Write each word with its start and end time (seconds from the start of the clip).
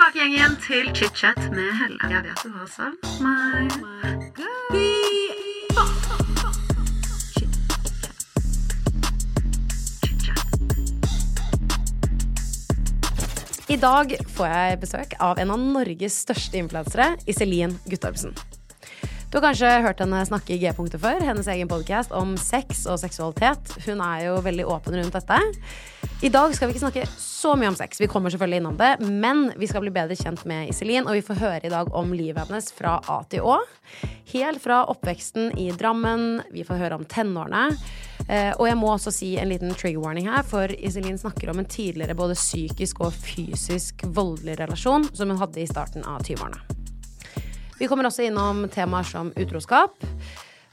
tilbake 0.00 0.26
igjen 0.32 0.54
til 0.64 0.86
chit-chat 0.96 1.38
med 1.52 1.74
Helle. 1.76 1.98
Jeg 2.08 2.22
vet 2.24 2.40
du 2.40 2.48
har 2.54 2.68
savn 2.72 2.96
meg. 3.20 3.68
I 13.68 13.76
dag 13.76 14.14
får 14.32 14.48
jeg 14.48 14.80
besøk 14.80 15.12
av 15.20 15.36
en 15.36 15.52
av 15.52 15.60
Norges 15.60 16.16
største 16.24 16.56
influensere, 16.56 17.12
Iselin 17.28 17.76
Guttormsen. 17.84 18.32
Du 19.28 19.36
har 19.36 19.50
kanskje 19.50 19.76
hørt 19.84 20.00
henne 20.00 20.24
snakke 20.26 20.56
i 20.56 20.62
G-punktet 20.64 21.04
før, 21.04 21.20
hennes 21.28 21.46
egen 21.52 21.68
podkast 21.68 22.16
om 22.16 22.38
sex 22.40 22.86
og 22.88 22.98
seksualitet. 23.04 23.76
Hun 23.84 24.00
er 24.00 24.30
jo 24.30 24.40
veldig 24.48 24.64
åpen 24.64 24.96
rundt 24.96 25.20
dette. 25.20 25.42
I 26.22 26.28
dag 26.28 26.52
skal 26.54 26.68
vi 26.68 26.74
ikke 26.74 26.82
snakke 26.82 27.06
så 27.16 27.54
mye 27.56 27.70
om 27.70 27.76
sex, 27.78 27.96
vi 28.00 28.06
kommer 28.10 28.28
selvfølgelig 28.28 28.58
innom 28.60 28.74
det, 28.76 28.90
men 29.00 29.46
vi 29.56 29.64
skal 29.64 29.80
bli 29.80 29.92
bedre 29.94 30.12
kjent 30.18 30.42
med 30.44 30.68
Iselin, 30.68 31.06
og 31.08 31.16
vi 31.16 31.22
får 31.24 31.38
høre 31.40 31.60
i 31.64 31.70
dag 31.72 31.88
om 31.96 32.12
livet 32.12 32.44
hennes 32.44 32.68
fra 32.76 32.98
A 33.08 33.22
til 33.32 33.46
Å. 33.48 33.54
Helt 34.34 34.60
fra 34.60 34.82
oppveksten 34.92 35.54
i 35.56 35.70
Drammen, 35.72 36.42
vi 36.52 36.66
får 36.68 36.82
høre 36.82 36.98
om 37.00 37.06
tenårene. 37.08 37.62
Eh, 38.26 38.52
og 38.52 38.68
jeg 38.68 38.76
må 38.76 38.90
også 38.92 39.14
si 39.16 39.30
en 39.40 39.48
liten 39.48 39.72
trigger 39.72 40.04
warning 40.04 40.28
her, 40.28 40.44
for 40.44 40.68
Iselin 40.76 41.16
snakker 41.16 41.54
om 41.54 41.64
en 41.64 41.70
tidligere 41.72 42.18
både 42.18 42.36
psykisk 42.36 43.00
og 43.00 43.16
fysisk 43.16 44.04
voldelig 44.04 44.58
relasjon 44.60 45.08
som 45.14 45.32
hun 45.32 45.40
hadde 45.40 45.64
i 45.64 45.68
starten 45.72 46.04
av 46.04 46.20
20-årene. 46.28 46.60
Vi 47.80 47.88
kommer 47.88 48.10
også 48.10 48.28
innom 48.28 48.66
temaer 48.68 49.08
som 49.08 49.32
utroskap. 49.40 49.96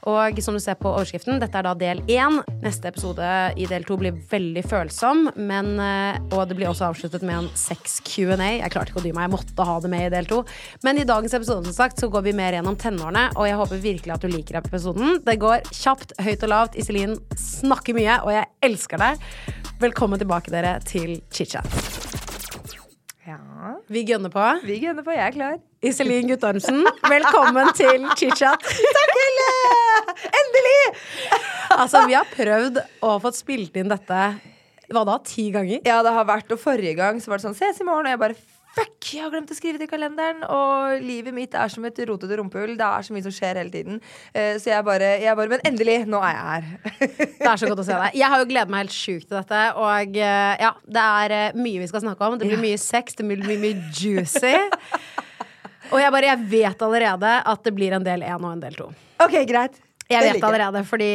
Og 0.06 0.38
som 0.44 0.54
du 0.54 0.60
ser 0.62 0.76
på 0.78 0.92
overskriften, 0.92 1.40
dette 1.42 1.58
er 1.58 1.66
da 1.66 1.72
del 1.74 1.98
én. 2.06 2.38
Neste 2.62 2.86
episode 2.88 3.26
i 3.58 3.66
del 3.66 3.82
to 3.84 3.96
blir 3.98 4.14
veldig 4.30 4.62
følsom. 4.64 5.24
Men, 5.36 5.72
eh, 5.82 6.20
og 6.30 6.48
det 6.48 6.56
blir 6.56 6.68
også 6.70 6.86
avsluttet 6.86 7.22
med 7.26 7.34
en 7.34 7.48
sex-Q&A. 7.58 8.60
Jeg 8.60 8.70
klarte 8.70 8.92
ikke 8.94 9.02
å 9.02 9.04
dy 9.04 9.12
meg, 9.12 9.26
jeg 9.28 9.34
måtte 9.34 9.66
ha 9.66 9.80
det 9.80 9.90
med 9.90 10.06
i 10.06 10.14
del 10.14 10.24
to. 10.30 10.44
Men 10.86 10.98
i 10.98 11.04
dagens 11.04 11.34
episode 11.34 11.66
som 11.66 11.74
sagt, 11.74 11.98
så 11.98 12.08
går 12.08 12.22
vi 12.22 12.32
mer 12.32 12.52
gjennom 12.52 12.78
tenårene, 12.78 13.32
og 13.36 13.48
jeg 13.50 13.58
håper 13.58 13.82
virkelig 13.82 14.14
at 14.14 14.20
du 14.22 14.28
liker 14.28 14.60
episoden. 14.62 15.18
Det 15.26 15.38
går 15.42 15.66
kjapt, 15.74 16.14
høyt 16.22 16.42
og 16.46 16.48
lavt. 16.54 16.78
Iselin 16.78 17.18
snakker 17.34 17.98
mye, 17.98 18.20
og 18.22 18.32
jeg 18.32 18.46
elsker 18.62 19.02
deg. 19.02 19.18
Velkommen 19.82 20.18
tilbake, 20.18 20.50
dere, 20.54 20.78
til 20.86 21.20
chit-chat. 21.30 21.66
Ja, 23.26 23.74
Vi 23.90 24.04
gønner 24.04 24.30
på. 24.30 24.46
vi 24.64 24.78
gønner 24.80 25.02
på. 25.04 25.12
Jeg 25.12 25.26
er 25.26 25.32
klar. 25.36 25.58
Iselin 25.78 26.26
Guttormsen, 26.26 26.80
velkommen 27.06 27.68
til 27.78 28.02
chit-chat. 28.18 28.64
Takk, 28.66 29.12
Helle! 29.14 29.50
Endelig! 30.40 30.78
Altså, 31.76 32.00
vi 32.08 32.16
har 32.18 32.26
prøvd 32.32 32.80
og 33.06 33.20
fått 33.22 33.38
spilt 33.38 33.78
inn 33.78 33.92
dette 33.92 34.22
hva 34.88 35.02
da, 35.04 35.18
ti 35.22 35.50
ganger? 35.54 35.84
Ja, 35.86 36.00
det 36.02 36.14
har 36.16 36.26
vært, 36.26 36.50
og 36.50 36.58
forrige 36.58 36.96
gang 36.98 37.20
så 37.22 37.30
var 37.30 37.38
det 37.38 37.44
sånn 37.46 37.54
Ses 37.54 37.78
i 37.78 37.86
morgen, 37.86 38.08
og 38.08 38.16
jeg 38.16 38.22
bare 38.24 38.38
Fuck! 38.78 39.10
Jeg 39.10 39.22
har 39.24 39.30
glemt 39.32 39.50
å 39.50 39.56
skrive 39.56 39.78
det 39.80 39.86
i 39.88 39.90
kalenderen. 39.90 40.42
Og 40.54 41.00
livet 41.02 41.34
mitt 41.34 41.54
er 41.56 41.70
som 41.72 41.86
et 41.88 41.96
rotete 42.06 42.36
rumpehull. 42.38 42.76
Det 42.78 42.86
er 42.86 43.06
så 43.06 43.14
mye 43.14 43.24
som 43.24 43.34
skjer 43.34 43.58
hele 43.58 43.72
tiden. 43.72 43.96
Eh, 44.30 44.58
så 44.60 44.70
jeg 44.70 44.86
bare, 44.86 45.08
jeg 45.22 45.34
bare 45.40 45.50
Men 45.50 45.64
endelig, 45.66 45.96
nå 46.06 46.20
er 46.22 46.36
jeg 46.36 46.44
her. 46.44 46.68
Det 47.40 47.48
er 47.48 47.62
så 47.62 47.70
godt 47.72 47.82
å 47.82 47.86
se 47.88 47.96
deg. 47.96 48.18
Jeg 48.20 48.30
har 48.30 48.42
jo 48.44 48.50
gledet 48.52 48.74
meg 48.74 48.84
helt 48.84 48.94
sjukt 48.94 49.26
til 49.26 49.40
dette. 49.40 49.62
Og 49.82 50.20
eh, 50.20 50.52
ja, 50.62 50.74
det 50.94 51.06
er 51.24 51.36
eh, 51.38 51.58
mye 51.58 51.82
vi 51.82 51.88
skal 51.90 52.04
snakke 52.04 52.28
om. 52.28 52.38
Det 52.38 52.52
blir 52.52 52.62
mye 52.68 52.78
sex, 52.78 53.18
det 53.18 53.26
blir 53.26 53.42
mye, 53.48 53.58
mye 53.64 53.88
juicy. 53.98 54.54
Og 55.92 56.00
jeg 56.02 56.14
bare, 56.14 56.30
jeg 56.32 56.48
vet 56.52 56.86
allerede 56.88 57.34
at 57.52 57.66
det 57.66 57.74
blir 57.76 57.94
en 57.96 58.06
del 58.06 58.24
én 58.26 58.40
og 58.40 58.50
en 58.52 58.64
del 58.64 58.76
to. 58.78 58.88
OK, 59.24 59.36
greit. 59.48 59.78
Jeg 60.08 60.24
vet 60.24 60.44
allerede, 60.44 60.80
fordi 60.88 61.08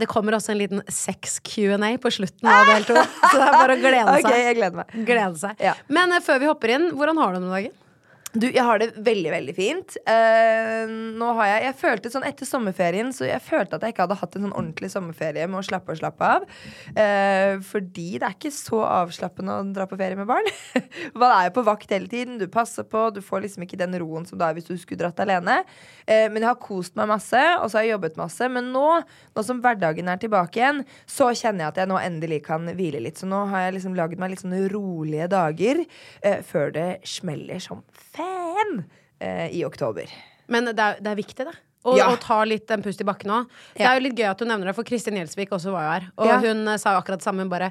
det 0.00 0.06
kommer 0.10 0.34
også 0.34 0.50
en 0.50 0.58
liten 0.58 0.80
sex-Q&A 0.90 1.92
på 2.02 2.10
slutten 2.10 2.48
av 2.50 2.66
del 2.72 2.86
to. 2.88 2.96
Så 2.98 3.36
det 3.36 3.44
er 3.44 3.54
bare 3.54 3.76
å 3.76 3.78
glede 3.78 4.14
OK, 4.16 4.24
Okay, 4.26 4.40
jeg 4.48 4.56
gleder 4.58 4.80
meg. 4.80 4.96
Glede 5.06 5.38
seg. 5.38 5.62
Ja. 5.62 5.76
Men 5.86 6.16
eh, 6.16 6.22
før 6.24 6.40
vi 6.42 6.48
hopper 6.50 6.74
inn, 6.74 6.88
hvordan 6.98 7.20
har 7.22 7.30
du 7.30 7.38
det 7.38 7.46
om 7.46 7.54
dagen? 7.54 7.76
Du, 8.30 8.44
jeg 8.46 8.62
har 8.62 8.78
det 8.78 8.92
veldig, 9.02 9.30
veldig 9.32 9.52
fint. 9.56 9.96
Uh, 10.06 10.86
nå 11.18 11.32
har 11.40 11.48
jeg 11.48 11.62
Jeg 11.64 11.76
følte 11.80 12.10
sånn 12.12 12.26
etter 12.28 12.46
sommerferien 12.46 13.08
Så 13.14 13.26
jeg 13.26 13.42
følte 13.42 13.74
at 13.74 13.82
jeg 13.82 13.94
ikke 13.94 14.04
hadde 14.04 14.18
hatt 14.20 14.36
en 14.38 14.44
sånn 14.46 14.54
ordentlig 14.54 14.90
sommerferie 14.92 15.48
med 15.50 15.58
å 15.58 15.64
slappe 15.66 15.90
og 15.90 15.98
slappe 15.98 16.28
av. 16.36 16.46
Uh, 16.94 17.58
fordi 17.66 18.20
det 18.20 18.28
er 18.28 18.36
ikke 18.36 18.52
så 18.54 18.84
avslappende 18.86 19.56
å 19.56 19.64
dra 19.74 19.88
på 19.90 19.98
ferie 19.98 20.18
med 20.18 20.30
barn. 20.30 20.46
Man 21.18 21.34
er 21.34 21.48
jo 21.48 21.56
på 21.58 21.64
vakt 21.66 21.90
hele 21.90 22.06
tiden. 22.10 22.38
Du 22.38 22.46
passer 22.52 22.86
på. 22.86 23.08
Du 23.10 23.18
får 23.24 23.42
liksom 23.48 23.66
ikke 23.66 23.80
den 23.80 23.98
roen 23.98 24.28
som 24.28 24.38
det 24.38 24.46
er 24.46 24.58
hvis 24.58 24.70
du 24.70 24.76
skulle 24.78 25.02
dratt 25.02 25.24
alene. 25.26 25.60
Uh, 26.06 26.30
men 26.30 26.38
jeg 26.38 26.52
har 26.52 26.62
kost 26.62 26.94
meg 27.00 27.10
masse, 27.10 27.42
og 27.58 27.66
så 27.66 27.80
har 27.80 27.88
jeg 27.88 27.96
jobbet 27.96 28.20
masse. 28.20 28.50
Men 28.54 28.70
nå, 28.70 28.86
nå 29.34 29.46
som 29.46 29.58
hverdagen 29.64 30.12
er 30.12 30.22
tilbake 30.22 30.62
igjen, 30.62 30.84
så 31.10 31.32
kjenner 31.34 31.66
jeg 31.66 31.74
at 31.74 31.82
jeg 31.82 31.90
nå 31.90 31.98
endelig 31.98 32.44
kan 32.46 32.70
hvile 32.78 33.02
litt. 33.02 33.18
Så 33.18 33.26
nå 33.26 33.42
har 33.50 33.66
jeg 33.66 33.80
liksom 33.80 33.98
laget 33.98 34.22
meg 34.22 34.36
litt 34.36 34.44
sånne 34.44 34.62
rolige 34.70 35.26
dager 35.34 35.82
før 36.46 36.70
det 36.74 36.88
smeller 37.08 37.58
som 37.62 37.82
fan 38.20 38.84
eh, 39.20 39.48
i 39.56 39.64
oktober. 39.66 40.10
Men 40.50 40.70
det 40.70 40.78
er, 40.78 41.00
det 41.00 41.12
er 41.12 41.18
viktig, 41.20 41.46
det. 41.48 41.56
Å 41.88 41.94
Ja. 41.96 42.10
og, 42.12 42.18
ta 42.20 42.42
litt 42.44 42.68
en 42.74 42.82
pust 42.84 43.00
i 43.00 43.04
bakken 43.08 43.30
òg. 43.32 43.46
Det 43.78 43.86
er 43.88 43.96
jo 43.96 44.04
litt 44.04 44.18
gøy 44.18 44.28
at 44.30 44.38
du 44.38 44.44
nevner 44.44 44.68
det, 44.68 44.74
for 44.76 44.84
Kristin 44.84 45.16
Gjelsvik 45.16 45.52
også 45.56 45.72
var 45.72 45.86
jo 45.86 45.92
her. 45.94 46.08
Og 46.18 46.26
Ja. 46.28 46.38
hun 46.44 46.68
eh, 46.68 46.76
sa 46.76 46.92
jo 46.92 47.00
akkurat 47.00 47.20
det 47.22 47.24
samme. 47.24 47.40
Hun 47.46 47.48
bare 47.52 47.70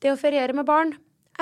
Det 0.00 0.10
å 0.12 0.18
feriere 0.20 0.52
med 0.52 0.66
barn 0.68 0.90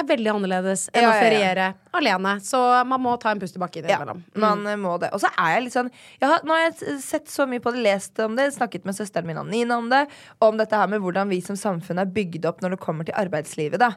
er 0.01 0.07
veldig 0.09 0.31
annerledes 0.35 0.89
enn 0.93 1.05
Ja, 1.05 1.09
å 1.09 1.13
ja, 1.13 1.17
ja. 1.17 1.25
feriere 1.25 1.67
alene. 1.95 2.35
Så 2.43 2.59
man 2.89 3.03
må 3.03 3.15
ta 3.23 3.31
en 3.31 3.41
pust 3.43 3.57
i 3.57 3.63
bakken 3.63 3.87
innimellom. 3.87 4.23
man 4.41 4.67
eh, 4.67 4.79
må 4.81 4.97
det. 5.03 5.13
Og 5.15 5.23
så 5.23 5.31
er 5.39 5.57
jeg 5.57 5.67
litt 5.67 5.77
sånn 5.77 5.91
har, 6.25 6.41
Nå 6.45 6.57
har 6.57 6.65
jeg 6.67 6.99
sett 7.05 7.31
så 7.31 7.47
mye 7.51 7.63
på 7.63 7.73
det, 7.75 7.83
lest 7.85 8.19
om 8.25 8.35
det, 8.39 8.49
snakket 8.57 8.87
med 8.89 8.97
søsteren 8.97 9.29
min 9.29 9.41
Nina 9.51 9.79
om 9.79 9.91
det. 9.93 10.05
Om 10.43 10.59
dette 10.59 10.79
her 10.79 10.91
med 10.91 11.03
hvordan 11.05 11.31
vi 11.31 11.41
som 11.45 11.59
samfunn 11.59 12.01
er 12.03 12.11
bygd 12.11 12.47
opp 12.49 12.63
når 12.65 12.75
det 12.75 12.81
kommer 12.83 13.07
til 13.07 13.17
arbeidslivet. 13.19 13.81
Da. 13.83 13.93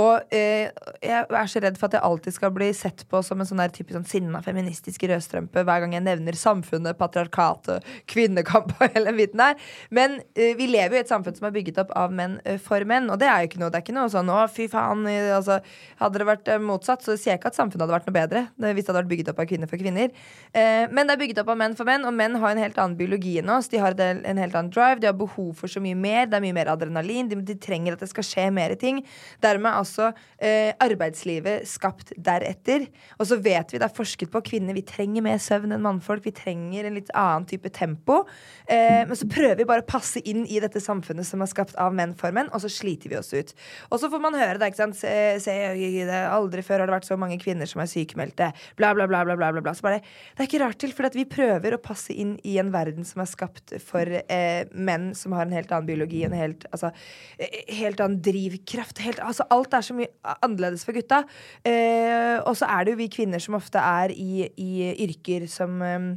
Og 0.00 0.34
eh, 0.34 0.70
jeg 1.02 1.26
er 1.26 1.50
så 1.50 1.62
redd 1.64 1.78
for 1.80 1.90
at 1.90 1.98
jeg 1.98 2.06
alltid 2.06 2.36
skal 2.36 2.54
bli 2.54 2.70
sett 2.76 3.06
på 3.10 3.22
som 3.26 3.40
en 3.42 3.48
sånn 3.48 3.62
der 3.62 3.74
type 3.74 3.94
sånn 3.94 4.06
sinna 4.08 4.42
feministisk 4.44 5.02
rødstrømpe 5.10 5.64
hver 5.66 5.84
gang 5.84 5.96
jeg 5.96 6.06
nevner 6.06 6.38
samfunnet, 6.38 6.98
patriarkatet, 7.00 7.86
kvinnekamp 8.10 8.74
og 8.78 8.94
hele 8.94 9.14
biten 9.16 9.42
der. 9.42 9.58
Men 9.90 10.20
eh, 10.34 10.54
vi 10.58 10.70
lever 10.70 10.98
jo 10.98 11.02
i 11.02 11.04
et 11.04 11.10
samfunn 11.12 11.36
som 11.36 11.48
er 11.50 11.56
bygget 11.56 11.80
opp 11.82 11.94
av 11.98 12.14
menn 12.14 12.38
eh, 12.44 12.60
for 12.62 12.84
menn, 12.88 13.10
og 13.10 13.18
det 13.22 13.28
er 13.30 13.42
jo 13.42 13.50
ikke 13.50 13.62
noe. 13.64 13.72
Det 13.72 13.80
er 13.80 13.86
ikke 13.86 13.98
noe 13.98 14.12
sånn 14.12 14.30
å, 14.30 14.40
fy 14.50 14.68
faen. 14.70 15.06
Eh, 15.40 15.50
Altså, 15.50 15.60
hadde 16.00 16.20
det 16.20 16.26
vært 16.28 16.48
eh, 16.52 16.60
motsatt, 16.62 17.04
så 17.04 17.14
sier 17.16 17.34
jeg 17.34 17.40
ikke 17.40 17.50
at 17.50 17.58
samfunnet 17.58 17.84
hadde 17.86 17.96
vært 17.96 18.08
noe 18.08 18.16
bedre. 18.16 18.42
Hvis 18.60 18.84
det 18.84 18.90
hadde 18.90 19.00
vært 19.00 19.10
bygget 19.10 19.30
opp 19.32 19.42
av 19.42 19.48
kvinner 19.50 19.70
for 19.70 19.80
kvinner. 19.80 20.12
Eh, 20.52 20.84
men 20.92 21.08
det 21.08 21.14
er 21.14 21.22
bygget 21.22 21.40
opp 21.42 21.52
av 21.54 21.58
menn 21.60 21.76
for 21.78 21.88
menn, 21.88 22.04
og 22.08 22.14
menn 22.16 22.36
har 22.42 22.54
en 22.54 22.62
helt 22.62 22.78
annen 22.80 22.96
biologi 22.98 23.36
enn 23.40 23.52
oss. 23.54 23.70
De 23.72 23.80
har 23.80 23.96
en 23.96 24.42
helt 24.42 24.56
annen 24.56 24.72
drive, 24.72 25.00
de 25.02 25.08
har 25.10 25.16
behov 25.18 25.52
for 25.58 25.72
så 25.72 25.82
mye 25.82 25.98
mer. 25.98 26.28
Det 26.30 26.38
er 26.38 26.44
mye 26.44 26.56
mer 26.56 26.72
adrenalin. 26.72 27.30
De, 27.30 27.38
de 27.46 27.56
trenger 27.60 27.96
at 27.96 28.04
det 28.04 28.10
skal 28.12 28.26
skje 28.26 28.46
mer 28.54 28.74
ting. 28.80 29.02
Dermed 29.44 29.70
er 29.70 29.80
altså 29.80 30.10
eh, 30.36 30.72
arbeidslivet 30.82 31.68
skapt 31.68 32.14
deretter. 32.16 32.86
Og 33.18 33.30
så 33.30 33.40
vet 33.40 33.72
vi, 33.72 33.80
det 33.80 33.88
er 33.88 33.96
forsket 33.96 34.32
på, 34.32 34.44
kvinner 34.52 34.76
vi 34.76 34.84
trenger 34.86 35.24
mer 35.24 35.40
søvn 35.42 35.74
enn 35.76 35.84
mannfolk. 35.84 36.24
Vi 36.26 36.34
trenger 36.36 36.88
en 36.88 36.98
litt 36.98 37.12
annen 37.16 37.48
type 37.50 37.72
tempo. 37.76 38.22
Eh, 38.66 39.02
men 39.08 39.16
så 39.18 39.28
prøver 39.30 39.60
vi 39.62 39.68
bare 39.68 39.84
å 39.84 39.90
passe 39.90 40.22
inn 40.28 40.44
i 40.46 40.60
dette 40.62 40.82
samfunnet 40.82 41.26
som 41.26 41.42
er 41.42 41.50
skapt 41.50 41.76
av 41.80 41.94
menn 41.96 42.14
for 42.18 42.34
menn, 42.34 42.50
og 42.54 42.62
så 42.64 42.70
sliter 42.72 43.12
vi 43.12 43.18
oss 43.20 43.32
ut. 43.34 43.54
Og 43.90 44.00
så 44.02 44.10
får 44.12 44.22
man 44.22 44.36
høre 44.38 44.58
det, 44.60 44.70
ikke 44.70 44.82
sant. 44.82 45.00
Se, 45.38 45.56
se, 45.76 46.04
det, 46.08 46.20
aldri 46.30 46.64
før 46.66 46.82
har 46.82 46.90
det 46.90 46.96
vært 46.96 47.08
så 47.08 47.18
mange 47.20 47.38
kvinner 47.42 47.68
som 47.70 47.82
er 47.82 47.90
sykemeldte. 47.90 48.50
Bla, 48.78 48.92
bla, 48.96 49.06
bla, 49.10 49.22
bla, 49.26 49.36
bla, 49.38 49.50
bla, 49.60 49.74
bare, 49.84 50.00
det 50.00 50.44
er 50.44 50.48
ikke 50.48 50.62
rart 50.64 50.80
til, 50.82 50.94
for 50.96 51.08
vi 51.14 51.26
prøver 51.28 51.76
å 51.76 51.82
passe 51.82 52.14
inn 52.14 52.36
i 52.46 52.56
en 52.62 52.72
verden 52.74 53.06
som 53.06 53.22
er 53.22 53.30
skapt 53.30 53.76
for 53.84 54.20
eh, 54.20 54.62
menn 54.72 55.10
som 55.18 55.34
har 55.36 55.46
en 55.46 55.54
helt 55.56 55.72
annen 55.74 55.88
biologi, 55.88 56.24
en 56.26 56.36
helt, 56.36 56.66
altså, 56.74 56.92
eh, 57.38 57.60
helt 57.80 58.02
annen 58.02 58.20
drivkraft. 58.24 59.02
Helt, 59.04 59.22
altså, 59.24 59.46
alt 59.54 59.76
er 59.76 59.86
så 59.86 59.96
mye 59.96 60.36
annerledes 60.40 60.86
for 60.86 60.96
gutta. 60.96 61.22
Eh, 61.66 62.38
og 62.40 62.56
så 62.58 62.68
er 62.70 62.86
det 62.86 62.96
jo 62.96 63.02
vi 63.02 63.12
kvinner 63.12 63.42
som 63.42 63.58
ofte 63.58 63.82
er 63.82 64.14
i, 64.14 64.48
i 64.60 64.90
yrker 65.06 65.46
som 65.50 65.80
eh, 65.84 66.10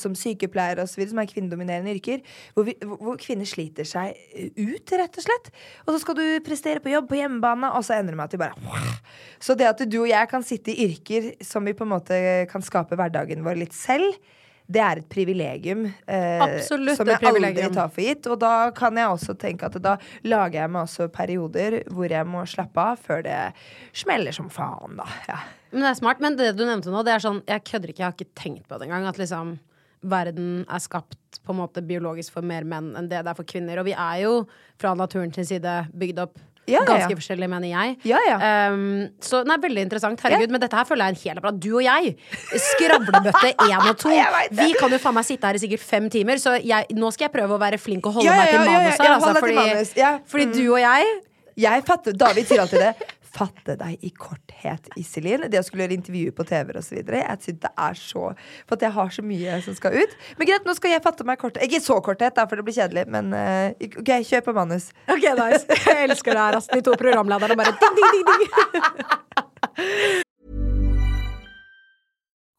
som 0.00 0.14
sykepleiere 0.18 0.84
videre, 0.96 1.10
som 1.10 1.20
er 1.22 1.28
kvinnedominerende 1.30 1.94
yrker, 1.94 2.22
hvor, 2.54 2.64
vi, 2.68 2.74
hvor- 2.82 3.18
kvinner 3.20 3.46
sliter 3.48 3.84
seg 3.88 4.16
ut, 4.56 4.94
rett 4.98 5.18
og 5.20 5.26
slett. 5.26 5.50
Og 5.86 5.94
så 5.94 6.00
skal 6.02 6.18
du 6.18 6.24
prestere 6.46 6.80
på 6.82 6.92
jobb 6.92 7.08
på 7.10 7.18
hjemmebane, 7.20 7.72
og 7.76 7.84
så 7.86 7.98
ender 7.98 8.14
det 8.14 8.20
med 8.20 8.24
at 8.24 8.32
vi 8.32 8.42
bare 8.44 8.94
Så 9.40 9.56
det 9.56 9.66
at 9.68 9.82
du 9.88 10.00
og 10.02 10.08
jeg 10.08 10.28
kan 10.30 10.42
sitte 10.42 10.72
i 10.72 10.88
yrker 10.88 11.34
som 11.44 11.64
vi 11.64 11.74
på 11.76 11.84
en 11.84 11.92
måte 11.94 12.16
kan 12.50 12.62
skape 12.64 12.96
hverdagen 12.96 13.44
vår 13.44 13.60
litt 13.60 13.76
selv, 13.76 14.16
det 14.64 14.80
er 14.80 14.96
et 15.02 15.08
privilegium 15.12 15.82
eh, 16.08 16.40
Absolutt 16.40 16.96
som 16.96 17.08
jeg 17.10 17.20
aldri 17.28 17.66
tar 17.74 17.90
for 17.92 18.00
gitt. 18.00 18.24
Og 18.32 18.38
da 18.40 18.70
kan 18.72 18.96
jeg 18.96 19.10
også 19.12 19.34
tenke 19.36 19.68
at 19.68 19.76
da 19.84 19.98
lager 20.24 20.62
jeg 20.62 20.72
meg 20.72 20.86
også 20.86 21.10
perioder 21.12 21.82
hvor 21.92 22.08
jeg 22.08 22.24
må 22.24 22.46
slappe 22.48 22.80
av 22.80 22.96
før 23.04 23.20
det 23.26 23.36
smeller 23.92 24.32
som 24.32 24.48
faen, 24.48 24.96
da. 24.96 25.04
Ja. 25.28 25.36
Men 25.74 25.84
det 25.84 25.90
er 25.90 25.98
smart. 26.00 26.20
Men 26.24 26.38
det 26.40 26.54
du 26.56 26.64
nevnte 26.64 26.88
nå, 26.94 27.02
det 27.04 27.12
er 27.12 27.24
sånn 27.24 27.42
Jeg 27.50 27.64
kødder 27.68 27.92
ikke, 27.92 28.00
jeg 28.00 28.08
har 28.08 28.16
ikke 28.16 28.40
tenkt 28.40 28.64
på 28.70 28.78
det 28.80 28.88
engang. 28.88 29.04
At 29.10 29.20
liksom 29.20 29.58
verden 30.04 30.64
er 30.68 30.82
skapt 30.84 31.16
på 31.44 31.52
en 31.54 31.58
måte 31.64 31.82
biologisk 31.84 32.32
for 32.36 32.44
mer 32.46 32.64
menn 32.68 32.92
enn 32.96 33.08
det 33.10 33.24
det 33.24 33.30
er 33.32 33.36
for 33.38 33.44
kvinner. 33.48 33.80
Og 33.82 33.88
vi 33.88 33.94
er 33.96 34.22
jo 34.24 34.34
fra 34.80 34.94
naturen 34.98 35.32
sin 35.34 35.44
side 35.48 35.78
bygd 35.96 36.20
opp 36.24 36.36
Ja, 36.66 36.80
ganske 36.88 37.10
ja. 37.12 37.16
forskjellig, 37.18 37.44
mener 37.52 37.68
jeg. 37.68 37.96
Ja, 38.08 38.16
ja. 38.24 38.36
Um, 38.72 39.10
så 39.20 39.42
det 39.44 39.52
er 39.52 39.60
veldig 39.66 39.82
interessant. 39.84 40.22
Herregud, 40.24 40.48
men 40.54 40.62
dette 40.62 40.78
her 40.78 40.86
føler 40.88 41.04
jeg 41.04 41.12
er 41.12 41.16
en 41.18 41.22
hel 41.24 41.40
apparat. 41.42 41.58
Du 41.60 41.74
og 41.76 41.82
jeg, 41.84 42.14
skravlebøtte 42.64 43.50
én 43.68 43.74
og 43.90 43.98
to. 44.00 44.14
Vi 44.56 44.70
kan 44.78 44.94
jo 44.96 45.00
faen 45.02 45.16
meg 45.18 45.26
sitte 45.28 45.50
her 45.50 45.58
i 45.58 45.62
sikkert 45.62 45.84
fem 45.84 46.08
timer, 46.12 46.40
så 46.40 46.56
jeg, 46.64 46.88
nå 46.96 47.10
skal 47.12 47.28
jeg 47.28 47.34
prøve 47.36 47.58
å 47.58 47.60
være 47.60 47.80
flink 47.82 48.08
og 48.08 48.16
holde 48.20 48.32
meg 48.32 48.48
til 48.48 48.58
ja, 48.58 48.64
ja, 48.64 48.72
ja, 48.72 48.80
manus 48.80 48.96
her. 48.96 49.12
altså, 49.18 49.34
fordi 49.44 50.10
fordi 50.32 50.44
Mm. 50.44 50.56
du 50.56 50.64
og 50.74 50.80
jeg 50.80 51.14
Jeg 51.56 51.84
fatter, 51.86 52.12
David 52.18 52.48
sier 52.48 52.60
alltid 52.64 52.80
det. 52.82 53.12
Fatte 53.34 53.76
deg 53.80 54.02
i 54.04 54.10
korthet, 54.14 54.88
Iselin. 55.00 55.46
Det 55.50 55.60
å 55.60 55.64
skulle 55.66 55.84
gjøre 55.86 55.98
intervju 55.98 56.34
på 56.36 56.46
TV 56.48 56.74
osv. 56.78 57.00
Jeg 57.02 57.38
synes 57.42 57.60
det 57.64 57.72
er 57.86 57.98
så 57.98 58.24
For 58.64 58.76
at 58.76 58.84
jeg 58.86 58.94
har 58.96 59.14
så 59.14 59.24
mye 59.26 59.60
som 59.64 59.76
skal 59.78 59.98
ut. 59.98 60.16
Men 60.38 60.50
greit, 60.50 60.66
nå 60.66 60.74
skal 60.78 60.94
jeg 60.94 61.04
fatte 61.04 61.26
meg 61.26 61.40
korthet. 61.42 61.64
Ikke 61.66 61.82
så 61.82 61.98
korthet, 62.04 62.36
da, 62.36 62.46
for 62.50 62.60
det 62.60 62.66
blir 62.66 62.76
kjedelig, 62.76 63.06
men 63.12 63.32
uh, 63.34 63.72
OK, 64.00 64.12
kjør 64.28 64.46
på 64.48 64.56
manus. 64.56 64.90
Ok, 65.10 65.24
nice. 65.38 65.64
Jeg 65.84 66.08
elsker 66.08 66.36
det 66.36 66.44
her, 66.44 66.60
altså. 66.60 66.74
De 66.74 66.84
to 66.84 66.94
programlederne 67.00 67.56
bare 67.58 67.74
ding, 67.80 67.96
ding, 67.98 68.10
ding, 68.14 68.26
ding. 68.30 70.22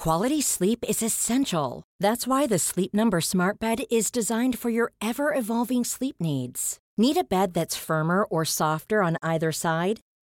Quality 0.06 0.42
sleep 0.42 0.86
is 0.88 1.02
essential. 1.02 1.82
That's 2.00 2.28
why 2.28 2.46
the 2.46 2.60
Sleep 2.60 2.94
Number 2.94 3.22
Smart 3.22 3.60
Bed 3.60 3.86
is 3.90 4.12
designed 4.12 4.60
for 4.60 4.70
your 4.70 4.92
ever 5.02 5.34
evolving 5.34 5.84
sleep 5.84 6.18
needs. 6.20 6.78
Need 6.96 7.18
a 7.18 7.24
bed 7.24 7.56
that's 7.56 7.76
firmer 7.76 8.24
or 8.24 8.46
softer 8.46 9.02
on 9.02 9.18
either 9.24 9.52
side? 9.52 10.02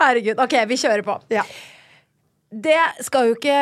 Herregud. 0.00 0.38
Ok, 0.42 0.58
vi 0.70 0.80
kjører 0.80 1.06
på. 1.06 1.20
Ja. 1.34 1.44
Det 2.54 2.76
skal 3.02 3.26
jo 3.26 3.32
ikke 3.34 3.54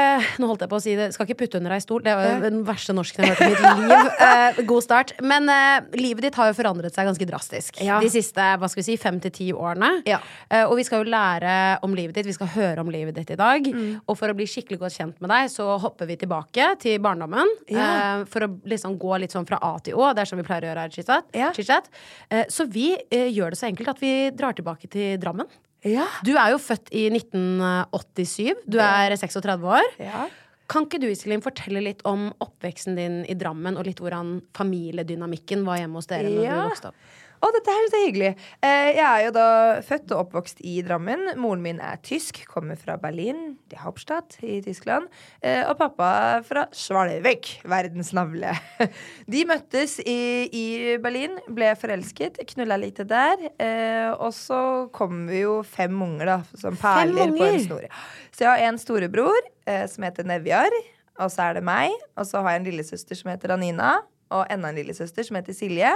Nå 0.43 0.49
holdt 0.50 0.67
jeg 0.67 0.69
på 0.69 0.76
å 0.76 0.82
si 0.84 0.93
det. 0.99 1.06
Skal 1.14 1.25
ikke 1.25 1.38
putte 1.46 1.56
under 1.56 1.73
ei 1.73 1.81
stol. 1.81 2.02
Det 2.05 2.12
var 2.12 2.26
jo 2.29 2.40
den 2.43 2.58
verste 2.67 2.93
norsken 2.93 3.25
jeg 3.25 3.38
har 3.38 3.38
hørt 3.40 3.62
i 3.62 3.62
mitt 3.62 3.87
liv. 3.88 4.11
Eh, 4.32 4.58
god 4.69 4.84
start. 4.84 5.12
Men 5.25 5.49
eh, 5.50 5.87
livet 5.96 6.26
ditt 6.26 6.37
har 6.37 6.50
jo 6.50 6.56
forandret 6.58 6.94
seg 6.94 7.06
ganske 7.08 7.26
drastisk 7.29 7.79
Ja. 7.84 7.96
de 8.02 8.11
siste 8.12 8.44
hva 8.61 8.69
skal 8.69 8.81
vi 8.82 8.84
si, 8.90 8.96
fem 9.00 9.17
til 9.23 9.32
ti 9.34 9.46
årene. 9.55 10.02
Ja. 10.08 10.19
Eh, 10.50 10.64
og 10.67 10.76
vi 10.79 10.84
skal 10.87 11.02
jo 11.02 11.11
lære 11.12 11.55
om 11.87 11.96
livet 11.96 12.19
ditt. 12.19 12.29
Vi 12.29 12.37
skal 12.37 12.50
høre 12.52 12.84
om 12.84 12.90
livet 12.93 13.17
ditt 13.17 13.32
i 13.32 13.38
dag. 13.40 13.67
Og 14.05 14.19
for 14.19 14.29
å 14.32 14.37
bli 14.37 14.46
skikkelig 14.50 14.81
godt 14.82 14.96
kjent 14.99 15.25
med 15.25 15.32
deg, 15.32 15.49
så 15.52 15.70
hopper 15.82 16.11
vi 16.11 16.19
tilbake 16.20 16.69
til 16.84 17.00
barndommen. 17.05 17.49
Ja. 17.73 17.88
Eh, 18.20 18.25
for 18.32 18.44
å 18.49 18.52
liksom 18.69 18.99
gå 19.00 19.17
litt 19.25 19.32
sånn 19.37 19.49
fra 19.49 19.61
A 19.62 19.75
til 19.84 19.96
Å. 20.00 20.12
Det 20.12 20.25
er 20.26 20.32
sånn 20.32 20.43
vi 20.43 20.49
pleier 20.49 20.69
å 20.69 20.73
gjøre 20.73 20.87
her. 20.88 21.52
Chitchat. 21.56 21.88
Eh, 22.29 22.44
så 22.52 22.69
vi 22.69 22.90
eh, 23.08 23.29
gjør 23.32 23.55
det 23.56 23.62
så 23.62 23.70
enkelt 23.73 23.94
at 23.96 24.02
vi 24.05 24.14
drar 24.37 24.56
tilbake 24.58 24.90
til 24.93 25.17
Drammen. 25.23 25.49
Ja. 25.84 26.06
Du 26.25 26.32
er 26.38 26.52
jo 26.55 26.58
født 26.62 26.93
i 26.94 27.08
1987. 27.11 28.55
Du 28.70 28.79
er 28.82 29.14
36 29.19 29.67
år. 29.67 29.88
Ja. 29.99 30.26
Kan 30.73 30.87
ikke 30.87 31.00
du 31.02 31.08
Iselin, 31.11 31.43
fortelle 31.44 31.82
litt 31.84 32.00
om 32.08 32.29
oppveksten 32.40 32.94
din 32.96 33.17
i 33.29 33.34
Drammen, 33.37 33.76
og 33.76 33.84
litt 33.88 33.99
hvordan 34.00 34.38
familiedynamikken 34.56 35.67
var 35.67 35.82
hjemme 35.82 35.99
hos 36.00 36.06
dere 36.08 36.31
når 36.31 36.44
Ja. 36.46 36.55
du 36.62 36.69
vokste 36.70 36.88
opp? 36.93 36.94
Å, 37.43 37.49
dette 37.50 37.73
her 37.75 37.83
er 37.83 37.91
så 37.91 38.00
hyggelig. 38.05 38.29
Eh, 38.62 38.89
jeg 38.94 39.03
er 39.03 39.23
jo 39.25 39.31
da 39.35 39.47
født 39.83 40.12
og 40.15 40.21
oppvokst 40.29 40.61
i 40.62 40.77
Drammen. 40.87 41.25
Moren 41.43 41.65
min 41.65 41.81
er 41.83 41.99
tysk, 42.06 42.39
kommer 42.47 42.79
fra 42.79 42.94
Berlin, 43.03 43.56
det 43.67 43.81
er 43.81 43.83
Hauptstadt 43.83 44.37
i 44.47 44.61
Tyskland. 44.62 45.09
Eh, 45.43 45.65
og 45.67 45.75
pappa 45.81 46.11
fra 46.47 46.69
Svalvik, 46.71 47.50
verdens 47.67 48.12
navle. 48.15 48.55
De 49.33 49.43
møttes 49.50 49.97
i, 50.06 50.21
i 50.55 50.67
Berlin, 51.03 51.35
ble 51.50 51.73
forelsket, 51.81 52.39
knulla 52.55 52.79
litt 52.79 53.03
der. 53.11 53.43
Eh, 53.59 54.12
og 54.12 54.31
så 54.39 54.62
kom 54.94 55.27
vi 55.33 55.43
jo 55.43 55.59
fem 55.67 55.99
unger, 56.06 56.37
da, 56.37 56.39
som 56.62 56.79
perler 56.79 57.35
på 57.35 57.49
en 57.49 57.61
snor. 57.67 57.91
Så 58.31 58.47
jeg 58.47 58.53
har 58.53 58.69
en 58.69 58.79
storebror 58.79 59.50
som 59.91 60.06
heter 60.06 60.27
Nevjar, 60.27 60.75
og 61.19 61.29
så 61.31 61.49
er 61.49 61.59
det 61.59 61.67
meg. 61.67 61.91
Og 62.15 62.27
så 62.29 62.39
har 62.43 62.55
jeg 62.55 62.62
en 62.62 62.71
lillesøster 62.71 63.19
som 63.19 63.35
heter 63.35 63.56
Anina, 63.59 63.97
og 64.33 64.47
enda 64.53 64.71
en 64.71 64.79
lillesøster 64.81 65.27
som 65.27 65.39
heter 65.39 65.56
Silje. 65.56 65.91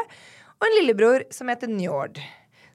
Og 0.56 0.66
en 0.66 0.76
lillebror 0.78 1.26
som 1.34 1.50
heter 1.52 1.70
Njord. 1.70 2.20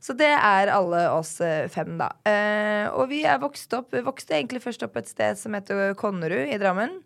Så 0.02 0.14
det 0.18 0.32
er 0.34 0.72
alle 0.74 1.04
oss 1.14 1.36
eh, 1.46 1.68
fem, 1.70 1.94
da. 2.00 2.10
Eh, 2.26 2.88
og 2.90 3.10
vi 3.12 3.22
er 3.30 3.42
vokst 3.42 3.74
opp 3.78 3.94
vokste 4.06 4.34
egentlig 4.38 4.64
først 4.64 4.86
opp 4.86 4.98
et 4.98 5.10
sted 5.10 5.38
som 5.38 5.54
heter 5.54 5.94
Konnerud 5.98 6.50
i 6.50 6.58
Drammen. 6.62 7.00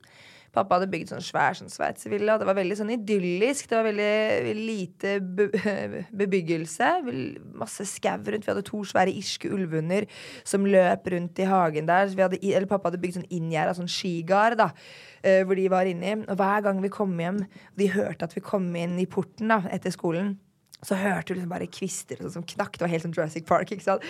Pappa 0.56 0.78
hadde 0.78 0.88
bygd 0.88 1.10
sånn 1.12 1.24
svær 1.24 1.58
sånn 1.58 1.72
sveitservilla, 1.72 2.36
og 2.36 2.42
det 2.42 2.48
var 2.48 2.56
veldig 2.56 2.78
sånn 2.80 2.94
idyllisk. 2.94 3.68
Det 3.68 3.76
var 3.76 3.88
veldig 3.90 4.54
lite 4.56 5.18
be 5.20 5.50
bebyggelse. 6.22 6.94
Masse 7.60 7.88
skau 7.92 8.24
rundt. 8.24 8.48
Vi 8.48 8.54
hadde 8.54 8.64
to 8.70 8.80
svære 8.88 9.12
irske 9.12 9.52
ulvunder 9.52 10.08
som 10.48 10.64
løp 10.64 11.12
rundt 11.12 11.44
i 11.44 11.50
hagen 11.52 11.92
der. 11.92 12.08
Vi 12.16 12.24
hadde, 12.24 12.40
eller 12.40 12.72
pappa 12.72 12.88
hadde 12.88 13.02
bygd 13.04 13.20
sånn 13.20 13.28
inngjerda, 13.28 13.76
sånn 13.76 13.92
skigard, 13.92 14.56
da. 14.64 14.70
eh, 15.20 15.44
hvor 15.44 15.60
de 15.60 15.68
var 15.76 15.92
inni. 15.92 16.16
Og 16.24 16.40
hver 16.40 16.64
gang 16.70 16.80
vi 16.84 16.96
kom 16.96 17.20
hjem, 17.20 17.44
og 17.44 17.84
de 17.84 17.92
hørte 17.92 18.32
at 18.32 18.40
vi 18.40 18.48
kom 18.54 18.72
inn 18.80 18.96
i 19.04 19.10
porten 19.12 19.52
da, 19.52 19.60
etter 19.76 19.92
skolen 19.92 20.38
så 20.86 20.98
hørte 21.00 21.34
du 21.34 21.40
liksom 21.40 21.52
bare 21.52 21.68
kvister 21.72 22.20
sånn 22.22 22.34
som 22.38 22.46
knakk. 22.46 22.78
Det 22.78 22.86
var 22.86 22.92
helt 22.92 23.06
som 23.06 23.14
Jurassic 23.16 23.46
Park. 23.50 23.72
ikke 23.74 23.86
sant? 23.86 24.06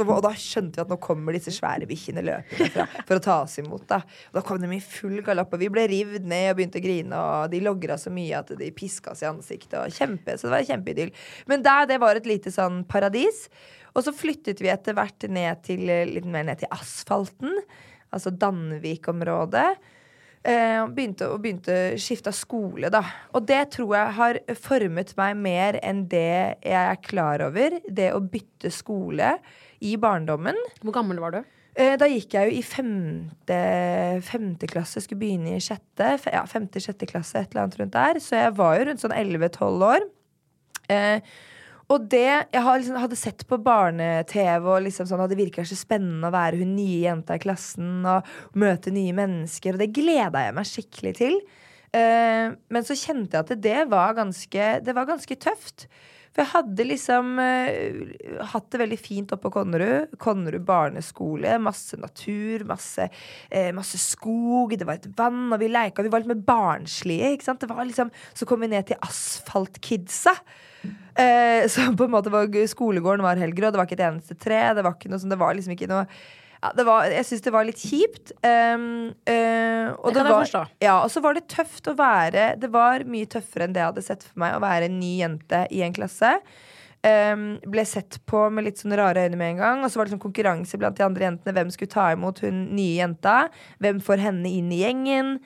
Og 0.00 0.22
da 0.24 0.32
skjønte 0.38 0.80
vi 0.80 0.84
at 0.84 0.92
nå 0.92 0.98
kommer 1.02 1.36
disse 1.36 1.52
svære 1.54 1.88
bikkjene 1.90 2.24
løpende 2.24 2.86
for 3.08 3.18
å 3.18 3.24
ta 3.24 3.36
oss 3.44 3.58
imot. 3.62 3.84
Da 3.90 4.00
Og 4.30 4.40
da 4.40 4.44
kom 4.46 4.62
de 4.62 4.70
i 4.76 4.80
full 4.84 5.20
galopp, 5.26 5.52
og 5.54 5.62
vi 5.62 5.70
ble 5.72 5.86
rivd 5.90 6.28
ned 6.30 6.50
og 6.52 6.60
begynte 6.60 6.80
å 6.80 6.84
grine. 6.84 7.20
Og 7.20 7.52
de 7.52 7.62
logra 7.64 7.98
så 8.00 8.12
mye 8.14 8.40
at 8.40 8.54
de 8.60 8.70
piska 8.76 9.14
oss 9.14 9.24
i 9.24 9.28
ansiktet. 9.30 9.78
Og 9.82 9.94
kjempe, 9.94 10.38
så 10.38 10.48
det 10.48 10.56
var 10.56 10.68
kjempeidyll. 10.72 11.14
Men 11.50 11.66
der, 11.66 11.86
det 11.90 12.00
var 12.02 12.18
et 12.18 12.28
lite 12.28 12.52
sånn 12.54 12.82
paradis. 12.88 13.46
Og 13.94 14.04
så 14.06 14.14
flyttet 14.14 14.62
vi 14.62 14.70
etter 14.72 14.96
hvert 14.96 15.26
ned 15.28 15.64
til, 15.66 15.84
litt 15.84 16.28
mer 16.28 16.46
ned 16.48 16.62
til 16.62 16.70
asfalten. 16.74 17.58
Altså 18.14 18.32
Danvik-området. 18.34 19.68
Eh, 20.40 20.78
og 20.80 20.94
begynte, 20.96 21.26
og 21.28 21.42
begynte 21.44 21.74
skifta 22.00 22.32
skole, 22.32 22.88
da. 22.92 23.02
Og 23.36 23.44
det 23.44 23.60
tror 23.74 23.90
jeg 23.92 24.16
har 24.16 24.38
formet 24.56 25.12
meg 25.18 25.34
mer 25.36 25.76
enn 25.84 26.06
det 26.08 26.60
jeg 26.64 26.80
er 26.80 27.00
klar 27.04 27.44
over. 27.44 27.76
Det 27.84 28.08
å 28.16 28.22
bytte 28.24 28.72
skole 28.72 29.34
i 29.84 29.96
barndommen. 30.00 30.56
Hvor 30.80 30.96
gammel 30.96 31.20
var 31.20 31.36
du? 31.36 31.42
Eh, 31.76 31.92
da 32.00 32.08
gikk 32.08 32.34
jeg 32.34 32.48
jo 32.48 32.56
i 32.56 32.64
femte, 32.64 33.60
femte 34.26 34.68
klasse, 34.70 35.04
skulle 35.04 35.20
begynne 35.20 35.58
i 35.58 35.62
sjette. 35.62 36.16
Ja, 36.32 36.42
femte-sjette 36.48 37.08
klasse, 37.10 37.44
et 37.44 37.52
eller 37.52 37.66
annet 37.66 37.78
rundt 37.82 37.94
der. 37.98 38.24
Så 38.24 38.40
jeg 38.40 38.56
var 38.56 38.78
jo 38.78 38.88
rundt 38.88 39.04
sånn 39.04 39.16
11-12 39.16 39.86
år. 39.90 40.08
Eh, 40.90 41.20
og 41.90 42.06
det 42.10 42.26
Jeg 42.54 42.62
liksom, 42.62 42.98
hadde 43.02 43.18
sett 43.18 43.42
på 43.50 43.58
barne-TV, 43.62 44.66
og 44.66 44.84
liksom 44.86 45.08
sånn, 45.10 45.24
det 45.30 45.38
virka 45.38 45.64
så 45.66 45.78
spennende 45.78 46.30
å 46.30 46.34
være 46.34 46.60
hun 46.60 46.76
nye 46.76 47.00
jenta 47.02 47.34
i 47.34 47.42
klassen 47.42 48.06
og 48.06 48.28
møte 48.58 48.92
nye 48.94 49.14
mennesker, 49.16 49.74
og 49.74 49.82
det 49.82 49.90
gleda 49.96 50.44
jeg 50.46 50.56
meg 50.56 50.70
skikkelig 50.70 51.14
til. 51.18 51.40
Eh, 51.90 52.54
men 52.70 52.86
så 52.86 52.94
kjente 52.94 53.34
jeg 53.34 53.42
at 53.42 53.64
det 53.66 53.80
var 53.90 54.14
ganske, 54.18 54.70
det 54.86 54.94
var 54.94 55.10
ganske 55.10 55.38
tøft. 55.42 55.88
For 56.30 56.44
jeg 56.44 56.50
hadde 56.52 56.86
liksom 56.86 57.32
uh, 57.42 58.44
hatt 58.52 58.68
det 58.70 58.80
veldig 58.84 58.98
fint 59.00 59.32
oppe 59.34 59.48
på 59.48 59.54
Konnerud. 59.58 60.14
Konnerud 60.22 60.62
barneskole. 60.66 61.56
Masse 61.62 61.98
natur, 61.98 62.64
masse, 62.68 63.08
uh, 63.50 63.70
masse 63.76 63.98
skog. 63.98 64.76
Det 64.78 64.86
var 64.86 65.00
et 65.00 65.10
vann, 65.18 65.48
og 65.50 65.58
vi 65.62 65.70
leika. 65.72 66.06
Vi 66.06 66.12
var 66.12 66.22
litt 66.22 66.30
mer 66.30 66.44
barnslige. 66.46 67.34
Ikke 67.34 67.48
sant? 67.50 67.66
Liksom, 67.66 68.12
så 68.34 68.48
kom 68.48 68.62
vi 68.62 68.70
ned 68.74 68.90
til 68.90 69.00
Asfaltkidsa. 69.06 70.36
Uh, 71.20 71.66
så 71.68 71.82
på 71.92 72.06
en 72.06 72.12
måte 72.14 72.30
var 72.32 72.46
skolegården 72.48 73.20
var 73.20 73.36
helt 73.36 73.52
grå. 73.58 73.68
Det 73.68 73.76
var 73.76 73.84
ikke 73.84 73.98
et 73.98 74.04
eneste 74.06 74.36
tre. 74.40 74.60
Det 74.78 74.84
var 74.86 74.94
noe 74.96 75.18
sånn, 75.20 75.32
det 75.34 75.36
var 75.42 75.56
liksom 75.58 75.74
ikke 75.74 75.88
noe 75.90 76.06
ja, 76.60 76.72
det 76.76 76.84
var, 76.84 77.06
jeg 77.08 77.24
syns 77.24 77.44
det 77.44 77.52
var 77.54 77.64
litt 77.64 77.80
kjipt. 77.80 78.34
Um, 78.44 79.14
uh, 79.24 79.86
og 79.96 80.12
Det 80.12 80.20
jeg 80.20 80.28
var. 80.28 80.74
Ja, 80.82 80.98
og 81.00 81.08
så 81.12 81.22
var 81.24 81.38
det 81.38 81.46
tøft 81.48 81.88
å 81.88 81.94
være 81.96 82.50
Det 82.60 82.68
var 82.72 83.06
mye 83.08 83.28
tøffere 83.30 83.64
enn 83.64 83.76
det 83.76 83.80
jeg 83.80 83.92
hadde 83.94 84.04
sett 84.04 84.26
for 84.26 84.42
meg 84.42 84.58
å 84.58 84.60
være 84.62 84.90
en 84.90 84.98
ny 85.00 85.14
jente 85.22 85.64
i 85.72 85.80
en 85.86 85.96
klasse. 85.96 86.34
Um, 87.00 87.54
ble 87.64 87.86
sett 87.88 88.18
på 88.28 88.42
med 88.52 88.66
litt 88.66 88.82
sånne 88.82 88.98
rare 89.00 89.24
øyne 89.24 89.40
med 89.40 89.54
en 89.54 89.62
gang. 89.62 89.86
Og 89.86 89.88
så 89.88 90.00
var 90.00 90.08
det 90.08 90.14
sånn 90.18 90.22
konkurranse 90.26 90.80
blant 90.80 91.00
de 91.00 91.06
andre 91.06 91.30
jentene. 91.30 91.56
Hvem 91.56 91.72
skulle 91.72 91.94
ta 91.96 92.10
imot 92.12 92.44
hun 92.44 92.66
nye 92.76 93.00
jenta? 93.00 93.38
Hvem 93.80 94.04
får 94.04 94.26
henne 94.28 94.52
inn 94.60 94.68
i 94.76 94.82
gjengen? 94.82 95.38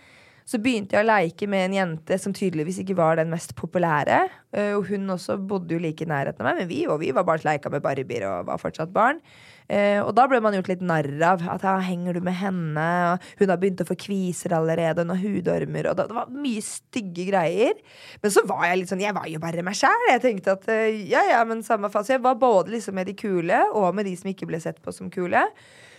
Så 0.44 0.58
begynte 0.60 0.98
jeg 0.98 1.06
å 1.06 1.08
leike 1.08 1.46
med 1.48 1.70
en 1.70 1.78
jente 1.78 2.18
som 2.20 2.34
tydeligvis 2.36 2.82
ikke 2.82 2.98
var 2.98 3.22
den 3.22 3.30
mest 3.30 3.54
populære. 3.56 4.24
Uh, 4.50 4.74
og 4.74 4.90
hun 4.90 5.14
også 5.14 5.38
bodde 5.38 5.78
jo 5.78 5.82
like 5.86 6.02
i 6.02 6.10
nærheten 6.10 6.42
av 6.42 6.50
meg, 6.50 6.64
men 6.64 6.72
vi, 6.74 6.84
og 6.90 6.98
vi 7.06 7.14
var 7.14 7.30
bare 7.30 7.46
leika 7.46 7.70
med 7.70 7.86
barbier 7.86 8.26
og 8.32 8.50
var 8.50 8.66
fortsatt 8.66 8.90
barn. 8.90 9.22
Eh, 9.64 9.96
og 10.02 10.10
da 10.12 10.26
ble 10.28 10.42
man 10.44 10.52
gjort 10.58 10.68
litt 10.68 10.82
narr 10.84 11.08
av. 11.24 11.44
At 11.54 11.64
ja, 11.64 11.76
henger 11.86 12.18
du 12.18 12.24
med 12.24 12.36
henne? 12.36 12.88
Og 13.14 13.40
hun 13.40 13.52
har 13.52 13.60
begynt 13.60 13.80
å 13.84 13.88
få 13.88 13.96
kviser 14.00 14.56
allerede, 14.56 15.04
hun 15.04 15.14
har 15.14 15.22
hudormer. 15.22 15.88
Og 15.90 15.98
det, 15.98 16.08
det 16.10 16.18
var 16.18 16.34
mye 16.34 16.64
stygge 16.64 17.28
greier. 17.30 17.80
Men 18.22 18.34
så 18.34 18.44
var 18.48 18.66
jeg 18.68 18.82
litt 18.82 18.92
sånn 18.92 19.04
Jeg 19.04 19.16
var 19.16 19.30
jo 19.30 19.40
bare 19.42 19.64
meg 19.66 19.78
sjæl. 19.78 20.10
Jeg 20.12 20.24
tenkte 20.24 20.58
at 20.58 20.68
eh, 20.74 21.00
ja, 21.10 21.24
ja, 21.32 21.40
men 21.48 21.64
samme 21.66 21.90
fase. 21.92 22.16
Jeg 22.16 22.24
var 22.24 22.38
både 22.40 22.76
liksom 22.76 22.98
med 22.98 23.08
de 23.10 23.16
kule, 23.18 23.64
og 23.72 23.90
med 23.96 24.08
de 24.08 24.14
som 24.20 24.30
ikke 24.32 24.48
ble 24.50 24.60
sett 24.62 24.82
på 24.84 24.94
som 24.94 25.10
kule. 25.12 25.46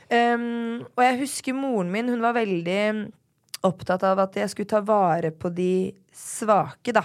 Um, 0.06 0.84
og 0.94 1.02
jeg 1.02 1.22
husker 1.24 1.56
moren 1.58 1.90
min, 1.90 2.12
hun 2.14 2.22
var 2.22 2.36
veldig 2.38 2.82
opptatt 3.66 4.04
av 4.06 4.20
at 4.22 4.36
jeg 4.38 4.52
skulle 4.52 4.70
ta 4.70 4.84
vare 4.86 5.32
på 5.34 5.50
de 5.50 5.96
svake, 6.14 6.94
da. 6.94 7.02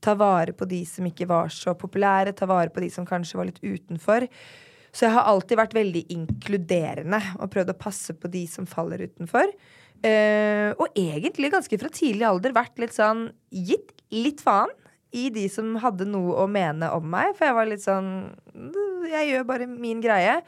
Ta 0.00 0.14
vare 0.16 0.54
på 0.56 0.64
de 0.70 0.80
som 0.88 1.04
ikke 1.08 1.26
var 1.28 1.50
så 1.52 1.74
populære, 1.76 2.32
ta 2.38 2.46
vare 2.48 2.72
på 2.72 2.80
de 2.80 2.88
som 2.94 3.06
kanskje 3.06 3.40
var 3.40 3.50
litt 3.50 3.60
utenfor. 3.60 4.28
Så 4.92 5.06
jeg 5.06 5.14
har 5.14 5.28
alltid 5.28 5.60
vært 5.60 5.76
veldig 5.76 6.04
inkluderende 6.14 7.20
og 7.38 7.50
prøvd 7.52 7.74
å 7.74 7.78
passe 7.78 8.14
på 8.16 8.30
de 8.32 8.44
som 8.50 8.68
faller 8.68 9.04
utenfor. 9.08 9.52
Uh, 9.98 10.70
og 10.78 10.94
egentlig 10.94 11.50
ganske 11.50 11.78
fra 11.80 11.90
tidlig 11.90 12.26
alder 12.28 12.54
vært 12.54 12.78
litt 12.78 12.94
sånn 12.94 13.28
gitt 13.50 13.96
litt 14.14 14.40
faen 14.44 14.70
i 15.16 15.26
de 15.32 15.46
som 15.50 15.72
hadde 15.82 16.06
noe 16.06 16.36
å 16.38 16.46
mene 16.50 16.90
om 16.94 17.06
meg. 17.10 17.34
For 17.36 17.48
jeg 17.48 17.56
var 17.56 17.70
litt 17.70 17.84
sånn 17.84 18.10
Jeg 19.08 19.30
gjør 19.30 19.48
bare 19.48 19.66
min 19.70 20.02
greie. 20.04 20.38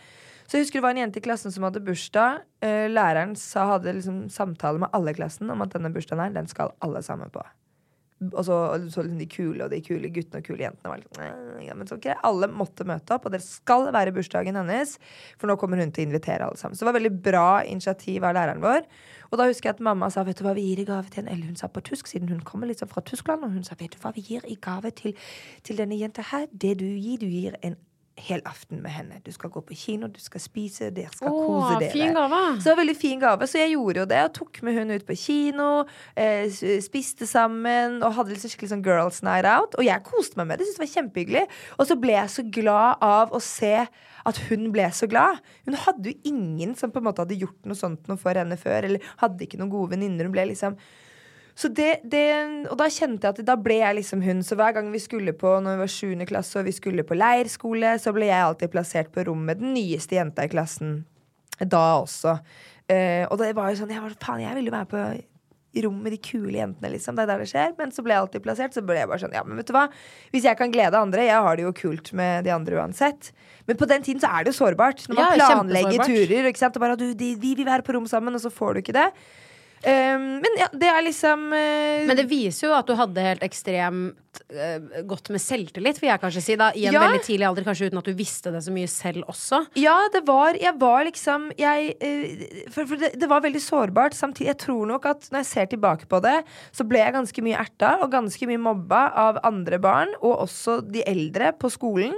Så 0.46 0.58
jeg 0.58 0.66
husker 0.66 0.80
det 0.80 0.86
var 0.86 0.96
en 0.96 1.04
jente 1.04 1.20
i 1.20 1.24
klassen 1.24 1.54
som 1.54 1.66
hadde 1.66 1.82
bursdag. 1.84 2.44
Uh, 2.62 2.86
læreren 2.90 3.36
sa, 3.38 3.66
hadde 3.74 3.96
liksom 3.98 4.28
samtale 4.32 4.82
med 4.82 4.94
alle 4.96 5.14
i 5.14 5.18
klassen 5.18 5.50
om 5.50 5.66
at 5.66 5.74
denne 5.74 5.92
bursdagen 5.94 6.22
her, 6.22 6.34
den 6.34 6.50
skal 6.50 6.74
alle 6.84 7.02
sammen 7.06 7.32
på. 7.34 7.42
Og 8.20 8.42
så, 8.44 8.56
liksom 8.82 9.14
de 9.16 9.26
kule 9.32 9.64
og 9.64 9.72
de 9.72 9.78
kule 9.80 10.10
guttene 10.12 10.42
og 10.42 10.44
kule 10.44 10.64
jentene 10.66 10.90
var 10.92 11.04
ja, 11.64 11.72
men 11.76 11.88
så, 11.88 11.96
okay. 11.96 12.18
Alle 12.26 12.50
måtte 12.52 12.84
møte 12.88 13.16
opp, 13.16 13.24
og 13.28 13.32
det 13.32 13.40
skal 13.44 13.88
være 13.94 14.12
bursdagen 14.12 14.58
hennes. 14.60 14.98
For 15.40 15.48
nå 15.48 15.56
kommer 15.60 15.80
hun 15.80 15.92
til 15.94 16.04
å 16.04 16.10
invitere 16.10 16.44
alle 16.44 16.60
sammen. 16.60 16.76
Så 16.76 16.84
det 16.84 16.90
var 16.90 16.98
veldig 16.98 17.14
bra 17.24 17.48
initiativ 17.64 18.26
av 18.28 18.36
læreren 18.36 18.60
vår. 18.64 18.84
Og 19.30 19.38
da 19.40 19.46
husker 19.48 19.70
jeg 19.70 19.78
at 19.78 19.84
mamma 19.86 20.10
sa 20.12 20.24
vet 20.26 20.36
du 20.36 20.44
hva 20.44 20.52
vi 20.58 20.66
gir 20.68 20.82
i 20.82 20.88
gave 20.88 21.08
til 21.08 21.24
en 21.24 21.30
Eller 21.32 21.48
hun 21.48 21.56
sa 21.56 21.70
på 21.70 21.82
tysk, 21.86 22.10
siden 22.10 22.28
hun 22.28 22.42
kommer 22.44 22.68
liksom 22.68 22.90
fra 22.92 23.00
Tyskland. 23.06 23.46
Og 23.46 23.54
hun 23.56 23.64
sa 23.64 23.78
vet 23.80 23.94
du 23.94 24.00
hva 24.02 24.12
vi 24.16 24.26
gir 24.26 24.44
i 24.44 24.58
gave 24.60 24.90
til, 24.90 25.16
til 25.64 25.80
denne 25.80 25.96
jenta 25.96 26.26
her. 26.32 26.48
Det 26.52 26.76
du 26.80 26.86
gir, 26.86 27.22
du 27.22 27.28
gir 27.30 27.56
en 27.62 27.78
hel 28.20 28.42
aften 28.48 28.80
med 28.84 28.92
henne. 28.94 29.18
Du 29.24 29.30
skal 29.34 29.50
gå 29.50 29.62
på 29.66 29.76
kino, 29.78 30.08
du 30.12 30.20
skal 30.22 30.42
spise, 30.42 30.90
dere 30.94 31.10
skal 31.14 31.28
Åh, 31.32 31.46
kose 31.46 31.78
dere. 31.80 31.90
fin 31.94 32.14
gave. 32.16 32.40
Så 32.64 32.74
veldig 32.78 32.96
fin 32.98 33.20
gave. 33.22 33.48
Så 33.50 33.58
jeg 33.62 33.72
gjorde 33.74 34.02
jo 34.02 34.06
det, 34.10 34.20
og 34.28 34.34
tok 34.36 34.60
med 34.66 34.78
hun 34.78 34.94
ut 34.94 35.06
på 35.08 35.16
kino. 35.18 35.68
Eh, 36.16 36.46
spiste 36.84 37.26
sammen 37.30 37.98
og 38.02 38.14
hadde 38.18 38.34
liksom 38.34 38.52
skikkelig 38.52 38.72
sånn 38.74 38.84
girls 38.86 39.22
night 39.26 39.48
out. 39.48 39.74
Og 39.80 39.84
jeg 39.86 40.04
koste 40.06 40.40
meg 40.40 40.50
med 40.52 40.60
det. 40.60 40.68
Syntes 40.68 40.78
det 40.80 40.86
var 40.86 40.94
kjempehyggelig. 40.94 41.44
Og 41.78 41.90
så 41.90 41.98
ble 42.00 42.16
jeg 42.18 42.34
så 42.36 42.46
glad 42.60 43.04
av 43.10 43.32
å 43.36 43.42
se 43.44 43.74
at 44.30 44.40
hun 44.50 44.66
ble 44.74 44.88
så 44.92 45.08
glad. 45.10 45.40
Hun 45.66 45.78
hadde 45.86 46.12
jo 46.12 46.18
ingen 46.34 46.74
som 46.76 46.92
på 46.92 47.00
en 47.00 47.08
måte 47.08 47.24
hadde 47.24 47.38
gjort 47.40 47.64
noe 47.68 47.78
sånt 47.78 48.08
noe 48.10 48.20
for 48.20 48.36
henne 48.36 48.58
før, 48.60 48.84
eller 48.90 49.12
hadde 49.22 49.46
ikke 49.46 49.60
noen 49.60 49.72
gode 49.72 49.94
venninner. 49.96 50.28
Hun 50.28 50.34
ble 50.36 50.50
liksom 50.52 50.76
det, 51.76 52.00
det, 52.08 52.24
og 52.70 52.76
da 52.80 52.86
kjente 52.92 53.26
jeg 53.26 53.34
at 53.34 53.46
da 53.46 53.56
ble 53.60 53.80
jeg 53.80 53.98
liksom 54.00 54.22
hun. 54.24 54.42
Så 54.46 54.56
hver 54.58 54.74
gang 54.76 54.90
vi 54.92 55.00
skulle 55.02 55.34
på 55.36 55.56
Når 55.60 55.76
vi 55.76 55.82
var 55.84 55.94
7. 55.94 56.26
klasse 56.30 56.60
og 56.60 56.68
vi 56.68 56.74
skulle 56.76 57.04
på 57.06 57.18
leirskole, 57.18 57.96
så 58.00 58.14
ble 58.16 58.30
jeg 58.30 58.44
alltid 58.44 58.72
plassert 58.72 59.10
på 59.14 59.26
rom 59.28 59.42
med 59.48 59.60
den 59.60 59.74
nyeste 59.76 60.16
jenta 60.16 60.46
i 60.46 60.52
klassen. 60.52 61.02
Da 61.60 62.00
også. 62.00 62.38
Eh, 62.88 63.26
og 63.28 63.36
det 63.42 63.52
var 63.58 63.70
jo 63.70 63.82
sånn 63.82 63.92
jeg 63.92 64.02
var, 64.02 64.14
Faen, 64.22 64.44
jeg 64.44 64.56
ville 64.56 64.72
jo 64.72 64.76
være 64.78 64.90
på 64.90 65.02
rom 65.84 66.00
med 66.02 66.14
de 66.14 66.18
kule 66.18 66.56
jentene, 66.56 66.90
liksom. 66.94 67.14
Det 67.14 67.24
er 67.24 67.30
der 67.30 67.44
det 67.44 67.50
skjer. 67.52 67.74
Men 67.78 67.92
så 67.94 68.02
ble 68.02 68.14
jeg 68.14 68.24
alltid 68.24 68.44
plassert. 68.46 68.74
Så 68.74 68.82
ble 68.86 68.98
jeg 68.98 69.10
bare 69.10 69.22
sånn, 69.22 69.36
ja, 69.36 69.44
men 69.46 69.60
vet 69.60 69.68
du 69.68 69.74
hva? 69.76 69.84
Hvis 70.34 70.48
jeg 70.48 70.58
kan 70.58 70.72
glede 70.74 70.98
andre 70.98 71.28
Jeg 71.28 71.44
har 71.46 71.58
det 71.58 71.66
jo 71.66 71.74
kult 71.76 72.12
med 72.16 72.48
de 72.48 72.54
andre 72.54 72.80
uansett. 72.80 73.30
Men 73.68 73.78
på 73.78 73.86
den 73.90 74.02
tiden 74.06 74.22
så 74.22 74.32
er 74.32 74.46
det 74.46 74.54
jo 74.54 74.58
sårbart. 74.64 75.04
Når 75.06 75.20
man 75.20 75.38
Ja, 75.38 75.46
planlegger 75.52 76.08
turer? 76.08 76.50
Og 76.50 76.80
bare, 76.82 76.98
du, 76.98 77.06
de, 77.14 77.34
vi 77.38 77.54
vil 77.54 77.68
være 77.68 77.86
på 77.86 77.94
rom 77.94 78.08
sammen, 78.10 78.34
og 78.34 78.42
så 78.42 78.50
får 78.50 78.74
du 78.74 78.82
ikke 78.82 78.96
det. 78.96 79.08
Um, 79.80 80.24
men 80.44 80.58
ja, 80.60 80.66
det 80.76 80.88
er 80.92 81.00
liksom 81.06 81.46
eh, 81.56 82.02
Men 82.04 82.18
det 82.18 82.26
viser 82.28 82.66
jo 82.68 82.74
at 82.76 82.84
du 82.84 82.92
hadde 82.98 83.22
helt 83.24 83.44
ekstremt 83.46 84.40
eh, 84.52 85.00
godt 85.08 85.30
med 85.32 85.40
selvtillit, 85.40 85.96
vil 86.02 86.10
jeg 86.10 86.20
kanskje 86.20 86.42
si. 86.44 86.56
da 86.60 86.66
I 86.76 86.84
en 86.90 86.92
Ja. 86.98 87.04
veldig 87.06 87.22
tidlig 87.24 87.46
alder, 87.48 87.64
kanskje 87.64 87.88
uten 87.88 88.00
at 88.02 88.10
du 88.10 88.12
visste 88.18 88.52
det 88.52 88.60
så 88.66 88.74
mye 88.74 88.90
selv 88.92 89.24
også. 89.32 89.62
Ja, 89.80 89.96
det 90.12 90.26
var 90.28 90.58
Jeg 90.60 90.74
var 90.78 91.04
liksom 91.08 91.48
jeg, 91.56 91.94
eh, 91.96 92.68
For, 92.68 92.84
for 92.84 92.96
det, 93.00 93.14
det 93.18 93.28
var 93.30 93.40
veldig 93.40 93.62
sårbart. 93.64 94.12
Samtidig, 94.12 94.50
jeg 94.52 94.58
tror 94.66 94.84
nok 94.86 95.06
at 95.06 95.30
når 95.32 95.38
jeg 95.44 95.50
ser 95.54 95.66
tilbake 95.72 96.06
på 96.12 96.20
det, 96.28 96.36
så 96.76 96.84
ble 96.84 97.00
jeg 97.00 97.16
ganske 97.16 97.42
mye 97.48 97.64
erta 97.64 97.94
og 98.02 98.12
ganske 98.12 98.46
mye 98.52 98.60
mobba 98.60 99.06
av 99.16 99.40
andre 99.48 99.78
barn, 99.80 100.12
og 100.20 100.44
også 100.44 100.82
de 100.84 101.02
eldre 101.08 101.54
på 101.56 101.72
skolen. 101.72 102.12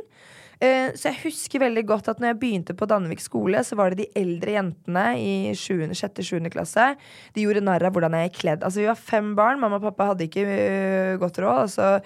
Eh, 0.63 0.93
Så 0.95 1.11
jeg 1.11 1.21
husker 1.25 1.65
veldig 1.65 1.83
godt 1.89 2.11
at 2.13 2.21
når 2.23 2.33
jeg 2.33 2.41
begynte 2.43 2.77
på 2.79 2.87
Danvik 2.87 3.21
skole, 3.21 3.65
så 3.67 3.75
var 3.79 3.91
det 3.91 4.05
de 4.05 4.21
eldre 4.21 4.55
jentene 4.55 5.07
i 5.19 5.33
6.-7. 5.59 6.51
klasse. 6.55 6.93
De 7.35 7.43
gjorde 7.43 7.65
narr 7.65 7.83
av 7.89 7.97
hvordan 7.97 8.15
jeg 8.15 8.31
gikk 8.31 8.41
kledd. 8.45 8.63
Altså 8.63 8.83
Vi 8.83 8.91
var 8.91 9.01
fem 9.01 9.35
barn. 9.35 9.59
Mamma 9.59 9.81
og 9.81 9.89
pappa 9.89 10.13
hadde 10.13 10.29
ikke 10.29 10.47
uh, 10.47 11.19
godt 11.23 11.43
råd. 11.43 11.65
Altså, 11.67 11.97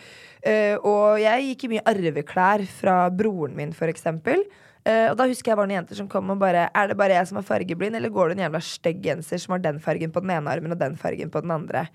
Uh, 0.46 0.78
og 0.86 1.18
jeg 1.18 1.42
gikk 1.42 1.64
i 1.66 1.68
mye 1.72 1.82
arveklær 1.90 2.62
fra 2.70 2.92
broren 3.10 3.56
min, 3.56 3.72
for 3.74 3.90
eksempel. 3.90 4.44
Eh, 4.86 5.08
og 5.10 5.16
da 5.18 5.26
husker 5.26 5.50
jeg 5.50 5.58
var 5.58 5.66
noen 5.66 5.80
jenter 5.80 5.98
som 5.98 6.06
kom 6.10 6.28
og 6.30 6.38
bare 6.38 6.68
Er 6.70 6.92
det 6.92 6.96
bare 6.98 7.16
jeg 7.16 7.26
som 7.26 7.40
er 7.40 7.46
fargeblind, 7.48 7.98
eller 7.98 8.12
går 8.14 8.30
det 8.30 8.36
en 8.36 8.44
jævla 8.44 8.60
stygg 8.62 9.00
genser 9.02 9.40
som 9.42 9.56
har 9.56 9.64
den 9.64 9.80
fargen 9.82 10.12
på 10.14 10.22
den 10.22 10.30
ene 10.36 10.52
armen 10.52 10.76
og 10.76 10.78
den 10.78 10.94
fargen 11.00 11.32
på 11.32 11.42
den 11.42 11.50
andre? 11.50 11.88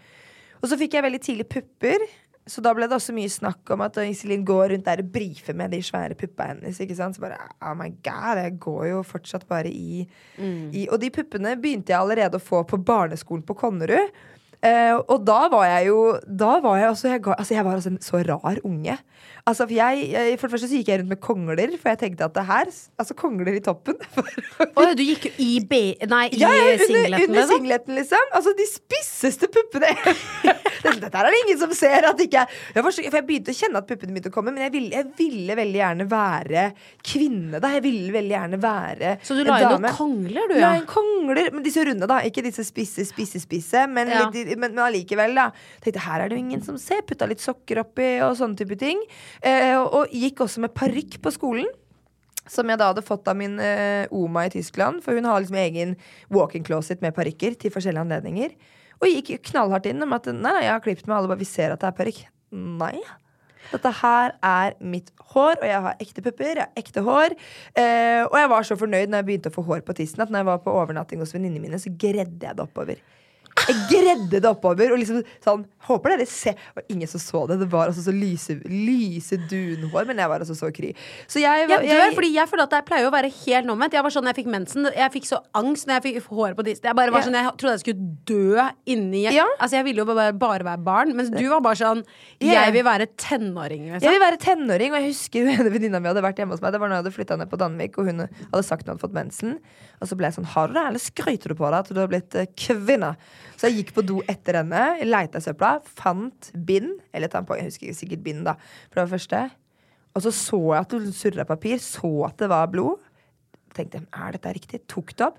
Og 0.60 0.68
så 0.70 0.78
fikk 0.78 0.98
jeg 0.98 1.06
veldig 1.06 1.22
tidlig 1.24 1.48
pupper. 1.50 2.04
Så 2.50 2.62
da 2.66 2.72
ble 2.74 2.88
det 2.90 2.98
også 2.98 3.14
mye 3.14 3.30
snakk 3.30 3.70
om 3.74 3.84
at 3.86 4.00
Iselin 4.02 4.42
går 4.48 4.72
rundt 4.74 4.88
der 4.88 5.04
og 5.04 5.12
brifer 5.14 5.54
med 5.58 5.72
de 5.76 5.82
svære 5.86 6.18
puppa 6.18 6.50
hennes. 6.50 6.80
Ikke 6.82 6.98
sant? 6.98 7.16
Så 7.16 7.22
bare, 7.22 7.38
oh 7.62 7.76
my 7.78 7.92
god, 8.04 8.42
Jeg 8.42 8.58
går 8.60 8.86
jo 8.90 9.04
fortsatt 9.06 9.48
bare 9.48 9.70
i, 9.70 10.08
i 10.74 10.88
Og 10.90 11.00
de 11.02 11.12
puppene 11.14 11.56
begynte 11.62 11.94
jeg 11.94 12.02
allerede 12.02 12.40
å 12.40 12.44
få 12.44 12.64
på 12.66 12.82
barneskolen 12.82 13.46
på 13.46 13.54
Konnerud. 13.54 14.10
Eh, 14.62 14.94
og 14.94 15.24
da 15.26 15.48
var 15.50 15.64
jeg 15.66 15.88
jo 15.88 16.02
Da 16.38 16.60
var 16.62 16.76
jeg 16.78 16.90
også 16.92 17.08
Jeg, 17.10 17.22
ga, 17.26 17.34
altså 17.34 17.56
jeg 17.56 17.66
var 17.66 17.80
altså 17.80 17.90
en 17.90 18.02
så 18.06 18.20
rar 18.28 18.60
unge. 18.64 18.98
Altså 19.50 19.66
for 19.66 19.74
jeg, 19.74 20.38
For 20.38 20.48
det 20.48 20.54
første 20.54 20.68
så 20.70 20.78
gikk 20.80 20.90
jeg 20.92 21.00
rundt 21.02 21.10
med 21.16 21.20
kongler, 21.24 21.72
for 21.82 21.90
jeg 21.94 22.00
tenkte 22.04 22.28
at 22.28 22.36
det 22.36 22.44
her 22.46 22.70
Altså 23.02 23.16
kongler 23.18 23.56
i 23.58 23.62
toppen. 23.66 23.98
Å 24.78 24.86
du 24.98 25.02
gikk 25.04 25.26
jo 25.30 25.32
i, 25.42 25.50
B 25.66 25.80
nei, 26.12 26.28
i 26.36 26.42
Ja, 26.42 26.52
ja, 26.54 26.68
under, 26.76 26.86
singleten, 26.86 27.26
under 27.26 27.40
liksom? 27.42 27.56
singleten, 27.56 27.96
liksom. 27.98 28.36
Altså 28.38 28.54
de 28.58 28.68
spisseste 28.70 29.50
puppene. 29.52 29.90
Dette, 30.82 31.10
er 31.14 31.28
det 31.30 31.40
ingen 31.46 31.60
som 31.62 31.74
ser. 31.78 32.06
At 32.10 32.22
ikke 32.24 32.44
jeg, 32.46 32.82
for 32.84 33.02
jeg 33.02 33.26
begynte 33.28 33.54
å 33.54 33.58
kjenne 33.58 33.82
at 33.82 33.90
puppene 33.90 34.14
begynte 34.16 34.32
å 34.32 34.36
komme, 34.36 34.54
men 34.56 34.66
jeg 34.68 34.74
ville, 34.76 34.92
jeg 34.96 35.10
ville 35.18 35.58
veldig 35.58 35.80
gjerne 35.82 36.08
være 36.12 36.66
kvinne. 37.06 37.62
Da. 37.62 37.74
Jeg 37.78 37.86
ville 37.86 38.14
veldig 38.16 38.36
gjerne 38.36 38.62
være 38.62 39.16
Så 39.26 39.38
du 39.38 39.44
la 39.48 39.60
inn 39.62 39.74
noen 39.76 39.98
kongler, 39.98 40.50
du, 40.52 40.56
La 40.62 40.74
ja? 40.76 40.80
inn 40.82 40.88
kongler, 40.90 41.52
men 41.56 41.66
disse 41.66 41.86
runde, 41.88 42.10
da. 42.10 42.22
Ikke 42.28 42.44
disse 42.46 42.66
spisse, 42.68 43.06
spisse, 43.10 43.42
spisse, 43.44 43.86
men, 43.90 44.10
Ja. 44.12 44.26
litt, 44.30 44.54
men, 44.58 44.74
men 44.76 44.84
allikevel, 44.86 45.36
da. 45.38 45.50
Tenkte 45.84 46.06
her 46.06 46.26
er 46.26 46.32
det 46.32 46.38
jo 46.38 46.44
ingen 46.46 46.66
som 46.66 46.78
ser. 46.82 47.02
Putta 47.08 47.30
litt 47.30 47.42
sokker 47.44 47.82
oppi 47.86 48.10
og 48.26 48.36
sånne 48.40 48.58
type 48.62 48.78
ting. 48.82 49.02
Eh, 49.40 49.78
og, 49.80 50.12
gikk 50.12 50.44
også 50.46 50.66
med 50.66 50.76
parykk 50.78 51.22
på 51.24 51.34
skolen. 51.36 51.70
Som 52.50 52.72
jeg 52.72 52.82
da 52.82 52.90
hadde 52.90 53.06
fått 53.06 53.30
av 53.30 53.38
min 53.38 53.60
eh, 53.64 54.10
oma 54.12 54.48
i 54.48 54.54
Tyskland. 54.54 55.04
For 55.06 55.16
hun 55.16 55.30
har 55.30 55.40
liksom 55.40 55.60
egen 55.62 55.96
walk-in 56.34 56.66
closet 56.68 57.04
med 57.04 57.16
parykker 57.16 57.56
til 57.62 57.74
forskjellige 57.74 58.04
anledninger. 58.08 58.54
Og 59.02 59.10
gikk 59.10 59.34
knallhardt 59.50 59.88
inn 59.90 60.04
om 60.04 60.14
at 60.18 60.30
nei, 60.30 60.42
nei, 60.44 60.60
jeg 60.66 60.74
har 60.76 60.84
klippet 60.84 61.08
meg, 61.10 61.18
alle 61.18 61.32
bare 61.32 61.42
vi 61.42 61.50
ser 61.50 61.74
at 61.74 61.82
det 61.82 61.90
er 61.90 61.98
parykk. 61.98 62.24
Nei. 62.82 62.96
Dette 63.72 63.92
her 64.02 64.34
er 64.44 64.76
mitt 64.84 65.12
hår, 65.32 65.62
og 65.62 65.66
jeg 65.70 65.86
har 65.86 66.04
ekte 66.04 66.24
pupper. 66.26 66.52
Jeg 66.58 66.66
har 66.66 66.82
ekte 66.82 67.06
hår. 67.06 67.38
Eh, 67.78 68.22
og 68.26 68.36
jeg 68.38 68.52
var 68.52 68.68
så 68.68 68.78
fornøyd 68.80 69.12
når 69.12 69.22
jeg 69.22 69.30
begynte 69.30 69.54
å 69.54 69.56
få 69.56 69.66
hår 69.70 69.86
på 69.88 69.96
tissen, 70.02 70.24
at 70.24 70.34
når 70.34 70.44
jeg 70.44 70.50
var 70.52 70.62
på 70.66 70.76
overnatting 70.76 71.22
hos 71.24 71.34
venninnene 71.36 71.64
mine, 71.64 71.80
så 71.82 71.94
gredde 71.94 72.42
jeg 72.42 72.58
det 72.58 72.66
oppover. 72.66 73.00
Jeg 73.68 73.76
gredde 73.92 74.40
det 74.42 74.46
oppover. 74.50 74.92
Og 74.94 75.00
liksom 75.02 75.22
sånn 75.44 75.66
Håper 75.82 76.12
dere 76.14 76.26
ser 76.30 76.54
var 76.76 76.84
ingen 76.94 77.10
som 77.10 77.20
så 77.20 77.40
det. 77.50 77.56
Det 77.64 77.68
var 77.72 77.88
altså 77.90 78.04
så 78.06 78.12
lyse, 78.14 78.54
lyse 78.70 79.34
dunhår, 79.50 80.06
men 80.06 80.20
jeg 80.22 80.30
var 80.30 80.44
altså 80.44 80.54
så 80.54 80.68
kry. 80.74 80.92
Så 81.28 81.42
jeg, 81.42 81.68
var- 81.72 81.82
Jeg 81.82 81.98
dør, 81.98 82.14
fordi 82.20 82.30
jeg 82.36 82.48
føler 82.52 82.64
at 82.68 82.76
jeg 82.78 82.86
pleier 82.86 83.08
å 83.10 83.12
være 83.12 83.32
helt 83.34 83.68
omvendt. 83.74 83.94
Jeg 83.98 84.04
var 84.06 84.14
sånn, 84.14 84.28
jeg 84.30 84.36
fikk 84.36 84.52
mensen 84.54 84.86
Jeg 84.96 85.12
fikk 85.12 85.26
så 85.26 85.40
angst 85.58 85.88
når 85.88 85.98
jeg 85.98 86.04
fikk 86.22 86.28
håret 86.30 86.56
på 86.56 86.64
disse. 86.68 86.84
Jeg 86.86 86.96
bare 86.96 87.10
var 87.12 87.20
Ja. 87.22 87.26
sånn, 87.26 87.34
jeg 87.34 87.58
trodde 87.58 87.74
jeg 87.74 87.80
skulle 87.82 88.18
dø 88.30 88.70
inni 88.86 89.24
Ja. 89.34 89.48
Altså 89.60 89.78
Jeg 89.82 89.86
ville 89.86 89.98
jo 89.98 90.06
bare, 90.06 90.34
bare 90.34 90.64
være 90.64 90.84
barn, 90.84 91.16
mens 91.16 91.30
du 91.32 91.50
var 91.50 91.62
bare 91.62 91.76
sånn 91.76 92.04
Jeg 92.40 92.74
vil 92.74 92.84
være 92.84 93.08
tenåring. 93.18 93.88
Jeg 93.90 94.02
Liksom. 94.02 94.12
vil 94.12 94.20
være 94.22 94.38
tenåring, 94.38 94.92
og 94.94 95.02
jeg 95.02 95.10
husker 95.12 95.46
hun 95.50 95.60
ene 95.66 95.72
venninna 95.74 96.00
mi 96.00 96.08
hadde 96.10 96.22
vært 96.22 96.38
hjemme 96.38 96.52
hos 96.54 96.62
meg. 96.62 96.72
Det 96.74 96.80
var 96.80 96.90
når 96.90 96.96
jeg 97.02 97.04
hadde 97.04 97.16
flytta 97.18 97.38
ned 97.40 97.50
på 97.50 97.58
Danvik, 97.58 97.98
og 97.98 98.06
hun 98.06 98.20
hadde 98.54 98.64
sagt 98.64 98.86
hun 98.86 98.96
hadde 98.96 99.02
fått 99.02 99.14
mensen. 99.18 99.58
Og 100.00 100.08
så 100.08 100.16
ble 100.16 100.28
jeg 100.30 100.36
sånn 100.38 100.46
Har 100.46 100.68
du 100.68 100.74
det, 100.74 100.86
eller 100.86 101.00
skryter 101.00 101.50
du 101.50 101.56
på 101.56 101.66
deg 101.70 101.80
at 101.80 101.90
du 101.90 102.00
har 102.00 102.08
blitt 102.08 102.36
eh, 102.36 102.46
kvinne? 102.56 103.16
Så 103.56 103.70
jeg 103.70 103.82
gikk 103.82 103.96
på 103.96 104.04
do 104.06 104.20
etter 104.30 104.60
henne, 104.62 104.84
leita 105.06 105.42
i 105.42 105.46
søpla, 105.46 105.76
fant 105.86 106.52
bind, 106.68 106.98
eller 107.14 107.32
tampong, 107.32 107.62
jeg 107.62 107.72
husker 107.72 107.98
sikkert 107.98 108.24
bind, 108.26 108.46
da, 108.48 108.56
for 108.90 109.00
det 109.00 109.06
var 109.06 109.14
første. 109.16 109.42
Og 110.12 110.26
så 110.26 110.34
så 110.36 110.60
jeg 110.74 110.86
at 110.86 110.96
hun 110.98 111.12
surra 111.16 111.48
papir, 111.48 111.80
så 111.84 112.12
at 112.28 112.42
det 112.42 112.52
var 112.52 112.72
blod. 112.72 113.00
Tenkte 113.76 114.04
er 114.04 114.36
dette 114.36 114.56
riktig? 114.58 114.82
Tok 114.92 115.14
det 115.16 115.28
opp. 115.30 115.38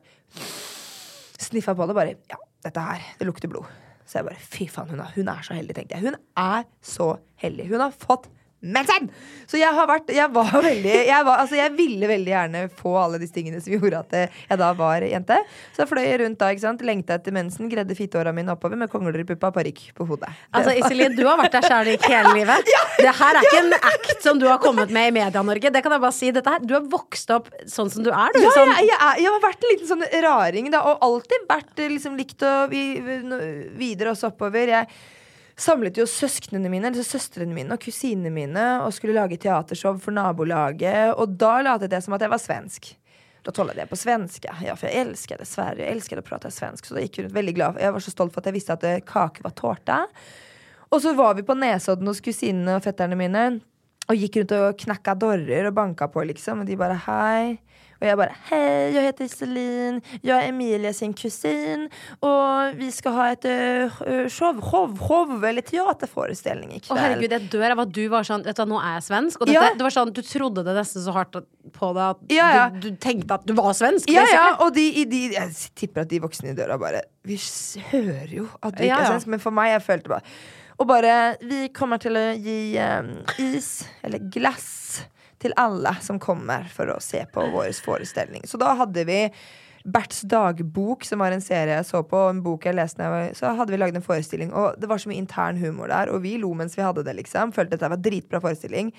Sniffa 1.42 1.74
på 1.76 1.88
det, 1.88 1.96
bare 1.98 2.14
Ja, 2.30 2.38
dette 2.64 2.84
her, 2.86 3.08
det 3.18 3.28
lukter 3.28 3.50
blod. 3.52 3.68
Så 4.06 4.20
jeg 4.20 4.28
bare 4.28 4.46
fy 4.52 4.68
faen, 4.70 4.92
hun 4.92 5.02
er, 5.02 5.12
hun 5.16 5.28
er 5.32 5.44
så 5.44 5.56
heldig, 5.56 5.76
tenkte 5.76 5.98
jeg. 5.98 6.06
Hun 6.08 6.16
er 6.40 6.64
så 6.84 7.08
heldig. 7.42 7.68
Hun 7.70 7.84
har 7.84 7.92
fått 7.96 8.28
mensen! 8.62 9.10
Så 9.50 9.58
jeg 9.60 9.74
har 9.74 9.88
vært 9.90 10.08
Jeg 10.14 10.30
var 10.32 10.52
veldig 10.64 10.92
Jeg, 11.04 11.24
var, 11.26 11.42
altså, 11.42 11.56
jeg 11.58 11.72
ville 11.76 12.08
veldig 12.08 12.30
gjerne 12.32 12.60
få 12.78 12.94
alle 12.96 13.18
disse 13.20 13.34
tingene 13.34 13.60
som 13.60 13.74
gjorde 13.74 14.00
at 14.00 14.14
jeg 14.22 14.58
da 14.60 14.70
var 14.78 15.04
jente. 15.04 15.36
Så 15.74 15.82
jeg 15.82 15.90
fløy 15.90 16.06
rundt 16.22 16.38
da, 16.40 16.50
ikke 16.54 16.64
sant. 16.64 16.84
Lengta 16.86 17.18
etter 17.18 17.34
mensen, 17.34 17.68
gredde 17.72 17.96
fittehåra 17.98 18.32
mine 18.34 18.54
oppover 18.54 18.78
med 18.80 18.90
kongler 18.92 19.20
i 19.22 19.26
puppa 19.28 19.50
og 19.50 19.56
parykk 19.58 19.82
på 19.98 20.06
hodet. 20.08 20.30
Altså 20.54 20.74
Iselin, 20.78 21.16
du 21.16 21.24
har 21.26 21.40
vært 21.40 21.56
der 21.58 21.66
kjærlig 21.68 21.96
hele 22.06 22.34
livet. 22.38 22.72
Det 22.98 23.14
her 23.20 23.38
er 23.38 23.48
ikke 23.48 23.62
en 23.64 23.76
act 23.78 24.24
som 24.24 24.40
du 24.40 24.46
har 24.48 24.60
kommet 24.62 24.92
med 24.94 25.10
i 25.10 25.14
Media-Norge. 25.18 25.72
Det 25.74 25.82
kan 25.84 25.96
jeg 25.96 26.04
bare 26.06 26.16
si. 26.16 26.32
Her, 26.32 26.66
du 26.66 26.76
har 26.78 26.86
vokst 26.92 27.32
opp 27.34 27.50
sånn 27.70 27.90
som 27.92 28.06
du 28.06 28.12
er. 28.12 28.36
Du. 28.36 28.42
Ja, 28.44 28.52
Sånn, 28.56 28.72
jeg, 28.78 28.90
jeg, 28.92 29.24
jeg 29.24 29.34
har 29.34 29.42
vært 29.42 29.64
en 29.64 29.74
liten 29.74 29.90
sånn 29.90 30.06
raring, 30.24 30.70
da, 30.72 30.84
og 30.92 31.02
alltid 31.08 31.48
vært 31.50 31.82
eh, 31.82 31.90
liksom, 31.96 32.16
likt 32.20 32.44
vi, 32.72 32.84
videre 33.78 34.14
også 34.14 34.32
oppover. 34.32 34.72
Jeg 34.76 34.88
samlet 35.62 35.98
jo 36.00 36.06
søsknene 36.10 36.70
mine, 36.72 36.90
eller 36.90 37.06
søstrene 37.06 37.54
mine 37.54 37.76
og 37.76 37.82
kusinene 37.82 38.32
mine 38.34 38.66
og 38.82 38.92
skulle 38.96 39.16
lage 39.16 39.38
teatershow 39.40 39.96
for 40.02 40.14
nabolaget, 40.14 41.14
og 41.14 41.38
da 41.38 41.60
latet 41.64 41.94
jeg 41.94 42.04
som 42.04 42.16
at 42.18 42.26
jeg 42.26 42.32
var 42.34 42.42
svensk. 42.42 42.92
Da 43.42 43.50
talade 43.50 43.82
jeg 43.82 43.90
på 43.90 43.98
svenska, 43.98 44.54
ja, 44.62 44.76
for 44.78 44.86
jeg 44.86 45.02
elsker 45.02 45.40
det 45.40 45.48
Sverige. 45.50 45.82
Jeg 45.82 45.96
elsker 45.96 46.20
å 46.20 46.22
prate 46.22 46.50
svensk. 46.54 46.86
Så 46.86 46.94
da 46.94 47.02
gikk 47.02 47.18
jeg 47.18 47.26
rundt 47.26 47.34
veldig 47.34 47.54
glad. 47.56 47.80
Jeg 47.82 47.94
var 47.96 48.04
så 48.04 48.12
stolt 48.14 48.34
for 48.34 48.42
at 48.42 48.48
jeg 48.50 48.54
visste 48.54 48.76
at 48.76 48.86
eh, 48.86 49.00
kake 49.02 49.42
var 49.42 49.54
tårta. 49.58 49.96
Og 50.94 51.02
så 51.02 51.14
var 51.18 51.34
vi 51.34 51.42
på 51.46 51.56
Nesodden 51.58 52.06
hos 52.06 52.22
kusinene 52.22 52.76
og 52.78 52.84
fetterne 52.84 53.18
mine. 53.18 53.42
Og 54.06 54.18
gikk 54.18 54.38
rundt 54.38 54.54
og 54.60 54.78
knakka 54.84 55.16
dører 55.18 55.66
og 55.72 55.74
banka 55.74 56.06
på, 56.12 56.22
liksom. 56.30 56.62
Og 56.62 56.70
de 56.70 56.78
bare 56.78 57.00
hei. 57.08 57.58
Og 58.02 58.08
jeg 58.08 58.18
bare 58.18 58.34
hei, 58.48 58.60
jeg 58.96 59.04
heter 59.06 59.28
Iselin. 59.28 60.00
Jeg 60.26 60.32
er 60.34 60.48
Emilie 60.50 60.90
sin 60.96 61.12
kusin. 61.14 61.84
Og 62.26 62.74
vi 62.80 62.88
skal 62.90 63.14
ha 63.14 63.26
et 63.36 63.46
øh, 63.46 64.26
show, 64.26 64.50
show, 64.58 64.88
show, 64.98 65.36
eller 65.38 65.62
teaterforestilling 65.62 66.72
i 66.74 66.80
Å 66.90 66.96
herregud, 66.98 67.30
jeg 67.36 67.46
dør 67.52 67.76
av 67.76 67.84
at 67.84 67.92
du 67.94 68.02
var 68.10 68.26
sånn 68.26 68.42
Vet 68.42 68.58
du 68.58 68.64
hva, 68.64 68.66
nå 68.72 68.80
er 68.82 68.96
jeg 68.96 69.04
svensk. 69.06 69.44
Og 69.44 69.46
dette, 69.52 69.60
Ja. 69.62 69.70
det 69.78 69.86
var 69.86 69.94
sånn, 69.94 70.10
Du 70.16 70.22
trodde 70.26 70.64
det 70.66 70.74
nesten 70.74 71.04
så 71.04 71.14
hardt 71.14 71.38
på 71.78 71.92
deg 71.94 72.02
at 72.08 72.34
Ja, 72.34 72.48
ja. 72.56 72.64
Du, 72.74 72.90
du 72.90 72.98
tenkte 72.98 73.38
at 73.38 73.46
du 73.46 73.54
var 73.54 73.70
svensk. 73.78 74.10
Ja, 74.10 74.26
ja, 74.32 74.48
og 74.64 74.74
de, 74.74 74.88
de, 75.06 75.22
jeg 75.36 75.54
tipper 75.78 76.02
at 76.02 76.10
de 76.10 76.18
voksne 76.26 76.50
i 76.50 76.58
døra 76.58 76.80
bare 76.82 77.04
Vi 77.22 77.38
hører 77.92 78.34
jo 78.42 78.48
at 78.58 78.74
du 78.74 78.82
ikke 78.82 78.98
er 78.98 79.12
svensk, 79.14 79.30
men 79.30 79.42
for 79.42 79.54
meg, 79.54 79.70
jeg 79.76 79.86
følte 79.86 80.10
bare 80.16 80.26
Og 80.82 80.88
bare 80.90 81.36
Vi 81.38 81.68
kommer 81.76 82.02
til 82.02 82.18
å 82.18 82.24
gi 82.34 82.58
um, 82.82 83.12
is, 83.38 83.84
eller 84.02 84.26
glass, 84.34 85.04
til 85.42 85.56
alle 85.60 85.94
som 86.04 86.20
kommer 86.22 86.68
for 86.72 86.94
å 86.94 87.00
se 87.02 87.24
på 87.32 87.48
vår 87.54 87.72
forestilling. 87.84 88.46
Så 88.48 88.60
da 88.60 88.74
hadde 88.78 89.04
vi 89.08 89.20
Berts 89.82 90.20
dagbok, 90.30 91.04
som 91.04 91.18
var 91.18 91.34
en 91.34 91.42
serie 91.42 91.74
jeg 91.74 91.86
så 91.88 92.04
på, 92.06 92.18
en 92.30 92.42
bok 92.44 92.68
jeg 92.68 92.76
leste 92.78 93.02
Så 93.34 93.50
hadde 93.58 93.74
vi 93.74 93.80
lagd 93.80 93.98
en 93.98 94.04
forestilling, 94.04 94.52
og 94.54 94.78
det 94.78 94.86
var 94.90 95.02
så 95.02 95.10
mye 95.10 95.18
intern 95.18 95.58
humor 95.58 95.90
der, 95.90 96.12
og 96.12 96.22
vi 96.22 96.36
lo 96.38 96.52
mens 96.54 96.78
vi 96.78 96.84
hadde 96.86 97.02
det, 97.02 97.16
liksom. 97.18 97.50
Følte 97.56 97.78
at 97.78 97.82
det 97.82 97.90
var 97.96 98.02
dritbra 98.04 98.40
forestilling. 98.44 98.92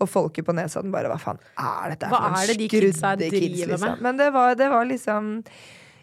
Og 0.00 0.08
folket 0.08 0.46
på 0.46 0.54
Nesodden 0.56 0.90
bare 0.90 1.10
Hva 1.12 1.18
faen 1.20 1.38
er 1.60 1.92
dette 1.92 2.08
for 2.10 2.24
noen 2.24 2.48
det 2.48 2.56
de 2.58 2.66
skrudde 2.70 3.12
med? 3.12 3.36
liksom? 3.68 4.00
Men 4.02 4.18
det 4.18 4.32
var, 4.34 4.56
det 4.58 4.70
var 4.72 4.88
liksom 4.88 5.28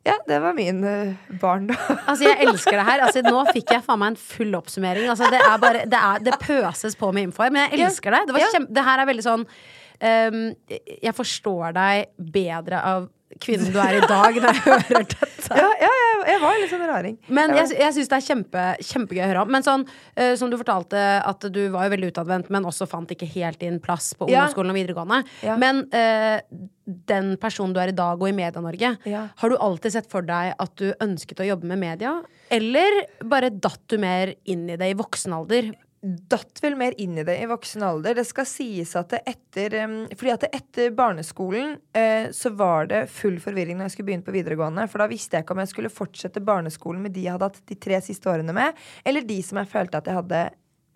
Ja, 0.06 0.16
det 0.30 0.38
var 0.40 0.54
min 0.56 0.84
uh, 0.86 1.18
da. 1.42 1.76
Altså, 2.06 2.30
jeg 2.30 2.38
elsker 2.46 2.78
det 2.78 2.86
her. 2.86 3.04
Altså, 3.08 3.26
nå 3.26 3.42
fikk 3.50 3.74
jeg 3.76 3.84
faen 3.84 4.00
meg 4.00 4.14
en 4.14 4.22
full 4.22 4.56
oppsummering. 4.62 5.10
Altså, 5.12 5.28
det, 5.34 5.42
er 5.42 5.58
bare, 5.60 5.84
det, 5.90 6.00
er, 6.00 6.24
det 6.30 6.38
pøses 6.40 6.96
på 6.96 7.12
med 7.12 7.28
info 7.28 7.44
her, 7.44 7.52
men 7.52 7.66
jeg 7.66 7.90
elsker 7.90 8.16
det. 8.16 8.24
Det, 8.30 8.48
kjempe, 8.54 8.78
det 8.78 8.88
her 8.88 9.04
er 9.04 9.10
veldig 9.10 9.26
sånn 9.26 9.50
ehm, 10.02 10.54
Jeg 11.02 11.14
forstår 11.18 11.74
deg 11.78 12.10
bedre 12.18 12.84
av 12.84 13.08
kvinnen 13.40 13.70
du 13.72 13.78
er 13.80 14.00
i 14.00 14.06
dag, 14.10 14.36
når 14.42 14.56
jeg 14.58 14.62
hører 14.66 15.04
dette. 15.06 15.28
ja, 15.54 15.68
ja, 15.80 15.90
jeg, 16.02 16.16
jeg 16.32 16.40
var 16.42 16.56
litt 16.60 16.72
sånn 16.72 16.82
raring. 16.90 17.18
Men 17.30 17.54
jeg, 17.56 17.70
jeg 17.78 17.94
syns 17.96 18.10
det 18.10 18.18
er 18.18 18.24
kjempe, 18.26 18.64
kjempegøy 18.90 19.22
å 19.22 19.28
høre 19.30 19.44
om. 19.46 19.52
Men 19.54 19.64
sånn, 19.66 19.84
uh, 20.18 20.34
som 20.40 20.50
du 20.52 20.58
fortalte, 20.60 20.98
at 21.30 21.46
du 21.54 21.60
var 21.72 21.86
jo 21.88 21.94
veldig 21.94 22.10
utadvendt, 22.10 22.50
men 22.52 22.66
også 22.68 22.88
fant 22.90 23.12
ikke 23.14 23.30
helt 23.30 23.62
din 23.62 23.78
plass 23.84 24.12
på 24.18 24.26
ungdomsskolen 24.28 24.74
og 24.74 24.80
videregående. 24.80 25.20
Ja. 25.46 25.56
Men 25.62 25.84
uh, 25.94 26.42
den 27.14 27.36
personen 27.40 27.76
du 27.78 27.80
er 27.84 27.94
i 27.94 27.96
dag, 27.96 28.18
og 28.20 28.28
i 28.32 28.36
Media-Norge, 28.36 28.96
Ja. 29.08 29.28
har 29.44 29.54
du 29.54 29.58
alltid 29.62 29.94
sett 29.94 30.10
for 30.12 30.26
deg 30.26 30.56
at 30.58 30.74
du 30.82 30.90
ønsket 31.06 31.46
å 31.46 31.48
jobbe 31.52 31.70
med 31.70 31.80
media? 31.86 32.16
Eller 32.50 33.04
bare 33.30 33.54
datt 33.54 33.86
du 33.94 34.00
mer 34.02 34.34
inn 34.50 34.66
i 34.74 34.80
det 34.82 34.90
i 34.90 34.98
voksen 34.98 35.38
alder? 35.38 35.70
Datt 36.02 36.62
vel 36.64 36.78
mer 36.80 36.96
inn 37.02 37.18
i 37.20 37.26
det 37.28 37.36
i 37.42 37.48
voksen 37.50 37.84
alder. 37.84 38.16
Det 38.16 38.24
skal 38.28 38.48
sies 38.48 38.94
at 38.96 39.12
det 39.12 39.20
etter 39.28 39.76
Fordi 40.14 40.32
at 40.32 40.46
det 40.46 40.52
etter 40.56 40.94
barneskolen 40.96 41.76
eh, 41.98 42.30
så 42.36 42.54
var 42.56 42.88
det 42.92 43.02
full 43.12 43.40
forvirring 43.44 43.78
når 43.78 43.90
jeg 43.90 43.98
skulle 43.98 44.12
begynne 44.12 44.28
på 44.28 44.36
videregående. 44.36 44.88
For 44.92 45.04
da 45.04 45.10
visste 45.12 45.38
jeg 45.38 45.46
ikke 45.46 45.58
om 45.58 45.64
jeg 45.64 45.74
skulle 45.74 45.92
fortsette 45.94 46.44
barneskolen 46.46 47.04
med 47.04 47.16
de 47.16 47.28
jeg 47.28 47.36
hadde 47.36 47.52
hatt 47.52 47.62
de 47.68 47.78
tre 47.80 48.00
siste 48.06 48.32
årene 48.32 48.56
med, 48.56 48.80
eller 49.04 49.28
de 49.28 49.42
som 49.44 49.60
jeg 49.60 49.72
følte 49.74 50.00
at 50.00 50.08
jeg 50.08 50.20
hadde 50.22 50.44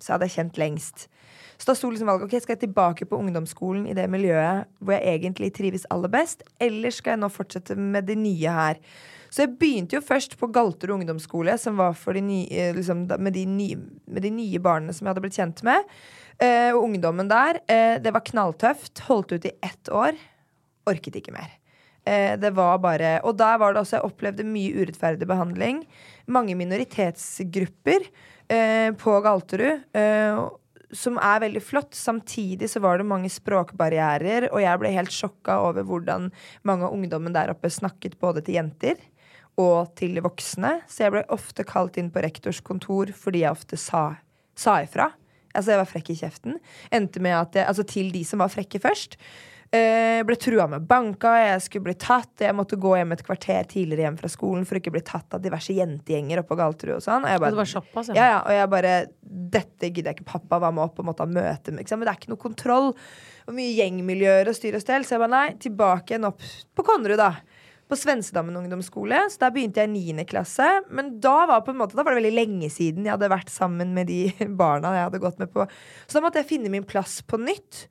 så 0.03 0.15
hadde 0.15 0.27
jeg 0.27 0.35
kjent 0.37 0.59
lengst. 0.59 1.07
Så 1.55 1.69
da 1.69 1.75
sto 1.77 1.89
liksom 1.91 2.09
valget 2.09 2.27
ok, 2.27 2.35
skal 2.43 2.57
jeg 2.57 2.65
tilbake 2.65 3.07
på 3.07 3.19
ungdomsskolen 3.23 3.85
i 3.87 3.95
det 3.95 4.09
miljøet 4.11 4.67
hvor 4.83 4.97
jeg 4.97 5.19
egentlig 5.19 5.53
trives 5.55 5.87
aller 5.93 6.11
best, 6.11 6.43
eller 6.59 6.91
skal 6.91 7.15
jeg 7.15 7.23
nå 7.23 7.29
fortsette 7.31 7.77
med 7.79 8.09
det 8.09 8.17
nye 8.19 8.55
her? 8.57 8.81
Så 9.33 9.47
jeg 9.47 9.55
begynte 9.57 9.97
jo 9.97 10.03
først 10.05 10.35
på 10.37 10.49
Galter 10.53 10.91
ungdomsskole, 10.93 11.55
som 11.57 11.79
var 11.81 11.95
for 11.97 12.13
de 12.13 12.21
nye, 12.21 12.67
liksom, 12.77 13.07
med, 13.17 13.33
de 13.33 13.47
nye, 13.49 13.79
med 14.05 14.21
de 14.21 14.29
nye 14.29 14.61
barna 14.61 14.93
som 14.93 15.07
jeg 15.07 15.13
hadde 15.15 15.23
blitt 15.23 15.39
kjent 15.39 15.63
med. 15.65 15.89
Eh, 16.37 16.69
og 16.69 16.85
ungdommen 16.85 17.31
der. 17.31 17.63
Eh, 17.65 17.97
det 18.03 18.13
var 18.13 18.25
knalltøft. 18.27 19.01
Holdt 19.07 19.33
ut 19.33 19.47
i 19.49 19.55
ett 19.65 19.89
år. 19.89 20.19
Orket 20.89 21.17
ikke 21.17 21.33
mer. 21.33 21.49
Eh, 22.05 22.35
det 22.37 22.51
var 22.53 22.77
bare 22.83 23.21
Og 23.23 23.37
der 23.39 23.57
var 23.57 23.71
det 23.71 23.79
også 23.79 23.95
Jeg 23.95 24.09
opplevde 24.09 24.45
mye 24.45 24.83
urettferdig 24.83 25.25
behandling. 25.25 25.85
Mange 26.27 26.53
minoritetsgrupper 26.59 28.05
eh, 28.53 28.91
på 28.91 29.15
Galterud. 29.25 29.87
Eh, 29.97 30.43
som 30.93 31.17
er 31.17 31.41
veldig 31.41 31.63
flott. 31.65 31.97
Samtidig 31.97 32.69
så 32.69 32.83
var 32.83 32.99
det 33.01 33.09
mange 33.09 33.31
språkbarrierer, 33.33 34.51
og 34.53 34.61
jeg 34.61 34.77
ble 34.77 34.91
helt 34.93 35.15
sjokka 35.15 35.55
over 35.65 35.87
hvordan 35.89 36.29
mange 36.69 36.85
av 36.85 36.93
ungdommen 36.93 37.33
der 37.33 37.49
oppe 37.49 37.71
snakket 37.73 38.19
både 38.21 38.43
til 38.45 38.59
jenter 38.59 39.01
og 39.61 39.93
til 39.99 40.17
voksne. 40.23 40.79
Så 40.89 41.05
jeg 41.05 41.15
ble 41.15 41.23
ofte 41.33 41.65
kalt 41.67 41.99
inn 42.01 42.11
på 42.13 42.23
rektors 42.25 42.61
kontor 42.65 43.13
fordi 43.15 43.43
jeg 43.45 43.53
ofte 43.53 43.79
sa, 43.79 44.05
sa 44.57 44.79
ifra. 44.85 45.11
Altså, 45.53 45.73
jeg 45.73 45.83
var 45.83 45.89
frekk 45.89 46.13
i 46.13 46.19
kjeften. 46.19 46.61
Endte 46.93 47.21
med 47.21 47.37
at 47.37 47.57
jeg, 47.59 47.67
altså 47.69 47.85
til 47.85 48.09
de 48.13 48.23
som 48.25 48.41
var 48.41 48.53
frekke 48.53 48.81
først. 48.81 49.19
Jeg 49.73 50.25
ble 50.29 50.35
trua 50.37 50.67
med 50.69 50.83
banka, 50.85 51.31
jeg 51.39 51.61
skulle 51.65 51.87
bli 51.87 51.95
tatt. 51.97 52.43
Jeg 52.45 52.53
måtte 52.53 52.77
gå 52.77 52.91
hjem 52.93 53.15
et 53.15 53.23
kvarter 53.25 53.65
tidligere 53.71 54.05
hjem 54.05 54.19
fra 54.19 54.29
skolen 54.29 54.67
for 54.69 54.77
ikke 54.77 54.93
bli 54.93 55.01
tatt 55.05 55.33
av 55.33 55.41
diverse 55.41 55.73
jentegjenger 55.73 56.43
Galterud 56.45 56.99
og 56.99 57.01
sånn. 57.01 57.25
Og 57.25 57.33
jeg 57.33 57.41
bare, 57.41 57.65
såpass, 57.71 58.11
ja. 58.13 58.19
ja, 58.19 58.27
ja, 58.35 58.41
og 58.43 58.53
jeg 58.53 58.71
bare 58.75 58.93
Dette 59.53 59.89
gidder 59.89 60.11
jeg 60.11 60.19
ikke. 60.19 60.29
Pappa 60.35 60.59
var 60.61 60.75
med 60.77 60.85
opp 60.85 61.01
og 61.01 61.07
måtte 61.09 61.25
ha 61.25 61.29
møte 61.29 61.73
med. 61.73 61.89
Men 61.89 62.05
det 62.05 62.11
er 62.11 62.19
ikke 62.21 62.33
noe 62.35 62.43
kontroll. 62.43 62.91
Og 63.49 63.57
mye 63.57 63.73
gjengmiljøer 63.73 64.51
og 64.51 64.57
styr 64.57 64.77
og 64.77 64.85
stell. 64.85 65.07
Så 65.07 65.17
jeg 65.17 65.23
bare 65.25 65.33
nei, 65.33 65.47
tilbake 65.61 66.13
igjen 66.13 66.29
opp 66.29 66.45
på 66.77 66.85
Konnerud, 66.85 67.17
da. 67.21 67.31
På 67.93 67.97
Svensedammen 67.99 68.55
ungdomsskole. 68.57 69.19
Så 69.29 69.37
der 69.43 69.51
begynte 69.53 69.83
jeg 69.83 69.91
i 69.91 70.13
9. 70.15 70.23
klasse. 70.25 70.65
Men 70.89 71.11
da 71.21 71.43
var, 71.45 71.67
måte, 71.77 71.93
da 71.93 72.01
var 72.01 72.15
det 72.15 72.23
veldig 72.23 72.31
lenge 72.33 72.69
siden 72.73 73.05
jeg 73.05 73.13
hadde 73.13 73.29
vært 73.29 73.51
sammen 73.53 73.91
med 73.93 74.07
de 74.09 74.31
barna 74.61 74.95
jeg 74.95 75.09
hadde 75.11 75.19
gått 75.21 75.41
med 75.41 75.51
på. 75.53 75.67
Så 76.07 76.17
da 76.17 76.23
måtte 76.25 76.41
jeg 76.41 76.49
finne 76.49 76.71
min 76.73 76.87
plass 76.89 77.19
på 77.21 77.37
nytt. 77.37 77.83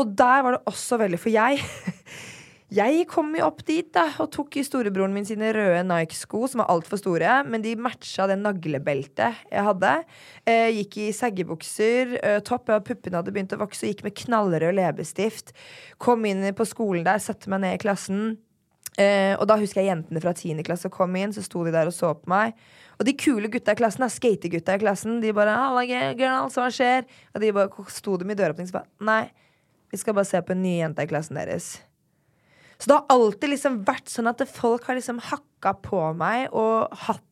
Og 0.00 0.14
der 0.16 0.46
var 0.46 0.56
det 0.56 0.62
også 0.70 0.96
veldig 1.02 1.20
For 1.20 1.34
jeg 1.34 1.60
Jeg 2.72 3.02
kom 3.10 3.34
jo 3.36 3.44
opp 3.44 3.60
dit 3.68 3.90
da 3.92 4.06
og 4.24 4.30
tok 4.32 4.56
i 4.56 4.62
storebroren 4.64 5.12
min 5.12 5.26
sine 5.28 5.50
røde 5.52 5.82
Nike-sko, 5.84 6.46
som 6.48 6.62
var 6.62 6.70
altfor 6.72 7.02
store, 7.02 7.34
men 7.44 7.60
de 7.60 7.74
matcha 7.76 8.24
det 8.30 8.38
naglebeltet 8.40 9.42
jeg 9.50 9.64
hadde. 9.66 9.90
Eh, 10.48 10.70
gikk 10.78 10.96
i 11.02 11.10
seggebukser, 11.12 12.14
eh, 12.22 12.38
topp, 12.40 12.72
og 12.72 12.86
puppene 12.86 13.20
hadde 13.20 13.34
begynt 13.34 13.52
å 13.52 13.60
vokse, 13.60 13.84
og 13.84 13.92
gikk 13.92 14.06
med 14.06 14.16
knallrød 14.22 14.78
leppestift. 14.78 15.52
Kom 16.00 16.24
inn 16.24 16.48
på 16.56 16.64
skolen 16.70 17.04
der, 17.04 17.20
satte 17.20 17.52
meg 17.52 17.60
ned 17.66 17.76
i 17.76 17.82
klassen. 17.84 18.24
Eh, 19.00 19.32
og 19.38 19.46
da 19.48 19.56
husker 19.56 19.80
jeg 19.80 19.88
jentene 19.88 20.20
fra 20.20 20.34
10. 20.36 20.60
klasse 20.66 20.90
kom 20.92 21.14
inn, 21.16 21.32
så 21.32 21.44
sto 21.44 21.62
de 21.64 21.72
der 21.72 21.88
og 21.88 21.94
så 21.96 22.12
på 22.18 22.28
meg. 22.28 22.56
Og 23.00 23.06
de 23.08 23.14
kule 23.16 23.48
gutta 23.52 23.72
i 23.72 23.78
klassen, 23.78 24.04
da, 24.04 24.10
skategutta 24.12 24.76
i 24.76 24.82
klassen, 24.82 25.20
de 25.22 25.32
bare 25.32 25.54
'Halla, 25.56 25.84
girls, 26.18 26.58
hva 26.60 26.68
skjer?' 26.68 27.08
Og 27.34 27.40
de 27.40 27.52
bare 27.52 27.86
sto 27.88 28.16
dem 28.16 28.30
i 28.30 28.34
døråpning 28.34 28.68
og 28.68 28.72
bare 28.72 28.90
'Nei, 29.00 29.30
vi 29.90 29.96
skal 29.96 30.14
bare 30.14 30.28
se 30.28 30.40
på 30.40 30.52
en 30.52 30.62
ny 30.62 30.78
jente 30.80 31.02
i 31.02 31.06
klassen 31.06 31.36
deres'. 31.36 31.80
Så 32.78 32.86
det 32.86 32.96
har 32.98 33.06
alltid 33.08 33.48
liksom 33.48 33.84
vært 33.84 34.08
sånn 34.10 34.28
at 34.28 34.42
folk 34.48 34.84
har 34.84 34.96
liksom 34.98 35.20
hakka 35.20 35.72
på 35.82 36.14
meg 36.18 36.48
og 36.52 36.88
hatt 36.92 37.22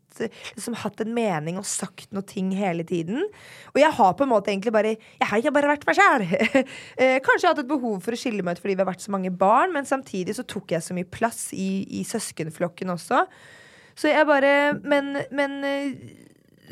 liksom 0.57 0.77
hatt 0.83 1.01
en 1.05 1.15
mening 1.17 1.57
og 1.61 1.65
sagt 1.69 2.11
noe 2.13 2.27
ting 2.27 2.51
hele 2.57 2.85
tiden. 2.87 3.23
Og 3.73 3.81
jeg 3.81 3.91
har 3.97 4.13
på 4.19 4.27
en 4.27 4.33
måte 4.33 4.53
egentlig 4.53 4.73
bare 4.75 4.93
Jeg 4.97 5.29
har 5.31 5.39
ikke 5.41 5.55
bare 5.57 5.73
vært 5.73 5.87
meg 5.89 5.99
sjæl. 5.99 6.27
Kanskje 7.25 7.41
jeg 7.41 7.49
har 7.49 7.55
hatt 7.55 7.63
et 7.65 7.71
behov 7.73 8.01
for 8.05 8.17
å 8.17 8.21
skille 8.21 8.45
meg 8.45 8.59
ut 8.59 8.63
fordi 8.65 8.77
vi 8.77 8.85
har 8.85 8.91
vært 8.91 9.07
så 9.07 9.15
mange 9.15 9.33
barn, 9.33 9.73
men 9.73 9.89
samtidig 9.89 10.37
så 10.37 10.45
tok 10.45 10.75
jeg 10.77 10.85
så 10.85 10.97
mye 10.97 11.09
plass 11.09 11.49
i, 11.57 11.71
i 12.01 12.05
søskenflokken 12.09 12.93
også. 12.97 13.25
Så 13.99 14.13
jeg 14.13 14.27
bare 14.29 14.53
Men, 14.85 15.17
men 15.35 15.57
eh, 15.67 15.91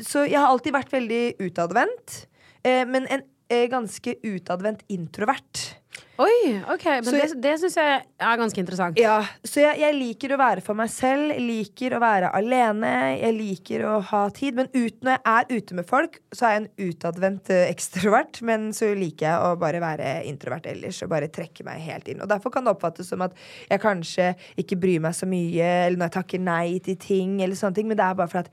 Så 0.05 0.23
jeg 0.29 0.39
har 0.39 0.47
alltid 0.53 0.73
vært 0.73 0.93
veldig 0.93 1.23
utadvendt. 1.49 2.25
eh, 2.63 2.85
Men 2.87 3.05
en 3.07 3.21
eh, 3.21 3.27
ganske 3.71 4.15
utadvendt 4.29 4.85
introvert. 4.93 5.79
Oi, 6.19 6.61
ok, 6.67 6.83
men 6.85 7.05
Så 7.07 7.11
det, 7.15 7.27
det 7.39 7.51
syns 7.61 7.77
jeg 7.79 7.99
er 8.03 8.39
ganske 8.41 8.59
interessant. 8.59 8.97
Ja, 8.99 9.21
så 9.47 9.61
jeg, 9.63 9.79
jeg 9.79 9.95
liker 9.95 10.33
å 10.35 10.39
være 10.41 10.63
for 10.63 10.75
meg 10.75 10.89
selv, 10.91 11.31
liker 11.39 11.95
å 11.95 12.01
være 12.03 12.31
alene, 12.35 12.89
jeg 13.15 13.35
liker 13.37 13.85
å 13.87 13.93
ha 14.09 14.25
tid. 14.35 14.57
Men 14.57 14.67
ut, 14.73 14.97
når 14.99 15.15
jeg 15.15 15.21
er 15.31 15.53
ute 15.53 15.77
med 15.77 15.87
folk, 15.87 16.17
så 16.35 16.49
er 16.49 16.57
jeg 16.57 16.63
en 16.65 16.89
utadvendt 16.89 17.53
eh, 17.55 17.69
ekstrovert. 17.71 18.41
Men 18.49 18.67
så 18.75 18.91
liker 18.99 19.29
jeg 19.29 19.45
å 19.47 19.53
bare 19.61 19.79
være 19.83 20.11
introvert 20.27 20.67
ellers 20.67 20.99
og 21.05 21.13
bare 21.15 21.31
trekke 21.31 21.63
meg 21.67 21.87
helt 21.87 22.11
inn. 22.11 22.19
Og 22.19 22.27
derfor 22.31 22.51
kan 22.51 22.67
det 22.67 22.75
oppfattes 22.75 23.07
som 23.13 23.23
at 23.23 23.39
jeg 23.71 23.83
kanskje 23.85 24.33
ikke 24.59 24.79
bryr 24.83 24.99
meg 25.07 25.15
så 25.15 25.29
mye, 25.29 25.71
eller 25.85 26.01
når 26.01 26.11
jeg 26.11 26.17
takker 26.19 26.43
nei 26.49 26.67
til 26.83 26.99
ting, 26.99 27.39
eller 27.39 27.55
sånne 27.55 27.79
ting. 27.79 27.87
Men 27.87 28.01
det 28.01 28.09
er 28.09 28.19
bare 28.19 28.33
for 28.35 28.43
at 28.43 28.51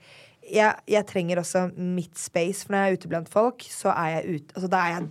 jeg, 0.51 0.83
jeg 0.87 1.07
trenger 1.09 1.41
også 1.41 1.67
mitt 1.75 2.17
space. 2.19 2.65
For 2.65 2.73
når 2.73 2.83
jeg 2.83 2.89
er 2.89 2.99
ute 2.99 3.11
blant 3.11 3.31
folk, 3.31 3.67
så 3.71 3.93
er 3.93 4.17
jeg 4.17 4.37
ute 4.37 4.57
Altså 4.57 4.71
da 4.71 4.81
er 4.83 4.95
jeg 4.95 5.07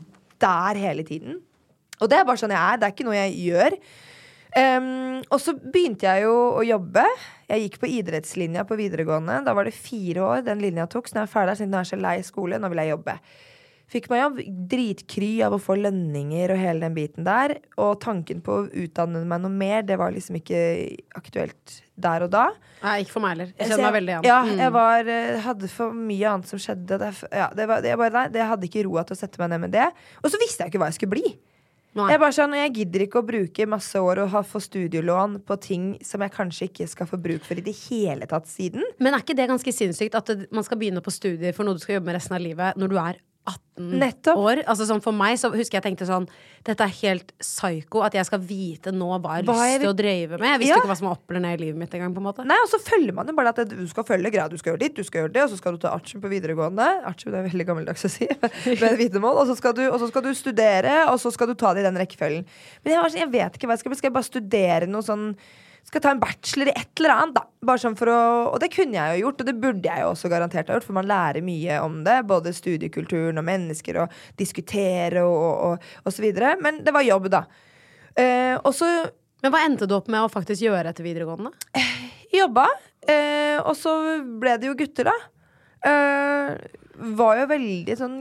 der 0.46 0.82
hele 0.82 1.06
tiden. 1.06 1.40
Og 2.00 2.10
det 2.12 2.18
er 2.18 2.28
bare 2.28 2.40
sånn 2.40 2.54
jeg 2.54 2.60
er. 2.60 2.80
Det 2.80 2.88
er 2.88 2.94
ikke 2.94 3.08
noe 3.08 3.16
jeg 3.16 3.40
gjør. 3.46 3.78
Um, 4.56 5.18
og 5.28 5.40
så 5.42 5.52
begynte 5.56 6.08
jeg 6.08 6.24
jo 6.24 6.36
å 6.56 6.62
jobbe. 6.64 7.04
Jeg 7.50 7.66
gikk 7.66 7.80
på 7.82 7.90
idrettslinja 7.98 8.64
på 8.68 8.78
videregående. 8.78 9.42
Da 9.44 9.52
var 9.56 9.68
det 9.68 9.76
fire 9.76 10.24
år 10.24 10.46
den 10.46 10.62
linja 10.64 10.88
tok. 10.90 11.08
Så 11.08 11.16
når 11.16 11.26
jeg 11.26 11.30
er 11.30 11.34
ferdig, 11.34 11.50
der, 11.50 11.60
siden 11.60 11.74
nå 11.74 11.80
er 11.80 11.86
jeg 11.86 11.92
så 11.92 12.00
lei 12.00 12.16
skole, 12.24 12.60
nå 12.60 12.72
vil 12.72 12.82
jeg 12.82 12.94
jobbe. 12.94 13.16
Fikk 13.92 14.08
meg 14.10 14.22
jobb. 14.22 14.40
Dritkry 14.72 15.32
av 15.46 15.56
å 15.56 15.62
få 15.62 15.76
lønninger 15.78 16.52
og 16.52 16.62
hele 16.62 16.86
den 16.86 16.96
biten 16.96 17.28
der. 17.28 17.58
Og 17.82 17.98
tanken 18.02 18.40
på 18.44 18.62
å 18.62 18.68
utdanne 18.84 19.24
meg 19.28 19.44
noe 19.44 19.52
mer, 19.52 19.84
det 19.86 19.98
var 20.00 20.14
liksom 20.14 20.40
ikke 20.40 20.60
aktuelt 21.18 21.80
der 21.96 22.24
og 22.26 22.30
da. 22.30 22.46
Nei, 22.82 22.98
ikke 23.02 23.14
for 23.16 23.24
meg 23.24 23.34
heller. 23.36 23.52
Jeg 23.56 23.70
kjenner 23.70 23.86
meg 23.88 23.94
veldig 23.96 24.12
igjen. 24.14 24.26
Ja, 24.28 24.38
Mm. 24.44 24.58
jeg 24.60 24.72
var, 24.72 25.08
eh, 25.08 25.40
hadde 25.40 25.68
for 25.72 25.92
mye 25.96 26.26
annet 26.32 26.46
som 26.46 26.58
skjedde. 26.60 26.98
Det, 27.00 27.10
ja, 27.32 27.48
det, 27.56 27.66
var, 27.68 27.80
det, 27.82 27.88
jeg 27.94 27.98
bare, 27.98 28.12
nei, 28.12 28.28
det 28.28 28.40
jeg 28.42 28.48
hadde 28.52 28.68
ikke 28.68 28.84
roa 28.86 29.04
til 29.08 29.16
å 29.16 29.18
sette 29.18 29.38
meg 29.40 29.50
ned 29.54 29.60
med 29.60 29.72
det. 29.72 29.86
Og 30.22 30.30
så 30.30 30.38
visste 30.38 30.64
jeg 30.64 30.72
ikke 30.74 30.78
hva 30.84 30.90
jeg 30.92 30.98
skulle 31.00 31.14
bli. 31.16 31.36
Nei. 31.96 32.10
Jeg, 32.12 32.20
bare 32.20 32.34
sånn, 32.36 32.52
jeg 32.52 32.72
gidder 32.76 33.06
ikke 33.06 33.22
å 33.22 33.24
bruke 33.24 33.66
masse 33.72 33.96
år 33.96 34.18
og 34.20 34.28
ha, 34.34 34.42
få 34.44 34.60
studielån 34.60 35.38
på 35.48 35.56
ting 35.64 35.84
som 36.04 36.20
jeg 36.20 36.30
kanskje 36.34 36.68
ikke 36.68 36.86
skal 36.92 37.06
få 37.08 37.16
bruk 37.16 37.40
for 37.46 37.56
i 37.56 37.64
det 37.64 37.72
hele 37.88 38.26
tatt 38.28 38.44
siden. 38.52 38.84
Men 39.00 39.14
er 39.16 39.24
ikke 39.24 39.34
det 39.38 39.48
ganske 39.48 39.72
sinnssykt 39.72 40.14
at 40.20 40.28
man 40.52 40.62
skal 40.66 40.76
begynne 40.76 41.00
på 41.00 41.08
studier 41.14 41.54
for 41.56 41.64
noe 41.64 41.72
du 41.72 41.80
skal 41.80 41.96
jobbe 41.96 42.10
med 42.12 42.18
resten 42.18 42.36
av 42.36 42.44
livet 42.44 42.76
når 42.76 42.92
du 42.92 42.98
er 43.00 43.16
18 43.46 43.98
Nettopp. 44.00 44.38
år? 44.40 44.60
Altså 44.66 44.86
sånn 44.88 45.02
For 45.04 45.14
meg 45.14 45.36
så 45.38 45.50
husker 45.52 45.78
jeg 45.78 45.84
tenkte 45.84 46.06
sånn 46.08 46.24
Dette 46.66 46.82
er 46.82 46.92
helt 47.02 47.30
psyko 47.38 48.00
at 48.02 48.16
jeg 48.16 48.26
skal 48.26 48.40
vite 48.42 48.90
nå 48.90 49.06
hva 49.22 49.36
jeg 49.38 49.46
har 49.46 49.68
lyst 49.70 49.82
til 49.84 49.90
å 49.92 49.96
drive 49.96 50.38
med. 50.40 50.48
Jeg 50.48 50.60
visste 50.64 50.72
Ja. 50.72 50.78
ikke 50.80 50.90
hva 50.90 50.96
som 50.98 51.06
var 51.08 51.14
opp 51.18 51.30
eller 51.30 51.40
ned 51.44 51.60
i 51.60 51.64
livet 51.64 51.78
mitt 51.78 51.94
engang. 51.94 52.16
Nei, 52.44 52.56
og 52.64 52.68
så 52.72 52.80
følger 52.82 53.14
man 53.14 53.28
jo 53.30 53.34
bare 53.38 53.52
at 53.54 53.68
du 53.70 53.86
skal 53.86 54.04
følge 54.08 54.32
greia. 54.32 54.48
du 54.50 54.56
skal 54.58 54.72
gjøre 54.72 54.80
ditt, 54.80 54.96
du 54.96 55.04
skal 55.04 55.22
gjøre 55.22 55.32
det, 55.32 55.42
og 55.44 55.50
så 55.50 55.56
skal 55.60 55.72
du 55.76 55.78
ta 55.78 55.92
artium 55.94 56.20
på 56.22 56.28
videregående. 56.32 56.88
Artium 57.06 57.32
det 57.32 57.44
er 57.44 57.48
veldig 57.52 57.66
gammeldags 57.66 58.04
å 58.04 58.10
si, 58.10 58.26
med 58.82 58.98
vitnemål. 58.98 59.38
Og 59.38 59.46
så, 59.46 59.56
skal 59.56 59.74
du, 59.74 59.86
skal 60.10 60.34
studere, 60.34 61.06
og 61.12 61.20
så 61.20 61.30
skal 61.30 61.46
du 61.46 61.54
ta 61.54 61.72
det 61.74 61.84
i 61.84 61.86
den 61.86 62.00
rekkefølgen. 62.02 62.44
Men 62.82 62.92
jeg, 62.96 63.02
var 63.02 63.14
sånn, 63.14 63.22
jeg 63.26 63.32
vet 63.36 63.54
ikke 63.54 63.70
hva 63.70 63.76
jeg 63.76 63.84
skal 63.84 63.90
bli. 63.94 63.98
Skal 64.00 64.10
jeg 64.10 64.16
bare 64.18 64.30
studere 64.32 64.86
noe 64.90 65.02
sånn 65.06 65.36
skal 65.86 66.02
ta 66.02 66.12
en 66.12 66.20
bachelor 66.22 66.70
i 66.70 66.74
et 66.74 67.00
eller 67.00 67.14
annet, 67.14 67.36
da. 67.36 67.44
Bare 67.66 67.82
sånn 67.82 67.96
for 67.98 68.10
å, 68.10 68.20
og 68.50 68.58
det 68.62 68.72
kunne 68.74 68.98
jeg 68.98 69.16
jo 69.16 69.26
gjort, 69.26 69.42
og 69.42 69.48
det 69.48 69.56
burde 69.62 69.90
jeg 69.90 70.02
jo 70.02 70.08
også 70.10 70.30
garantert 70.32 70.70
ha 70.70 70.78
gjort, 70.78 70.86
for 70.88 70.98
man 70.98 71.06
lærer 71.10 71.46
mye 71.46 71.78
om 71.84 72.00
det. 72.06 72.16
Både 72.26 72.54
studiekulturen 72.56 73.38
og 73.38 73.46
mennesker, 73.46 74.00
og 74.02 74.18
diskutere 74.40 75.22
og, 75.22 75.36
og, 75.36 75.54
og, 75.68 75.94
og 76.02 76.16
så 76.16 76.24
videre. 76.24 76.56
Men 76.62 76.82
det 76.86 76.94
var 76.96 77.06
jobb, 77.06 77.30
da. 77.36 77.44
Eh, 78.16 78.56
og 78.56 78.72
så 78.74 78.88
Men 79.44 79.52
hva 79.52 79.58
endte 79.66 79.84
du 79.84 79.92
opp 79.92 80.06
med 80.08 80.24
å 80.24 80.30
faktisk 80.32 80.62
gjøre 80.64 80.90
etter 80.90 81.04
videregående? 81.04 81.52
jobba, 82.32 82.64
eh, 83.06 83.58
og 83.60 83.74
så 83.78 83.92
ble 84.40 84.56
det 84.58 84.70
jo 84.70 84.78
gutter, 84.78 85.10
da. 85.10 85.16
Eh, 85.86 86.54
var 87.16 87.42
jo 87.42 87.50
veldig 87.50 87.96
sånn 88.00 88.16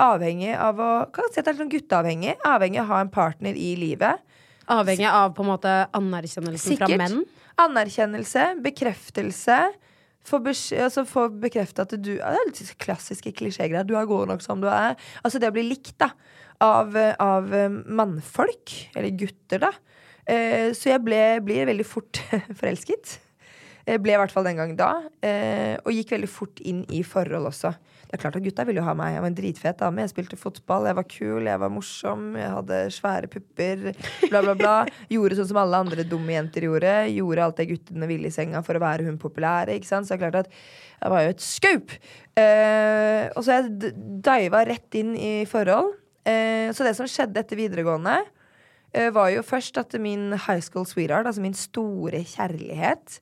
avhengig 0.00 0.54
av 0.58 0.80
å 0.80 0.90
Hva 1.04 1.10
Kan 1.14 1.28
jeg 1.28 1.44
si 1.44 1.58
sånn 1.60 1.70
gutteavhengig? 1.70 2.38
Avhengig 2.48 2.80
av 2.82 2.88
å 2.88 2.94
ha 2.94 3.02
en 3.04 3.12
partner 3.12 3.54
i 3.54 3.74
livet. 3.78 4.22
Avhengig 4.72 5.08
av 5.10 5.34
på 5.36 5.44
en 5.44 5.50
måte 5.52 5.72
anerkjennelsen 5.96 6.78
fra 6.80 6.88
menn? 6.96 7.24
Anerkjennelse, 7.60 8.46
bekreftelse. 8.64 9.58
Få, 10.24 10.40
altså 10.40 11.04
bekrefta 11.36 11.84
at 11.84 11.92
du 12.00 12.14
Det 12.16 12.22
er 12.24 12.46
litt 12.48 12.72
klassiske 12.80 13.34
klisjégreier. 13.36 13.84
Du 13.84 13.92
er 13.98 14.08
god 14.08 14.32
nok 14.32 14.44
som 14.44 14.62
du 14.62 14.70
er. 14.72 14.96
Altså 15.22 15.40
det 15.40 15.50
å 15.52 15.56
bli 15.56 15.66
likt 15.68 15.98
da 16.00 16.14
av, 16.64 16.96
av 17.20 17.54
eh, 17.54 17.68
mannfolk, 17.68 18.72
eller 18.94 19.12
gutter, 19.18 19.66
da. 19.66 19.72
Eh, 20.24 20.72
så 20.72 20.94
jeg 20.94 21.02
ble, 21.04 21.20
blir 21.44 21.68
veldig 21.68 21.86
fort 21.86 22.22
forelsket. 22.60 23.18
Jeg 23.84 24.00
ble 24.00 24.14
i 24.14 24.20
hvert 24.20 24.32
fall 24.32 24.46
den 24.48 24.60
gang 24.60 24.72
da. 24.78 24.92
Eh, 25.20 25.76
og 25.82 25.92
gikk 25.92 26.14
veldig 26.16 26.30
fort 26.30 26.62
inn 26.64 26.84
i 26.88 27.02
forhold 27.04 27.50
også. 27.52 27.74
Det 28.04 28.18
er 28.18 28.22
klart 28.22 28.36
at 28.38 28.44
Gutta 28.44 28.64
ville 28.68 28.82
jo 28.82 28.86
ha 28.86 28.94
meg. 28.98 29.14
Jeg 29.14 29.22
var 29.24 29.30
en 29.30 29.36
dritfet 29.38 29.78
dame. 29.80 30.04
Jeg 30.04 30.12
spilte 30.12 30.38
fotball, 30.38 30.88
jeg 30.90 30.98
var 30.98 31.06
kul, 31.08 31.48
jeg 31.48 31.60
var 31.62 31.72
morsom, 31.72 32.26
jeg 32.38 32.52
hadde 32.52 32.80
svære 32.94 33.30
pupper. 33.32 33.88
Bla, 34.30 34.42
bla, 34.44 34.54
bla. 34.58 34.74
Gjorde 35.10 35.38
sånn 35.40 35.50
som 35.50 35.60
alle 35.62 35.80
andre 35.86 36.06
dumme 36.08 36.36
jenter 36.36 36.68
gjorde. 36.68 36.94
Gjorde 37.14 37.48
alt 37.48 37.58
det 37.62 37.68
guttene 37.72 38.10
ville 38.10 38.30
i 38.30 38.34
senga 38.34 38.62
for 38.66 38.78
å 38.78 38.84
være 38.84 39.08
hun 39.08 39.18
populære. 39.22 39.74
Ikke 39.78 39.90
sant? 39.90 40.06
Så 40.06 40.14
det 40.14 40.20
er 40.20 40.24
klart 40.26 40.44
at 40.44 40.52
jeg 41.00 41.14
var 41.14 41.24
jo 41.24 41.34
et 41.34 41.44
skaup. 41.44 41.96
Eh, 42.44 43.24
og 43.34 43.44
så 43.44 43.58
jeg 43.58 43.92
diva 44.24 44.62
rett 44.68 45.00
inn 45.00 45.12
i 45.18 45.34
forhold. 45.48 45.94
Eh, 46.24 46.70
så 46.72 46.86
det 46.86 46.94
som 46.96 47.08
skjedde 47.10 47.42
etter 47.42 47.60
videregående, 47.60 48.20
eh, 48.94 49.10
var 49.12 49.32
jo 49.34 49.42
først 49.44 49.76
at 49.80 49.98
min 50.00 50.32
high 50.46 50.62
school 50.64 50.86
sweetheart, 50.88 51.26
altså 51.26 51.44
min 51.44 51.56
store 51.58 52.24
kjærlighet, 52.24 53.20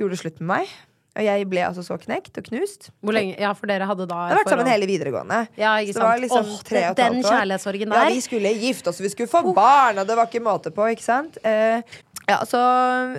gjorde 0.00 0.20
slutt 0.20 0.40
med 0.40 0.48
meg. 0.54 0.72
Og 1.12 1.24
jeg 1.26 1.44
ble 1.50 1.60
altså 1.66 1.82
så 1.84 1.98
knekt 2.00 2.38
og 2.40 2.46
knust. 2.46 2.88
Hvor 3.04 3.12
lenge? 3.12 3.34
Ja, 3.40 3.50
for 3.56 3.68
dere 3.68 3.84
hadde 3.88 4.06
da 4.08 4.20
Vi 4.30 4.32
har 4.32 4.38
vært 4.40 4.52
sammen 4.54 4.70
hele 4.70 4.88
videregående. 4.88 5.42
Ja, 5.60 5.74
ikke 5.82 5.92
Så 5.92 6.00
det 6.00 6.06
var 6.06 6.22
liksom 6.22 6.46
Åh, 6.46 6.62
tre 6.64 6.84
og 6.86 6.94
et 6.94 7.02
halvt 7.04 7.18
år. 7.18 7.34
kjærlighetssorgen 7.34 7.92
Ja, 7.98 8.04
vi 8.08 8.22
skulle 8.24 8.54
gifte 8.62 8.92
oss, 8.92 9.02
vi 9.04 9.10
skulle 9.12 9.28
få 9.28 9.42
barn, 9.52 10.00
og 10.00 10.08
det 10.08 10.16
var 10.16 10.30
ikke 10.30 10.40
måte 10.44 10.72
på, 10.72 10.86
ikke 10.94 11.04
sant? 11.04 11.36
Eh, 11.44 11.84
ja, 12.30 12.38
så 12.48 12.62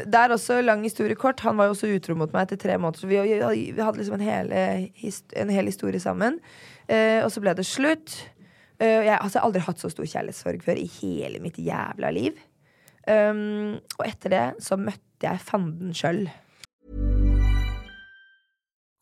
Det 0.08 0.20
er 0.20 0.34
også, 0.34 0.62
lang 0.66 0.82
historie 0.84 1.16
kort. 1.16 1.44
Han 1.46 1.58
var 1.58 1.70
jo 1.70 1.76
også 1.76 1.92
utro 1.94 2.16
mot 2.18 2.34
meg 2.34 2.48
etter 2.48 2.62
tre 2.66 2.78
måneder. 2.82 3.04
Så 3.04 3.08
vi, 3.08 3.20
vi 3.76 3.82
hadde 3.82 4.00
liksom 4.00 4.18
en, 4.18 4.26
hele, 4.26 4.64
en 5.44 5.54
hel 5.54 5.70
historie 5.70 6.02
sammen. 6.02 6.40
Eh, 6.88 7.22
og 7.24 7.30
så 7.32 7.44
ble 7.44 7.54
det 7.54 7.68
slutt. 7.68 8.16
Eh, 8.80 9.06
jeg, 9.06 9.20
altså, 9.20 9.40
har 9.40 9.48
aldri 9.48 9.62
hatt 9.68 9.84
så 9.84 9.92
stor 9.94 10.08
kjærlighetssorg 10.08 10.66
før 10.66 10.82
i 10.82 10.90
hele 10.98 11.44
mitt 11.44 11.62
jævla 11.62 12.10
liv. 12.16 12.42
Um, 13.04 13.82
og 14.00 14.06
etter 14.08 14.32
det 14.32 14.44
så 14.64 14.78
møtte 14.80 15.28
jeg 15.28 15.44
fanden 15.44 15.92
sjøl. 15.98 16.26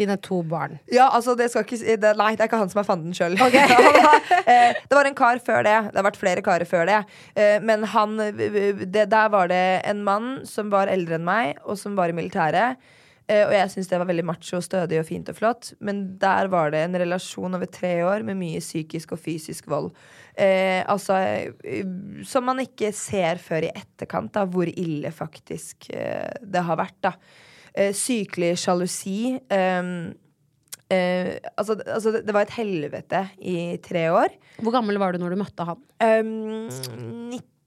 dine 0.00 0.16
to 0.24 0.40
barn. 0.48 0.78
Ja, 0.90 1.06
altså 1.14 1.36
det 1.38 1.50
skal 1.52 1.64
ikke 1.68 1.96
det, 2.00 2.12
Nei, 2.18 2.32
det 2.36 2.44
er 2.46 2.50
ikke 2.50 2.60
han 2.64 2.72
som 2.72 2.80
er 2.82 2.88
fanden 2.88 3.14
sjøl. 3.16 3.36
det 3.40 4.94
var 4.96 5.08
en 5.08 5.18
kar 5.18 5.40
før 5.44 5.64
det. 5.66 5.76
Det 5.90 5.98
har 6.00 6.06
vært 6.10 6.20
flere 6.20 6.44
karer 6.46 6.68
før 6.68 6.88
det. 6.90 7.00
Eh, 7.36 7.58
Men 7.64 7.84
han 7.94 8.16
det, 8.18 9.06
Der 9.10 9.28
var 9.32 9.50
det 9.52 9.62
en 9.90 10.02
mann 10.06 10.30
som 10.48 10.70
var 10.72 10.90
eldre 10.92 11.18
enn 11.20 11.26
meg, 11.28 11.60
og 11.64 11.78
som 11.80 11.96
var 11.98 12.10
i 12.12 12.16
militæret. 12.16 12.80
Eh, 13.30 13.44
Og 13.46 13.52
jeg 13.54 13.70
syns 13.74 13.90
det 13.90 13.98
var 14.00 14.08
veldig 14.10 14.24
macho, 14.26 14.58
stødig 14.64 14.98
og 15.00 15.06
fint 15.08 15.28
og 15.30 15.36
flott. 15.38 15.72
Men 15.80 16.02
der 16.18 16.48
var 16.52 16.72
det 16.74 16.84
en 16.86 16.98
relasjon 17.04 17.54
over 17.54 17.66
tre 17.70 17.92
år 18.06 18.24
med 18.26 18.40
mye 18.40 18.62
psykisk 18.62 19.12
og 19.14 19.20
fysisk 19.22 19.68
vold. 19.70 19.92
Eh, 20.40 20.80
altså 20.88 21.18
eh, 21.64 21.84
Som 22.26 22.46
man 22.50 22.62
ikke 22.64 22.92
ser 22.96 23.38
før 23.42 23.68
i 23.68 23.72
etterkant, 23.74 24.32
da, 24.34 24.46
hvor 24.50 24.66
ille 24.70 25.10
faktisk 25.14 25.90
eh, 25.94 26.30
det 26.42 26.64
har 26.66 26.80
vært. 26.80 26.98
da 27.06 27.14
eh, 27.74 27.92
Sykelig 27.96 28.56
sjalusi. 28.58 29.36
Um, 29.50 30.14
eh, 30.90 31.38
altså, 31.56 31.76
altså, 31.86 32.12
det- 32.24 32.34
var 32.34 32.42
et 32.42 32.56
helvete 32.58 33.30
i 33.40 33.76
tre 33.82 34.08
år. 34.10 34.28
Hvor 34.60 34.72
gammel 34.72 34.98
var 34.98 35.12
du 35.12 35.18
når 35.18 35.30
du 35.30 35.36
møtte 35.44 35.64
han? 35.66 35.76
Um, 36.00 36.68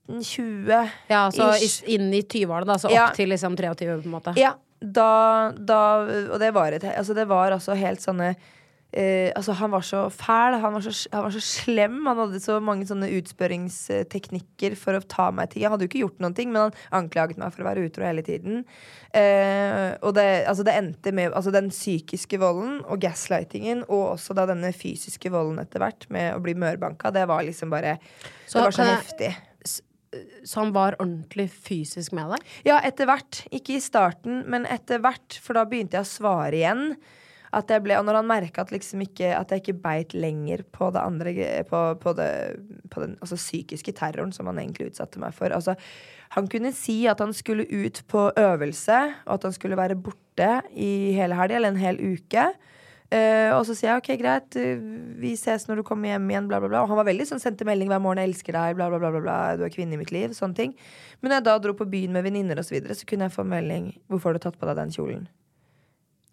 1920 0.10 0.90
Ja, 1.10 1.30
så 1.32 1.54
Ish. 1.64 1.84
inn 1.88 2.14
i 2.14 2.22
20-årene, 2.22 2.66
da. 2.66 2.76
Så 2.78 2.88
opp 2.92 2.92
Ja. 2.98 3.10
til 3.16 3.30
liksom 3.30 3.56
23, 3.56 4.02
på 4.02 4.06
en 4.06 4.12
måte. 4.12 4.36
Ja, 4.38 4.54
da, 4.82 5.52
da 5.52 5.80
Og 6.34 6.40
det 6.40 6.54
var, 6.54 6.72
et, 6.74 6.84
altså 6.84 7.16
det 7.16 7.28
var 7.28 7.52
altså 7.52 7.76
helt 7.76 8.00
sånne 8.02 8.36
eh, 8.94 9.32
altså 9.36 9.56
Han 9.58 9.74
var 9.74 9.86
så 9.86 10.04
fæl, 10.14 10.58
han 10.62 10.76
var 10.76 10.84
så, 10.86 10.94
han 11.14 11.26
var 11.26 11.34
så 11.36 11.42
slem. 11.44 12.00
Han 12.08 12.22
hadde 12.24 12.42
så 12.44 12.60
mange 12.64 12.88
sånne 12.90 13.10
utspørringsteknikker 13.20 14.76
for 14.80 14.98
å 14.98 15.04
ta 15.04 15.30
meg 15.36 15.52
til. 15.52 15.64
Jeg 15.64 15.74
hadde 15.74 15.86
jo 15.86 15.92
ikke 15.92 16.04
gjort 16.04 16.24
noen 16.24 16.38
ting, 16.38 16.52
men 16.54 16.68
han 16.68 17.04
anklaget 17.04 17.42
meg 17.42 17.54
for 17.54 17.66
å 17.66 17.70
være 17.70 17.86
utro 17.88 18.06
hele 18.08 18.26
tiden. 18.26 18.64
Eh, 19.14 19.94
og 20.02 20.14
det, 20.18 20.28
altså 20.50 20.66
det 20.68 20.78
endte 20.80 21.16
med 21.16 21.34
altså 21.34 21.54
den 21.54 21.72
psykiske 21.74 22.40
volden 22.42 22.82
og 22.84 23.02
gaslightingen, 23.04 23.86
og 23.90 24.14
også 24.16 24.38
da 24.38 24.48
denne 24.50 24.74
fysiske 24.76 25.32
volden 25.34 25.62
etter 25.64 25.84
hvert, 25.84 26.08
med 26.14 26.34
å 26.36 26.44
bli 26.44 26.56
mørbanka. 26.58 27.14
Det 27.14 27.26
var 27.30 27.46
liksom 27.48 27.74
bare 27.74 27.98
Så 28.46 28.60
Det 28.60 28.70
var 28.70 28.78
så 28.78 28.92
heftig. 28.94 29.34
Så 30.46 30.60
han 30.60 30.74
var 30.76 30.98
ordentlig 31.00 31.48
fysisk 31.50 32.14
med 32.14 32.36
deg? 32.36 32.54
Ja, 32.70 32.78
etter 32.86 33.08
hvert. 33.10 33.44
Ikke 33.56 33.78
i 33.78 33.84
starten, 33.84 34.44
men 34.52 34.68
etter 34.70 35.02
hvert. 35.02 35.40
For 35.42 35.58
da 35.58 35.66
begynte 35.70 35.98
jeg 35.98 36.06
å 36.06 36.12
svare 36.12 36.60
igjen. 36.60 36.84
At 37.54 37.70
jeg 37.70 37.84
ble, 37.86 37.98
og 38.00 38.08
når 38.08 38.18
han 38.20 38.30
merka 38.30 38.64
at, 38.64 38.72
liksom 38.74 39.04
at 39.04 39.20
jeg 39.22 39.62
ikke 39.62 39.78
beit 39.84 40.16
lenger 40.18 40.64
på 40.74 40.90
det 40.94 41.02
andre 41.04 41.34
På, 41.70 41.82
på, 42.02 42.14
det, 42.18 42.30
på 42.90 43.04
den 43.04 43.18
altså, 43.22 43.38
psykiske 43.38 43.94
terroren 43.94 44.34
som 44.34 44.50
han 44.50 44.60
egentlig 44.60 44.92
utsatte 44.92 45.22
meg 45.22 45.36
for. 45.38 45.54
Altså, 45.54 45.76
han 46.34 46.50
kunne 46.50 46.74
si 46.74 47.04
at 47.08 47.22
han 47.22 47.34
skulle 47.34 47.68
ut 47.70 48.04
på 48.10 48.32
øvelse, 48.38 49.00
og 49.26 49.34
at 49.38 49.44
han 49.44 49.54
skulle 49.54 49.78
være 49.78 50.00
borte 50.00 50.62
i 50.74 51.14
hele 51.14 51.38
helga 51.38 51.60
eller 51.60 51.76
en 51.76 51.84
hel 51.84 52.02
uke. 52.02 52.48
Uh, 53.14 53.54
og 53.54 53.68
så 53.68 53.76
sier 53.78 53.92
jeg 53.92 54.02
ok, 54.02 54.08
greit, 54.18 54.56
eh, 54.58 54.80
vi 55.22 55.36
ses 55.38 55.68
når 55.68 55.82
du 55.82 55.84
kommer 55.86 56.10
hjem 56.10 56.32
igjen, 56.32 56.48
bla, 56.50 56.58
bla, 56.64 56.72
bla. 56.72 56.82
Og 56.82 56.90
han 56.90 56.98
var 56.98 57.06
veldig 57.06 57.28
sånn, 57.30 57.42
sendte 57.44 57.68
melding 57.68 57.92
hver 57.92 58.02
morgen, 58.02 58.24
jeg 58.24 58.32
elsker 58.32 58.58
deg, 58.58 58.80
bla, 58.80 58.88
bla, 58.90 58.98
bla, 59.04 59.22
bla, 59.22 59.36
du 59.60 59.68
er 59.68 59.74
kvinne 59.76 59.94
i 59.94 60.00
mitt 60.02 60.14
liv, 60.16 60.34
sånne 60.34 60.58
ting. 60.58 60.74
Men 61.22 61.30
når 61.30 61.38
jeg 61.38 61.48
da 61.52 61.56
dro 61.62 61.76
på 61.78 61.90
byen 61.92 62.16
med 62.16 62.26
venninner 62.26 62.58
og 62.58 62.66
så 62.66 62.74
videre, 62.74 62.98
så 62.98 63.06
kunne 63.10 63.28
jeg 63.28 63.36
få 63.36 63.46
melding 63.46 63.92
hvorfor 64.10 64.32
har 64.32 64.40
du 64.40 64.48
tatt 64.48 64.58
på 64.58 64.70
deg 64.72 64.82
den 64.82 64.96
kjolen. 64.96 65.28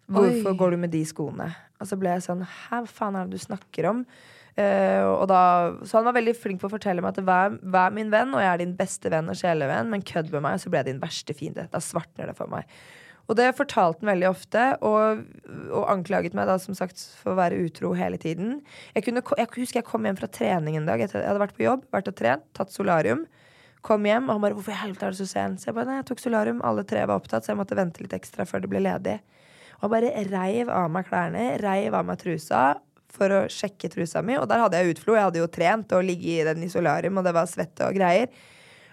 Hvorfor 0.09 0.51
Oi. 0.51 0.57
går 0.59 0.71
du 0.73 0.77
med 0.81 0.93
de 0.93 1.01
skoene? 1.07 1.49
Og 1.81 1.89
så 1.89 1.97
ble 1.99 2.13
jeg 2.13 2.23
sånn 2.25 2.45
Hæ, 2.45 2.83
hva 2.83 2.89
faen 2.89 3.17
er 3.17 3.27
det 3.27 3.39
du 3.39 3.43
snakker 3.43 3.89
om? 3.91 4.05
Uh, 4.51 5.07
og 5.15 5.29
da, 5.31 5.41
så 5.87 5.99
han 5.99 6.09
var 6.09 6.17
veldig 6.17 6.33
flink 6.35 6.59
på 6.59 6.67
å 6.67 6.73
fortelle 6.73 7.03
meg 7.03 7.13
at 7.13 7.23
vær, 7.23 7.53
vær 7.71 7.93
min 7.95 8.09
venn, 8.11 8.33
og 8.35 8.41
jeg 8.43 8.49
er 8.51 8.59
din 8.59 8.73
beste 8.75 9.11
venn 9.13 9.31
og 9.31 9.37
sjelevenn, 9.39 9.87
men 9.93 10.03
kødd 10.03 10.33
med 10.33 10.43
meg, 10.43 10.59
så 10.59 10.71
ble 10.71 10.81
jeg 10.81 10.89
din 10.89 10.99
verste 10.99 11.35
fiende. 11.37 11.69
Da 11.71 11.79
svartner 11.79 12.27
det 12.27 12.35
for 12.35 12.51
meg. 12.51 12.67
Og 13.31 13.37
det 13.39 13.47
fortalte 13.55 14.03
han 14.03 14.11
veldig 14.11 14.27
ofte, 14.27 14.63
og, 14.83 15.21
og 15.71 15.85
anklaget 15.93 16.35
meg 16.35 16.49
da 16.49 16.57
som 16.59 16.75
sagt 16.75 16.99
for 17.21 17.31
å 17.31 17.39
være 17.39 17.61
utro 17.63 17.93
hele 17.95 18.19
tiden. 18.19 18.57
Jeg, 18.95 19.05
kunne, 19.05 19.23
jeg 19.39 19.47
husker 19.55 19.79
jeg 19.79 19.87
kom 19.87 20.07
hjem 20.07 20.19
fra 20.19 20.27
trening 20.27 20.75
en 20.75 20.89
dag. 20.89 20.99
Jeg 20.99 21.13
hadde 21.15 21.39
vært 21.39 21.55
på 21.55 21.63
jobb, 21.63 21.85
vært 21.95 22.11
og 22.11 22.17
trent, 22.19 22.43
tatt 22.57 22.75
solarium. 22.75 23.23
Kom 23.87 24.03
hjem, 24.05 24.27
og 24.27 24.35
han 24.35 24.43
bare 24.43 24.53
'Hvorfor 24.57 24.75
i 24.75 24.81
helvete 24.83 25.07
er 25.07 25.15
du 25.15 25.17
så 25.23 25.29
sen?' 25.29 25.57
Så 25.57 25.69
jeg 25.69 25.75
bare 25.75 25.85
'Nei, 25.85 25.95
jeg 26.01 26.05
tok 26.11 26.19
solarium. 26.19 26.61
Alle 26.61 26.83
tre 26.83 27.05
var 27.05 27.15
opptatt, 27.17 27.45
så 27.45 27.53
jeg 27.55 27.57
måtte 27.57 27.75
vente 27.79 28.03
litt 28.03 28.13
ekstra 28.13 28.45
før 28.45 28.61
det 28.61 28.69
ble 28.69 28.83
ledig'. 28.83 29.21
Og 29.81 29.89
bare 29.89 30.13
reiv 30.29 30.69
av 30.69 30.89
meg 30.93 31.07
klærne, 31.09 31.57
reiv 31.61 31.95
av 31.97 32.05
meg 32.05 32.19
trusa 32.21 32.63
for 33.11 33.33
å 33.33 33.41
sjekke 33.51 33.89
trusa 33.91 34.21
mi. 34.23 34.37
Og 34.39 34.47
der 34.49 34.61
hadde 34.61 34.79
jeg 34.79 34.95
utflo. 34.95 35.17
Jeg 35.17 35.27
hadde 35.27 35.41
jo 35.41 35.51
trent 35.51 35.93
og 35.97 36.05
ligget 36.07 36.41
i 36.41 36.47
den 36.51 36.65
i 36.65 36.71
solarium, 36.71 37.19
og 37.19 37.27
det 37.27 37.35
var 37.35 37.49
svette 37.49 37.87
og 37.87 37.97
greier. 37.97 38.29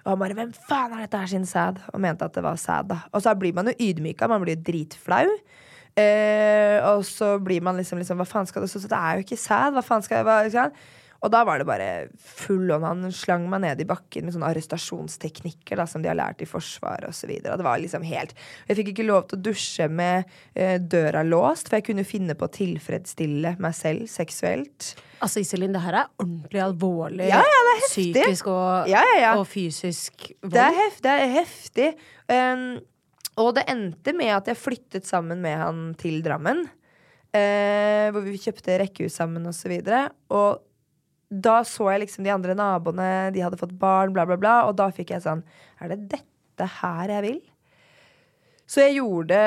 Og 0.05 0.15
han 0.15 0.19
bare 0.19 0.35
'Hvem 0.35 0.53
faen 0.69 0.93
er 0.93 1.01
dette 1.05 1.19
her 1.19 1.27
sin 1.27 1.45
sæd?' 1.45 1.81
Og 1.93 2.01
mente 2.01 2.25
at 2.25 2.33
det 2.33 2.43
var 2.43 2.57
sæd, 2.57 2.89
da. 2.89 2.99
Og 3.13 3.23
så 3.23 3.35
blir 3.39 3.53
man 3.53 3.67
jo 3.67 3.75
ydmyka. 3.79 4.29
Man 4.29 4.41
blir 4.41 4.57
dritflau. 4.57 5.29
Eh, 5.97 6.79
og 6.85 7.05
så 7.05 7.39
blir 7.43 7.61
man 7.61 7.77
liksom, 7.77 7.99
liksom 7.99 8.19
Hva 8.19 8.27
faen 8.27 8.47
skal 8.47 8.63
det 8.63 8.71
Så 8.71 8.79
det 8.79 8.93
er 8.93 9.15
jo 9.15 9.25
ikke 9.25 9.37
sæd. 9.37 9.73
Hva 9.73 9.83
faen 9.83 10.03
skal 10.03 10.17
jeg 10.17 10.25
hva? 10.25 10.71
Og 11.19 11.33
da 11.35 11.41
var 11.43 11.59
det 11.59 11.67
bare 11.67 11.87
full 12.23 12.71
on. 12.71 12.85
Han 12.87 13.09
slang 13.15 13.49
meg 13.51 13.65
ned 13.65 13.81
i 13.83 13.87
bakken 13.89 14.29
med 14.29 14.37
sånne 14.37 14.53
arrestasjonsteknikker 14.53 15.81
da, 15.81 15.87
som 15.91 16.03
de 16.05 16.11
har 16.11 16.19
lært 16.19 16.45
i 16.45 16.47
Forsvaret 16.47 17.09
osv. 17.11 17.33
Det 17.43 17.57
var 17.67 17.81
liksom 17.83 18.05
helt 18.07 18.37
Jeg 18.69 18.79
fikk 18.79 18.93
ikke 18.93 19.07
lov 19.09 19.27
til 19.27 19.41
å 19.41 19.45
dusje 19.49 19.89
med 19.91 20.29
eh, 20.55 20.77
døra 20.79 21.25
låst, 21.27 21.67
for 21.71 21.81
jeg 21.81 21.89
kunne 21.91 22.07
finne 22.07 22.37
på 22.39 22.47
å 22.47 22.53
tilfredsstille 22.55 23.57
meg 23.59 23.75
selv 23.75 24.07
seksuelt. 24.13 24.93
Altså, 25.19 25.43
Iselin, 25.43 25.75
det 25.75 25.83
her 25.83 26.05
er 26.05 26.13
ordentlig 26.23 26.63
alvorlig. 26.63 27.27
Ja, 27.33 27.43
ja, 27.43 27.65
det 27.67 27.75
er 27.75 27.83
heftig. 27.83 28.07
Psykisk 28.15 28.53
og, 28.55 28.93
Ja, 28.93 29.03
ja, 29.15 29.19
ja. 29.25 29.35
og 29.41 29.49
fysisk 29.51 30.31
vold. 30.39 30.55
Det 30.55 30.63
er, 30.69 30.79
hef 30.79 31.03
det 31.03 31.17
er 31.17 31.35
heftig. 31.35 31.91
Um, 32.31 32.67
og 33.39 33.53
det 33.59 33.67
endte 33.71 34.15
med 34.15 34.31
at 34.35 34.51
jeg 34.51 34.59
flyttet 34.59 35.07
sammen 35.07 35.43
med 35.43 35.59
han 35.59 35.83
til 35.99 36.23
Drammen. 36.23 36.67
eh, 37.35 38.09
hvor 38.15 38.25
vi 38.25 38.39
kjøpte 38.41 38.79
rekkehus 38.81 39.19
sammen 39.19 39.45
og 39.47 39.55
så. 39.55 39.69
Og 40.33 40.63
da 41.29 41.61
så 41.67 41.91
jeg 41.93 42.07
liksom 42.07 42.25
de 42.25 42.33
andre 42.33 42.55
naboene, 42.57 43.31
de 43.35 43.43
hadde 43.45 43.59
fått 43.61 43.77
barn, 43.79 44.15
bla, 44.17 44.25
bla, 44.29 44.39
bla. 44.41 44.57
Og 44.69 44.77
da 44.79 44.89
fikk 44.95 45.13
jeg 45.13 45.25
sånn 45.27 45.45
Er 45.83 45.93
det 45.93 46.01
dette 46.17 46.69
her 46.81 47.13
jeg 47.13 47.25
vil? 47.27 47.41
Så 48.69 48.85
jeg 48.85 48.99
gjorde 48.99 49.39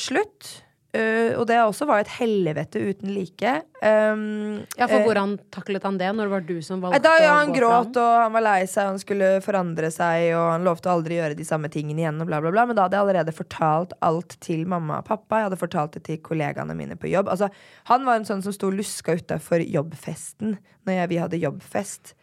slutt. 0.00 0.63
Eh, 0.94 1.34
og 1.36 1.44
det 1.50 1.58
også 1.60 1.86
var 1.88 2.02
et 2.02 2.12
helvete 2.16 2.80
uten 2.80 3.10
like. 3.14 3.52
Um, 3.82 4.62
Ja, 4.78 4.86
for 4.86 4.96
eh, 4.96 5.04
Hvordan 5.04 5.34
taklet 5.52 5.84
han 5.84 5.98
det, 6.00 6.08
når 6.16 6.28
det 6.28 6.32
var 6.32 6.44
du 6.48 6.54
som 6.64 6.80
valgte 6.80 7.02
Da, 7.04 7.14
ja, 7.20 7.34
å 7.34 7.38
han 7.42 7.52
gå 7.52 7.58
gråt, 7.58 7.92
fra 7.96 8.04
og 8.04 8.22
han 8.22 8.36
var 8.36 8.46
lei 8.46 8.60
seg, 8.64 8.86
og 8.86 8.94
han 8.94 9.02
skulle 9.02 9.30
forandre 9.44 9.90
seg, 9.92 10.30
og 10.38 10.46
han 10.54 10.66
lovte 10.68 10.88
å 10.88 10.96
aldri 10.96 11.18
gjøre 11.18 11.38
de 11.38 11.46
samme 11.48 11.70
tingene 11.72 12.04
igjen, 12.04 12.20
og 12.22 12.30
bla, 12.30 12.40
bla, 12.44 12.54
bla. 12.54 12.66
Men 12.70 12.78
da 12.78 12.86
hadde 12.86 12.98
jeg 12.98 13.06
allerede 13.08 13.36
fortalt 13.36 13.96
alt 14.00 14.38
til 14.44 14.64
mamma 14.70 15.02
og 15.02 15.08
pappa. 15.10 15.42
Jeg 15.42 15.50
hadde 15.50 15.60
fortalt 15.60 15.98
det 15.98 16.04
til 16.08 16.22
kollegaene 16.24 16.78
mine 16.78 16.96
på 17.00 17.12
jobb. 17.12 17.28
Altså, 17.32 17.50
han 17.90 18.08
var 18.08 18.20
en 18.20 18.28
sånn 18.28 18.44
som 18.46 18.54
sto 18.56 18.72
luska 18.72 19.18
utafor 19.18 19.64
jobbfesten 19.66 20.56
når 20.84 21.00
jeg, 21.00 21.10
vi 21.12 21.20
hadde 21.22 21.42
jobbfest. 21.42 22.14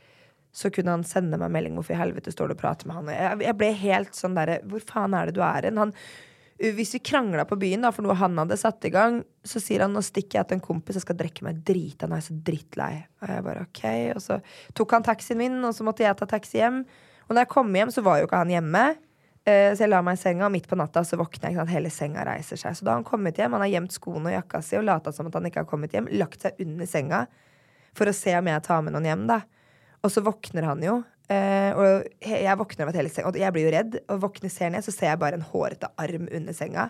Så 0.51 0.67
kunne 0.73 0.91
han 0.97 1.05
sende 1.07 1.37
meg 1.39 1.51
melding 1.53 1.77
'Hvorfor 1.77 1.95
i 1.95 2.01
helvete 2.01 2.31
står 2.33 2.49
du 2.51 2.53
og 2.57 2.59
prater 2.59 2.87
med 2.87 2.95
han?' 2.95 3.07
Jeg, 3.15 3.39
jeg 3.47 3.57
ble 3.57 3.71
helt 3.71 4.17
sånn 4.17 4.35
derre 4.35 4.59
Hvor 4.67 4.83
faen 4.83 5.13
er 5.15 5.29
det 5.29 5.35
du 5.37 5.41
er 5.41 5.63
hen? 5.63 5.77
Han 5.79 5.93
hvis 6.61 6.93
vi 6.93 6.99
krangla 7.01 7.45
på 7.49 7.57
byen, 7.57 7.81
da, 7.81 7.89
for 7.93 8.05
noe 8.05 8.13
han 8.19 8.37
hadde 8.37 8.57
satt 8.59 8.85
i 8.85 8.91
gang, 8.93 9.21
så 9.47 9.57
sier 9.61 9.81
han 9.81 9.95
nå 9.95 10.03
stikker 10.05 10.39
jeg 10.39 10.49
til 10.49 10.59
en 10.59 10.65
kompis, 10.65 10.99
jeg 10.99 11.05
skal 11.07 11.17
drikke 11.17 11.45
meg 11.47 11.61
drita, 11.65 12.05
nå 12.09 12.19
er 12.19 12.25
så 12.25 12.35
drittlei. 12.37 12.91
Og 13.21 13.31
jeg 13.31 13.45
bare 13.47 13.63
ok, 13.65 13.85
og 14.15 14.21
så 14.21 14.37
tok 14.77 14.93
han 14.97 15.07
taxien 15.07 15.39
min, 15.41 15.57
og 15.65 15.73
så 15.73 15.85
måtte 15.87 16.05
jeg 16.05 16.17
ta 16.19 16.27
taxi 16.29 16.59
hjem. 16.59 16.83
Og 17.25 17.33
når 17.33 17.45
jeg 17.45 17.51
kom 17.55 17.71
hjem, 17.79 17.93
så 17.95 18.03
var 18.05 18.19
jo 18.19 18.27
ikke 18.27 18.43
han 18.43 18.53
hjemme. 18.53 18.83
Eh, 19.41 19.71
så 19.73 19.87
jeg 19.87 19.89
la 19.89 20.03
meg 20.05 20.19
i 20.19 20.21
senga, 20.21 20.45
og 20.45 20.53
midt 20.53 20.67
på 20.69 20.77
natta 20.77 21.01
så 21.07 21.17
våkner 21.17 21.49
jeg. 21.49 21.55
Ikke 21.55 21.63
sant? 21.63 21.73
Hele 21.73 21.93
senga 21.93 22.25
reiser 22.27 22.61
seg. 22.61 22.75
Så 22.77 22.85
da 22.85 22.93
har 22.93 23.01
han 23.01 23.07
kommet 23.07 23.41
hjem, 23.41 23.55
han 23.57 23.65
har 23.65 23.71
gjemt 23.71 23.95
skoene 23.95 24.29
og 24.29 24.35
jakka 24.35 24.61
si 24.65 24.77
og 24.77 24.85
lata 24.85 25.13
som 25.15 25.31
at 25.31 25.37
han 25.39 25.49
ikke 25.49 25.63
har 25.63 25.69
kommet 25.69 25.95
hjem, 25.97 26.11
lagt 26.21 26.45
seg 26.45 26.61
under 26.61 26.89
senga, 26.89 27.23
for 27.97 28.11
å 28.11 28.13
se 28.15 28.35
om 28.37 28.51
jeg 28.51 28.65
tar 28.67 28.85
med 28.85 28.93
noen 28.93 29.09
hjem, 29.09 29.25
da. 29.31 29.41
Og 30.05 30.13
så 30.13 30.21
våkner 30.25 30.69
han 30.69 30.85
jo. 30.85 30.99
Eh, 31.29 31.71
og 31.77 32.07
jeg 32.25 32.57
våkner 32.59 32.85
av 32.85 32.89
at 32.91 32.97
hele 32.99 33.11
senga 33.11 33.29
Og 33.29 33.37
jeg 33.39 33.53
blir 33.55 33.67
jo 33.67 33.73
redd. 33.75 33.97
Og 34.11 34.23
våkner 34.23 34.51
ser 34.51 34.71
ned, 34.73 34.85
så 34.85 34.93
ser 34.93 35.11
jeg 35.11 35.21
bare 35.21 35.37
en 35.39 35.45
hårete 35.45 35.91
arm 36.01 36.25
under 36.31 36.55
senga. 36.57 36.89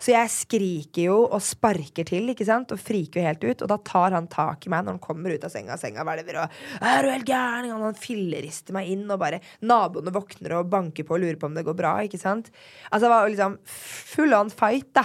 Så 0.00 0.12
jeg 0.14 0.32
skriker 0.32 1.08
jo 1.08 1.16
og 1.26 1.42
sparker 1.44 2.06
til, 2.08 2.30
ikke 2.32 2.46
sant? 2.48 2.72
Og 2.72 2.80
friker 2.80 3.20
jo 3.20 3.26
helt 3.26 3.44
ut. 3.44 3.64
Og 3.64 3.72
da 3.72 3.80
tar 3.84 4.16
han 4.16 4.28
tak 4.32 4.66
i 4.66 4.72
meg 4.72 4.86
når 4.86 4.96
han 4.96 5.02
kommer 5.08 5.34
ut 5.34 5.44
av 5.44 5.52
senga. 5.52 5.76
Senga 5.80 6.04
hvelver 6.06 6.42
og 6.44 6.60
'Er 6.80 7.02
du 7.02 7.10
helt 7.10 7.26
gæren?' 7.26 7.72
Og 7.74 7.88
han 7.90 7.94
fillerister 7.94 8.72
meg 8.72 8.88
inn, 8.88 9.10
og 9.10 9.18
bare 9.18 9.40
Naboene 9.62 10.12
våkner 10.12 10.58
og 10.58 10.70
banker 10.70 11.04
på 11.04 11.14
og 11.14 11.20
lurer 11.20 11.36
på 11.36 11.46
om 11.46 11.54
det 11.54 11.64
går 11.64 11.76
bra, 11.76 11.98
ikke 12.00 12.20
sant? 12.20 12.50
Altså 12.92 13.08
det 13.08 13.14
var 13.14 13.28
liksom 13.28 13.58
full 13.64 14.34
on 14.34 14.50
fight, 14.50 14.92
da. 14.94 15.04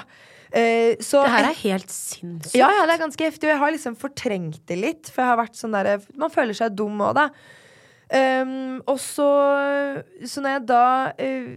Eh, 0.55 0.95
så 1.03 1.23
Det 1.25 1.31
her 1.31 1.49
er 1.49 1.63
helt 1.63 1.89
sinnssykt. 1.91 2.55
ja, 2.55 2.69
ja, 2.71 2.85
det 2.85 2.95
er 2.95 3.03
ganske 3.03 3.25
heftig. 3.25 3.43
Og 3.43 3.53
jeg 3.53 3.59
har 3.59 3.71
liksom 3.71 3.95
fortrengt 3.99 4.65
det 4.65 4.77
litt. 4.77 5.09
For 5.09 5.21
jeg 5.21 5.31
har 5.31 5.37
vært 5.41 5.59
sånn 5.59 5.75
der, 5.75 6.01
Man 6.15 6.29
føler 6.29 6.53
seg 6.53 6.75
dum 6.75 6.97
òg, 6.99 7.15
da. 7.15 7.29
Um, 8.05 8.83
og 8.85 8.99
så 9.01 9.25
Så 10.29 10.41
når 10.43 10.51
jeg 10.51 10.65
da 10.69 10.81
uh, 11.09 11.47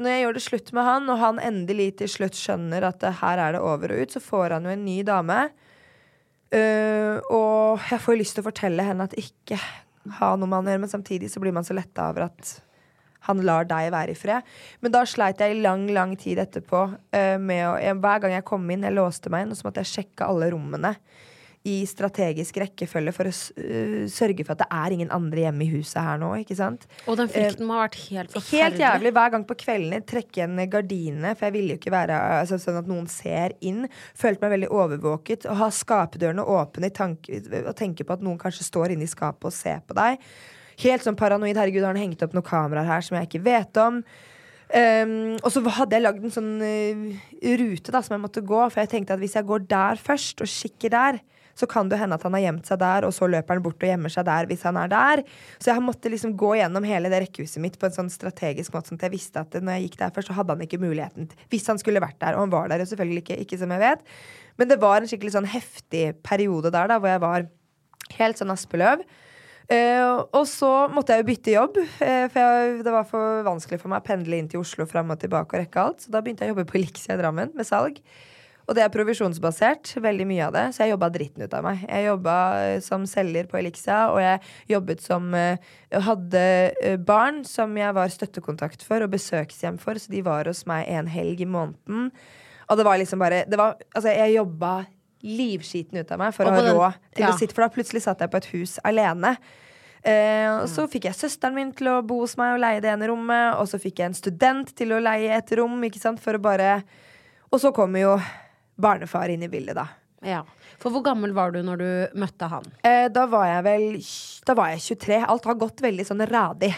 Når 0.00 0.08
jeg 0.08 0.22
gjør 0.22 0.36
det 0.36 0.42
slutt 0.46 0.70
med 0.72 0.86
han, 0.86 1.10
og 1.12 1.20
han 1.20 1.40
endelig 1.44 1.90
til 2.00 2.08
slutt 2.08 2.38
skjønner 2.38 2.86
at 2.88 3.02
det, 3.02 3.18
her 3.20 3.42
er 3.44 3.56
det 3.56 3.60
over 3.60 3.92
og 3.92 4.00
ut, 4.00 4.12
så 4.12 4.20
får 4.20 4.56
han 4.56 4.68
jo 4.68 4.72
en 4.72 4.84
ny 4.84 4.98
dame. 5.08 5.38
Uh, 6.52 7.16
og 7.32 7.84
jeg 7.88 8.02
får 8.04 8.18
lyst 8.20 8.36
til 8.36 8.44
å 8.44 8.48
fortelle 8.50 8.84
henne 8.84 9.06
at 9.08 9.16
ikke 9.16 9.56
ha 10.18 10.34
noe 10.36 10.48
med 10.48 10.58
han 10.58 10.68
å 10.68 10.74
gjøre, 10.74 10.82
men 10.84 10.92
samtidig 10.92 11.30
så 11.32 11.40
blir 11.40 11.56
man 11.56 11.64
så 11.64 11.76
letta 11.76 12.10
over 12.12 12.26
at 12.28 12.52
han 13.26 13.40
lar 13.44 13.64
deg 13.66 13.88
være 13.94 14.12
i 14.12 14.18
fred. 14.20 14.44
Men 14.84 14.94
da 14.94 15.02
sleit 15.08 15.40
jeg 15.40 15.56
i 15.56 15.62
lang, 15.64 15.88
lang 15.96 16.12
tid 16.20 16.44
etterpå 16.44 16.82
uh, 16.92 17.38
med 17.40 17.64
å 17.64 17.72
jeg, 17.80 17.96
Hver 18.04 18.20
gang 18.24 18.36
jeg 18.36 18.48
kom 18.52 18.68
inn, 18.68 18.84
jeg 18.84 18.96
låste 18.96 19.32
meg 19.32 19.46
inn, 19.46 19.56
og 19.56 19.60
så 19.60 19.68
måtte 19.68 19.84
jeg 19.84 19.94
sjekke 19.94 20.28
alle 20.28 20.52
rommene 20.52 20.92
i 21.66 21.76
strategisk 21.88 22.60
rekkefølge 22.62 23.12
for 23.14 23.28
å 23.28 23.32
øh, 23.32 24.04
sørge 24.12 24.44
for 24.46 24.54
at 24.54 24.62
det 24.62 24.68
er 24.78 24.94
ingen 24.94 25.12
andre 25.14 25.46
hjemme 25.46 25.64
i 25.66 25.70
huset 25.72 25.98
her 25.98 26.20
nå, 26.22 26.30
ikke 26.42 26.56
sant? 26.58 26.86
Og 27.10 27.18
den 27.18 27.30
frykten 27.32 27.66
må 27.66 27.78
ha 27.78 27.86
vært 27.86 27.98
helt 28.04 28.34
forferdelig. 28.34 28.62
Helt 28.62 28.82
jævlig. 28.84 29.12
Hver 29.16 29.32
gang 29.34 29.46
på 29.48 29.58
kveldene 29.62 30.02
trekke 30.06 30.40
igjen 30.40 30.62
gardinene, 30.72 31.34
for 31.34 31.48
jeg 31.48 31.56
ville 31.56 31.74
jo 31.74 31.80
ikke 31.80 31.94
være 31.94 32.20
altså, 32.42 32.60
sånn 32.62 32.78
at 32.82 32.90
noen 32.90 33.08
ser 33.10 33.56
inn. 33.66 33.84
Følte 34.18 34.46
meg 34.46 34.54
veldig 34.56 34.70
overvåket. 34.78 35.48
Å 35.50 35.56
ha 35.64 35.70
skapdørene 35.74 36.46
åpne 36.56 36.92
og 36.92 37.74
tenke 37.78 38.06
på 38.06 38.16
at 38.16 38.24
noen 38.24 38.38
kanskje 38.40 38.68
står 38.68 38.94
inne 38.94 39.08
i 39.08 39.10
skapet 39.10 39.50
og 39.50 39.56
ser 39.56 39.82
på 39.86 39.96
deg. 39.98 40.22
Helt 40.84 41.04
sånn 41.04 41.18
paranoid. 41.18 41.56
Herregud, 41.56 41.82
har 41.82 41.96
han 41.96 42.04
hengt 42.04 42.22
opp 42.22 42.34
noen 42.36 42.46
kameraer 42.46 42.88
her 42.88 43.04
som 43.04 43.18
jeg 43.18 43.30
ikke 43.30 43.44
vet 43.46 43.82
om? 43.82 44.02
Um, 44.66 45.36
og 45.46 45.52
så 45.54 45.62
hadde 45.76 45.94
jeg 45.94 46.02
lagd 46.02 46.24
en 46.26 46.32
sånn 46.34 46.54
uh, 46.58 47.26
rute 47.60 47.92
da 47.94 48.00
som 48.02 48.16
jeg 48.16 48.22
måtte 48.24 48.42
gå, 48.42 48.58
for 48.66 48.82
jeg 48.82 48.90
tenkte 48.90 49.14
at 49.14 49.22
hvis 49.22 49.36
jeg 49.38 49.46
går 49.46 49.66
der 49.70 50.00
først, 50.02 50.42
og 50.42 50.50
kikker 50.50 50.92
der, 50.92 51.20
så 51.56 51.68
kan 51.70 51.88
det 51.88 51.98
hende 52.00 52.18
at 52.18 52.24
han 52.26 52.36
har 52.36 52.44
gjemt 52.44 52.68
seg 52.68 52.80
der, 52.82 53.06
og 53.08 53.14
så 53.16 53.28
løper 53.30 53.56
han 53.56 53.64
bort 53.64 53.80
og 53.80 53.90
gjemmer 53.90 54.12
seg 54.12 54.26
der 54.28 54.48
hvis 54.50 54.64
han 54.68 54.78
er 54.80 54.92
der. 54.92 55.24
Så 55.56 55.72
jeg 55.72 55.84
måtte 55.84 56.12
liksom 56.12 56.36
gå 56.38 56.52
gjennom 56.60 56.86
hele 56.88 57.10
det 57.12 57.22
rekkehuset 57.24 57.62
mitt 57.64 57.78
på 57.80 57.88
en 57.88 57.96
sånn 57.96 58.12
strategisk 58.12 58.76
måte, 58.76 58.92
sånn 58.92 59.00
at 59.00 59.08
jeg 59.08 59.16
visste 59.16 59.42
at 59.42 59.56
når 59.56 59.78
jeg 59.78 59.88
gikk 59.88 60.00
der 60.02 60.16
først, 60.16 60.30
så 60.30 60.38
hadde 60.38 60.56
han 60.56 60.64
ikke 60.66 60.82
muligheten 60.82 61.30
Hvis 61.52 61.68
han 61.70 61.80
skulle 61.80 62.02
vært 62.04 62.20
der, 62.20 62.36
og 62.36 62.46
han 62.46 62.52
var 62.52 62.68
der 62.70 62.84
jo 62.84 62.90
selvfølgelig 62.92 63.24
ikke, 63.24 63.38
ikke 63.46 63.60
som 63.62 63.72
jeg 63.72 63.82
vet. 63.82 64.08
Men 64.60 64.72
det 64.72 64.80
var 64.82 65.00
en 65.00 65.08
skikkelig 65.10 65.36
sånn 65.36 65.48
heftig 65.48 66.08
periode 66.26 66.72
der 66.74 66.92
da, 66.92 67.00
hvor 67.00 67.12
jeg 67.12 67.24
var 67.24 67.48
helt 68.16 68.40
sånn 68.40 68.52
Aspeløv. 68.54 69.06
Uh, 69.66 70.22
og 70.30 70.44
så 70.46 70.68
måtte 70.94 71.10
jeg 71.10 71.24
jo 71.24 71.26
bytte 71.26 71.54
jobb, 71.56 71.78
uh, 71.82 72.26
for 72.30 72.38
jeg, 72.38 72.74
det 72.86 72.92
var 72.94 73.06
for 73.08 73.40
vanskelig 73.48 73.80
for 73.82 73.90
meg 73.90 74.04
å 74.04 74.06
pendle 74.06 74.38
inn 74.38 74.46
til 74.52 74.62
Oslo 74.62 74.86
fram 74.86 75.10
og 75.10 75.18
tilbake 75.18 75.56
og 75.56 75.64
rekke 75.64 75.82
alt. 75.82 76.04
Så 76.04 76.14
da 76.14 76.22
begynte 76.22 76.46
jeg 76.46 76.52
å 76.52 76.54
jobbe 76.54 76.68
på 76.70 76.78
Elixia 76.78 77.16
i 77.16 77.20
Drammen 77.20 77.50
med 77.56 77.66
salg. 77.66 77.98
Og 78.66 78.74
det 78.74 78.82
er 78.82 78.90
provisjonsbasert, 78.90 79.92
veldig 80.02 80.24
mye 80.26 80.46
av 80.48 80.54
det. 80.56 80.64
Så 80.74 80.82
jeg 80.82 80.92
jobba 80.94 81.08
dritten 81.14 81.44
ut 81.46 81.52
av 81.54 81.62
meg. 81.66 81.84
Jeg 81.86 82.08
jobba 82.08 82.36
eh, 82.64 82.78
som 82.82 83.04
selger 83.06 83.46
på 83.50 83.60
Elixia, 83.60 84.00
og 84.10 84.18
jeg 84.22 84.40
jobbet 84.74 85.04
som 85.04 85.28
eh, 85.38 85.74
Hadde 86.06 86.42
eh, 86.82 86.96
barn 86.98 87.44
som 87.46 87.76
jeg 87.78 87.94
var 87.94 88.10
støttekontakt 88.10 88.82
for 88.84 89.06
og 89.06 89.12
besøkshjem 89.14 89.78
for, 89.82 90.00
så 90.02 90.10
de 90.10 90.24
var 90.26 90.50
hos 90.50 90.64
meg 90.66 90.90
en 90.90 91.06
helg 91.10 91.44
i 91.44 91.48
måneden. 91.48 92.10
Og 92.66 92.80
det 92.80 92.86
var 92.88 92.98
liksom 92.98 93.22
bare 93.22 93.44
det 93.46 93.58
var, 93.60 93.78
Altså, 93.94 94.10
jeg 94.10 94.34
jobba 94.34 94.72
livskiten 95.26 96.02
ut 96.02 96.10
av 96.12 96.20
meg 96.20 96.34
for 96.34 96.46
å 96.46 96.54
ha 96.54 96.64
råd 96.66 96.98
til 97.14 97.24
ja. 97.24 97.30
å 97.30 97.38
sitte, 97.38 97.54
for 97.54 97.64
da 97.64 97.72
plutselig 97.72 98.02
satt 98.04 98.20
jeg 98.22 98.32
på 98.32 98.40
et 98.42 98.50
hus 98.52 98.76
alene. 98.86 99.36
Eh, 100.06 100.46
og 100.52 100.66
så 100.70 100.84
fikk 100.90 101.08
jeg 101.08 101.18
søsteren 101.18 101.56
min 101.56 101.72
til 101.74 101.88
å 101.90 102.00
bo 102.06 102.20
hos 102.22 102.36
meg 102.38 102.54
og 102.54 102.60
leie 102.62 102.82
det 102.82 102.92
ene 102.92 103.08
rommet. 103.10 103.60
Og 103.60 103.70
så 103.70 103.78
fikk 103.82 104.02
jeg 104.02 104.10
en 104.10 104.18
student 104.18 104.74
til 104.78 104.94
å 104.94 105.02
leie 105.02 105.38
et 105.38 105.54
rom, 105.58 105.78
ikke 105.86 106.02
sant, 106.02 106.22
for 106.22 106.38
å 106.38 106.42
bare 106.42 106.80
Og 107.54 107.60
så 107.62 107.70
kommer 107.70 108.02
jo 108.02 108.18
barnefar 108.80 109.32
inn 109.32 109.44
i 109.46 109.50
bildet, 109.52 109.78
da. 109.78 109.86
Ja. 110.26 110.42
For 110.80 110.92
hvor 110.92 111.04
gammel 111.04 111.32
var 111.36 111.52
du 111.54 111.60
når 111.64 111.80
du 111.80 112.18
møtte 112.20 112.48
han? 112.50 112.64
Eh, 112.84 113.06
da 113.12 113.26
var 113.30 113.46
jeg 113.48 113.64
vel 113.66 113.84
Da 114.46 114.54
var 114.56 114.72
jeg 114.72 114.82
23. 114.96 115.20
Alt 115.28 115.46
har 115.48 115.58
gått 115.60 115.80
veldig 115.84 116.06
sånn 116.08 116.24
radig. 116.28 116.72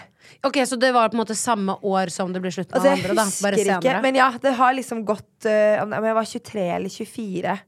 Ok, 0.45 0.59
Så 0.69 0.77
det 0.79 0.93
var 0.93 1.09
på 1.09 1.17
en 1.17 1.23
måte 1.23 1.37
samme 1.39 1.79
år 1.83 2.13
som 2.13 2.33
det 2.35 2.43
ble 2.45 2.53
slutt 2.53 2.69
med 2.71 2.79
Altså, 2.79 2.93
andre? 2.93 3.15
da 3.17 3.25
Bare 3.25 3.43
Bare 3.49 3.63
ikke, 3.63 3.81
senere? 3.81 4.03
men 4.05 4.19
ja, 4.21 4.29
det 4.43 4.53
har 4.59 4.75
liksom 4.77 5.05
gått 5.09 5.49
eh, 5.49 5.83
Om 5.83 5.97
om 5.97 6.05
jeg 6.05 6.15
var 6.19 6.31
23 6.35 6.67
eller 6.77 6.89
24. 6.93 7.59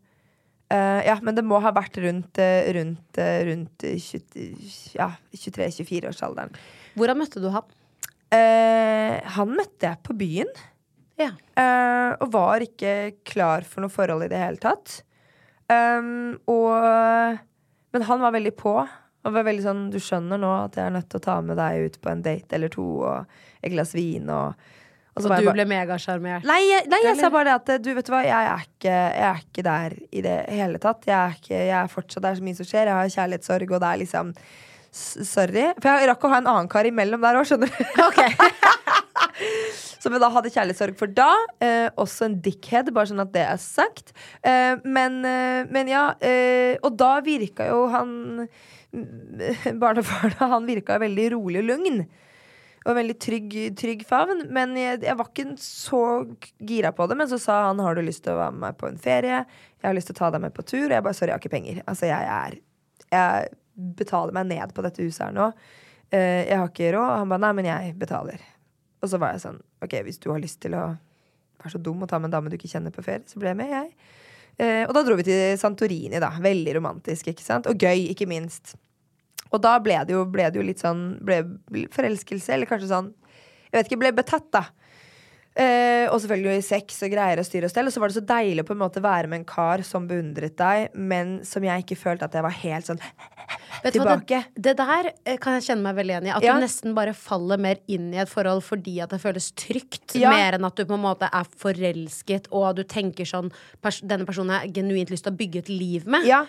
Uh, 0.71 1.01
ja, 1.03 1.17
men 1.21 1.35
det 1.35 1.43
må 1.43 1.59
ha 1.59 1.73
vært 1.75 1.97
rundt, 1.99 2.39
eh, 2.39 2.69
rundt, 2.77 3.19
eh, 3.19 3.41
rundt 3.49 3.83
eh, 3.83 3.97
20 3.99 4.93
ja, 4.95 5.09
23-24-årsalderen. 5.35 6.53
Hvordan 6.95 7.19
møtte 7.19 7.43
du 7.43 7.49
han? 7.51 7.65
Uh, 8.31 9.17
han 9.35 9.51
møtte 9.51 9.89
jeg 9.89 9.99
på 10.07 10.15
byen. 10.15 10.53
Ja. 11.21 11.31
Uh, 11.61 12.17
og 12.25 12.31
var 12.33 12.65
ikke 12.65 12.95
klar 13.29 13.67
for 13.69 13.85
noe 13.85 13.93
forhold 13.93 14.25
i 14.25 14.31
det 14.33 14.41
hele 14.41 14.61
tatt. 14.63 15.03
Um, 15.71 16.39
og, 16.51 17.39
men 17.95 18.07
han 18.09 18.23
var 18.25 18.33
veldig 18.35 18.55
på. 18.59 18.75
Og 19.21 19.35
var 19.37 19.45
veldig 19.45 19.63
sånn, 19.67 19.83
Du 19.93 19.99
skjønner 20.01 20.41
nå 20.41 20.51
at 20.65 20.79
jeg 20.81 20.89
er 20.89 20.95
nødt 20.97 21.11
til 21.13 21.21
å 21.21 21.25
ta 21.27 21.37
med 21.45 21.59
deg 21.61 21.85
ut 21.91 21.99
på 22.01 22.09
en 22.11 22.23
date 22.25 22.57
eller 22.57 22.73
to 22.73 22.87
og 23.05 23.27
et 23.61 23.73
glass 23.75 23.93
vin. 23.95 24.25
Og, 24.33 24.55
og 25.13 25.21
Og 25.21 25.29
var 25.29 25.43
du 25.45 25.51
bare- 25.51 25.59
ble 25.59 25.67
megasjarmert? 25.69 26.49
Nei, 26.49 26.63
jeg, 26.71 26.89
nei, 26.89 27.03
jeg 27.05 27.21
sa 27.21 27.29
bare 27.35 27.51
det 27.51 27.77
at 27.77 27.85
du 27.85 27.93
vet 27.99 28.09
du 28.09 28.13
hva, 28.15 28.23
jeg 28.25 28.49
er 28.55 28.65
ikke, 28.65 28.97
jeg 28.97 29.29
er 29.29 29.45
ikke 29.45 29.67
der 29.69 29.99
i 30.11 30.25
det 30.25 30.39
hele 30.57 30.81
tatt. 30.81 31.05
Jeg 31.07 31.19
er, 31.19 31.37
ikke, 31.37 31.55
jeg 31.61 31.77
er 31.83 31.93
fortsatt, 31.93 32.23
Det 32.25 32.31
er 32.33 32.41
så 32.41 32.49
mye 32.49 32.59
som 32.63 32.71
skjer. 32.73 32.89
Jeg 32.89 32.97
har 33.03 33.15
kjærlighetssorg, 33.19 33.77
og 33.77 33.85
det 33.85 33.93
er 33.93 34.03
liksom 34.07 34.35
Sorry. 34.91 35.69
For 35.79 35.87
jeg 35.87 36.09
rakk 36.11 36.25
å 36.27 36.31
ha 36.33 36.39
en 36.41 36.49
annen 36.51 36.69
kar 36.73 36.89
imellom 36.89 37.23
der 37.23 37.37
òg, 37.39 37.47
skjønner 37.47 37.71
du. 37.71 37.85
Som 40.01 40.15
jeg 40.17 40.23
da 40.23 40.31
hadde 40.33 40.53
kjærlighetssorg 40.55 40.97
for 40.97 41.13
da. 41.13 41.29
Eh, 41.61 41.89
også 42.01 42.27
en 42.29 42.39
dickhead, 42.45 42.89
bare 42.97 43.11
sånn 43.11 43.21
at 43.21 43.35
det 43.35 43.45
er 43.45 43.61
sagt. 43.61 44.15
Eh, 44.41 44.81
men, 44.85 45.21
eh, 45.29 45.69
men 45.69 45.91
ja. 45.93 46.07
Eh, 46.25 46.79
og 46.81 46.97
da 47.01 47.19
virka 47.25 47.69
jo 47.69 47.85
han 47.93 48.15
Barnefaren, 49.83 50.39
han 50.41 50.67
virka 50.67 50.97
veldig 51.03 51.29
rolig 51.37 51.61
og 51.61 51.69
lugn. 51.69 52.01
Og 52.89 52.97
veldig 52.97 53.17
trygg, 53.21 53.57
trygg 53.77 54.07
favn. 54.09 54.47
Men 54.57 54.73
jeg, 54.79 55.03
jeg 55.05 55.19
var 55.21 55.29
ikke 55.29 55.51
så 55.61 56.03
gira 56.65 56.95
på 56.97 57.05
det. 57.11 57.21
Men 57.21 57.29
så 57.29 57.37
sa 57.43 57.61
han 57.69 57.85
har 57.85 57.99
du 57.99 58.05
lyst 58.07 58.25
til 58.25 58.35
å 58.35 58.41
være 58.41 58.57
med 58.57 58.65
meg 58.71 58.81
på 58.81 58.89
en 58.89 59.01
ferie. 59.01 59.45
Jeg 59.81 59.89
har 59.91 59.97
lyst 59.97 60.09
til 60.09 60.17
å 60.17 60.23
ta 60.23 60.33
deg 60.33 60.47
med 60.47 60.57
på 60.57 60.65
tur. 60.65 60.87
Og 60.89 60.97
jeg 60.97 61.05
bare 61.05 61.19
sorry, 61.19 61.35
jeg 61.35 61.37
har 61.37 61.45
ikke 61.45 61.57
penger. 61.59 61.85
Altså 61.85 62.09
jeg 62.09 62.35
er 62.41 62.61
Jeg 63.11 63.57
betaler 64.01 64.33
meg 64.33 64.49
ned 64.49 64.73
på 64.73 64.83
dette 64.87 65.05
huset 65.05 65.27
her 65.27 65.37
nå. 65.37 65.53
Uh, 66.11 66.43
jeg 66.47 66.57
har 66.57 66.69
ikke 66.69 66.93
råd. 66.95 67.05
Og 67.05 67.19
han 67.21 67.33
bare 67.35 67.45
nei, 67.45 67.57
men 67.59 67.69
jeg 67.69 67.99
betaler. 68.01 68.47
Og 69.01 69.13
så 69.13 69.21
var 69.21 69.37
jeg 69.37 69.45
sånn 69.45 69.61
OK, 69.85 69.97
hvis 70.07 70.21
du 70.23 70.31
har 70.33 70.43
lyst 70.43 70.61
til 70.65 70.77
å 70.77 70.91
være 71.61 71.75
så 71.75 71.81
dum 71.83 72.05
og 72.05 72.11
ta 72.11 72.19
med 72.21 72.31
en 72.31 72.39
dame 72.39 72.53
du 72.53 72.57
ikke 72.59 72.71
kjenner 72.73 72.95
på 72.95 73.05
ferie, 73.05 73.27
så 73.29 73.41
ble 73.41 73.53
jeg 73.53 73.61
med, 73.61 73.73
jeg. 73.73 74.17
Eh, 74.61 74.85
og 74.87 74.95
da 74.97 75.03
dro 75.07 75.17
vi 75.19 75.27
til 75.29 75.57
Santorini, 75.61 76.21
da. 76.21 76.33
Veldig 76.43 76.77
romantisk, 76.77 77.31
ikke 77.33 77.45
sant? 77.45 77.69
Og 77.71 77.81
gøy, 77.81 78.11
ikke 78.13 78.29
minst. 78.29 78.75
Og 79.51 79.63
da 79.65 79.77
ble 79.83 79.97
det 80.07 80.15
jo, 80.15 80.27
ble 80.31 80.47
det 80.51 80.61
jo 80.61 80.67
litt 80.67 80.83
sånn 80.83 81.05
ble 81.27 81.43
forelskelse, 81.95 82.55
eller 82.55 82.71
kanskje 82.71 82.93
sånn 82.93 83.09
Jeg 83.71 83.77
vet 83.79 83.89
ikke, 83.91 84.01
ble 84.03 84.13
betatt, 84.19 84.49
da. 84.51 84.65
Eh, 85.61 86.07
og 86.09 86.17
selvfølgelig 86.23 86.63
sex 86.65 87.03
og 87.05 87.11
greier 87.13 87.41
og 87.43 87.45
styr 87.45 87.67
og 87.67 87.71
stell. 87.73 87.89
Og 87.91 87.93
så 87.93 88.01
var 88.01 88.09
det 88.13 88.17
så 88.17 88.23
deilig 88.25 88.63
å 88.65 88.69
på 88.71 88.73
en 88.77 88.81
måte 88.81 89.03
være 89.05 89.29
med 89.29 89.43
en 89.43 89.49
kar 89.51 89.83
som 89.85 90.07
beundret 90.09 90.57
deg, 90.57 90.95
men 90.97 91.41
som 91.45 91.65
jeg 91.67 91.85
ikke 91.85 91.99
følte 92.01 92.25
at 92.25 92.37
jeg 92.39 92.47
var 92.47 92.57
helt 92.63 92.89
sånn 92.89 93.03
Vet 93.85 93.95
tilbake. 93.97 94.41
hva. 94.41 94.45
Det, 94.55 94.63
det 94.67 94.75
der 94.81 95.11
eh, 95.25 95.37
kan 95.41 95.57
jeg 95.59 95.67
kjenne 95.69 95.85
meg 95.85 95.99
veldig 96.01 96.15
igjen 96.17 96.29
i. 96.31 96.33
At 96.37 96.47
Ja. 96.47 96.55
du 96.57 96.65
nesten 96.65 96.95
bare 96.97 97.13
faller 97.17 97.61
mer 97.61 97.79
inn 97.89 98.09
i 98.15 98.21
et 98.23 98.29
forhold 98.33 98.65
fordi 98.67 98.99
at 99.05 99.13
det 99.13 99.21
føles 99.23 99.51
trygt. 99.53 100.17
Ja. 100.21 100.33
Mer 100.33 100.57
enn 100.59 100.65
at 100.69 100.77
du 100.81 100.85
på 100.89 100.97
en 100.97 101.05
måte 101.05 101.29
er 101.33 101.45
forelsket 101.61 102.49
og 102.53 102.77
du 102.81 102.85
tenker 102.85 103.29
sånn 103.29 103.53
pers 103.83 104.01
Denne 104.01 104.25
personen 104.29 104.55
har 104.57 104.67
genuint 104.73 105.11
lyst 105.13 105.27
til 105.27 105.33
å 105.35 105.37
bygge 105.37 105.65
et 105.65 105.69
liv 105.73 106.07
med. 106.09 106.25
Ja. 106.29 106.45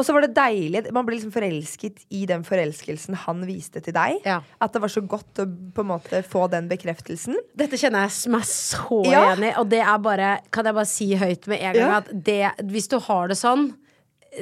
Og 0.00 0.06
så 0.06 0.14
var 0.16 0.24
det 0.24 0.30
deilig. 0.36 0.86
Man 0.96 1.04
ble 1.04 1.18
liksom 1.18 1.32
forelsket 1.34 2.06
i 2.16 2.22
den 2.30 2.40
forelskelsen 2.46 3.18
han 3.26 3.42
viste 3.48 3.82
til 3.84 3.92
deg. 3.96 4.22
Ja. 4.24 4.38
At 4.64 4.72
det 4.72 4.80
var 4.80 4.92
så 4.92 5.02
godt 5.04 5.42
å 5.42 5.46
på 5.76 5.84
en 5.84 5.90
måte 5.92 6.22
få 6.24 6.46
den 6.52 6.70
bekreftelsen. 6.70 7.36
Dette 7.60 7.76
kjenner 7.80 8.08
jeg 8.08 8.32
meg 8.32 8.48
så 8.48 9.02
Ja. 9.04 9.26
igjen 9.28 9.44
i, 9.50 9.52
og 9.60 9.68
det 9.68 9.82
er 9.84 9.98
bare 10.00 10.30
Kan 10.50 10.64
jeg 10.64 10.74
bare 10.74 10.88
si 10.88 11.10
høyt 11.20 11.46
med 11.52 11.60
en 11.60 11.74
gang 11.76 11.90
Ja. 11.90 11.96
at 12.00 12.08
det, 12.24 12.40
hvis 12.72 12.88
du 12.88 12.98
har 12.98 13.28
det 13.28 13.36
sånn 13.36 13.74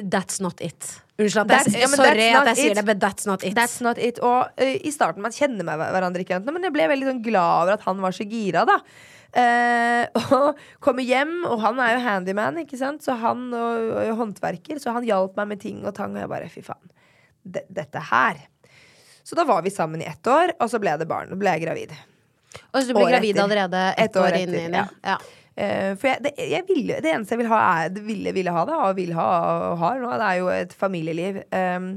That's 0.05 0.39
not 0.45 0.61
it. 0.61 1.01
Unnskyld 1.19 1.51
at 1.51 1.67
jeg, 1.73 1.89
sorry 1.89 2.29
at 2.31 2.47
jeg 2.53 2.57
sier 2.61 2.75
det, 2.77 2.85
but 2.85 2.99
that's 3.01 3.27
not 3.27 3.43
it. 3.43 3.55
That's 3.57 3.81
not 3.81 3.97
it. 3.99 4.21
Og 4.21 4.53
uh, 4.61 4.65
i 4.85 4.91
starten 4.93 5.25
man 5.25 5.33
kjenner 5.33 5.65
med 5.65 5.81
hverandre 5.81 6.23
ikke, 6.23 6.39
men 6.45 6.63
jeg 6.63 6.75
ble 6.77 6.89
veldig 6.93 7.09
sånn 7.09 7.23
glad 7.25 7.63
over 7.65 7.73
at 7.79 7.87
han 7.89 8.03
var 8.05 8.13
så 8.13 8.27
gira, 8.29 8.67
da. 8.69 8.77
Eh, 9.37 10.05
og 10.39 10.61
kommer 10.85 11.05
hjem, 11.05 11.35
og 11.49 11.61
han 11.65 11.81
er 11.85 11.97
jo 11.97 12.05
handyman, 12.05 12.61
ikke 12.65 12.79
sant? 12.81 13.05
Så 13.05 13.17
han 13.21 13.49
og, 13.53 13.91
og 13.99 14.13
håndverker, 14.23 14.81
så 14.83 14.95
han 14.97 15.07
hjalp 15.09 15.37
meg 15.41 15.53
med 15.55 15.65
ting 15.65 15.83
og 15.85 15.95
tang, 15.97 16.17
og 16.17 16.25
jeg 16.25 16.33
bare 16.33 16.53
fy 16.53 16.65
faen. 16.67 16.95
Dette 17.49 18.05
her. 18.11 18.45
Så 19.25 19.37
da 19.37 19.45
var 19.49 19.65
vi 19.65 19.73
sammen 19.73 20.01
i 20.01 20.09
ett 20.09 20.27
år, 20.27 20.55
og 20.59 20.71
så 20.73 20.81
ble 20.81 20.95
det 21.01 21.09
barn. 21.09 21.33
Og 21.35 21.41
ble 21.41 21.53
jeg 21.57 21.67
gravid. 21.67 21.93
Og 22.73 22.81
så 22.81 22.87
du 22.89 22.95
ble 22.97 23.05
år 23.05 23.13
gravid 23.19 23.35
etter. 23.35 23.45
allerede 23.45 23.83
Et 24.01 24.17
år 24.17 24.31
år 24.31 24.39
inn 24.41 24.55
i 24.55 24.63
det. 24.63 24.81
ja. 24.81 24.87
Ja. 25.05 25.19
Uh, 25.59 25.97
for 25.99 26.07
jeg, 26.07 26.23
det, 26.23 26.31
jeg 26.39 26.63
ville, 26.69 26.97
det 27.03 27.11
eneste 27.11 27.35
jeg 27.35 27.41
vil 27.41 27.49
ha, 27.51 27.61
er 27.83 27.89
det 27.91 28.05
ville, 28.07 28.31
ville 28.37 28.53
ha 28.55 28.61
det, 28.69 28.77
og 28.79 28.93
vil 28.95 29.11
ha 29.17 29.25
og 29.73 29.81
har 29.81 29.97
nå. 29.99 30.11
Det 30.21 30.27
er 30.29 30.37
jo 30.39 30.51
et 30.55 30.75
familieliv. 30.85 31.41
Um, 31.51 31.89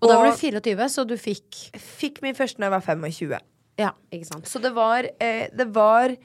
Og 0.00 0.08
da 0.08 0.16
var 0.16 0.30
du 0.30 0.38
24, 0.38 0.86
så 0.94 1.04
du 1.04 1.12
fikk 1.20 1.58
fikk 1.76 2.22
min 2.24 2.38
første 2.38 2.62
når 2.62 2.70
jeg 2.70 2.74
var 2.74 2.86
25. 2.86 3.34
Ja, 3.82 3.90
ikke 4.16 4.30
sant. 4.30 4.48
Så 4.48 4.62
det 4.64 4.72
var, 4.78 5.04
uh, 5.04 5.44
det 5.52 5.68
var 5.76 6.16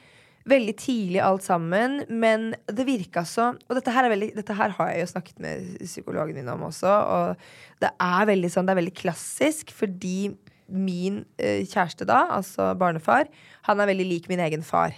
veldig 0.48 0.76
tidlig 0.80 1.22
alt 1.24 1.46
sammen, 1.46 2.02
men 2.10 2.52
det 2.72 2.86
virka 2.88 3.24
så 3.28 3.50
Og 3.56 3.76
dette 3.78 3.94
her, 3.94 4.08
er 4.08 4.14
veldig, 4.14 4.30
dette 4.38 4.56
her 4.58 4.74
har 4.78 4.92
jeg 4.92 5.04
jo 5.04 5.10
snakket 5.14 5.42
med 5.44 5.74
psykologen 5.84 6.38
min 6.38 6.52
om 6.54 6.68
også, 6.70 6.92
og 6.92 7.82
det 7.84 7.92
er 7.92 8.30
veldig 8.30 8.52
sånn, 8.52 8.68
det 8.68 8.76
er 8.76 8.82
veldig 8.82 8.96
klassisk, 8.98 9.74
fordi 9.76 10.32
min 10.68 11.22
eh, 11.40 11.64
kjæreste 11.68 12.08
da, 12.08 12.26
altså 12.36 12.74
barnefar, 12.80 13.30
han 13.68 13.80
er 13.80 13.92
veldig 13.92 14.08
lik 14.08 14.32
min 14.32 14.44
egen 14.44 14.66
far. 14.68 14.96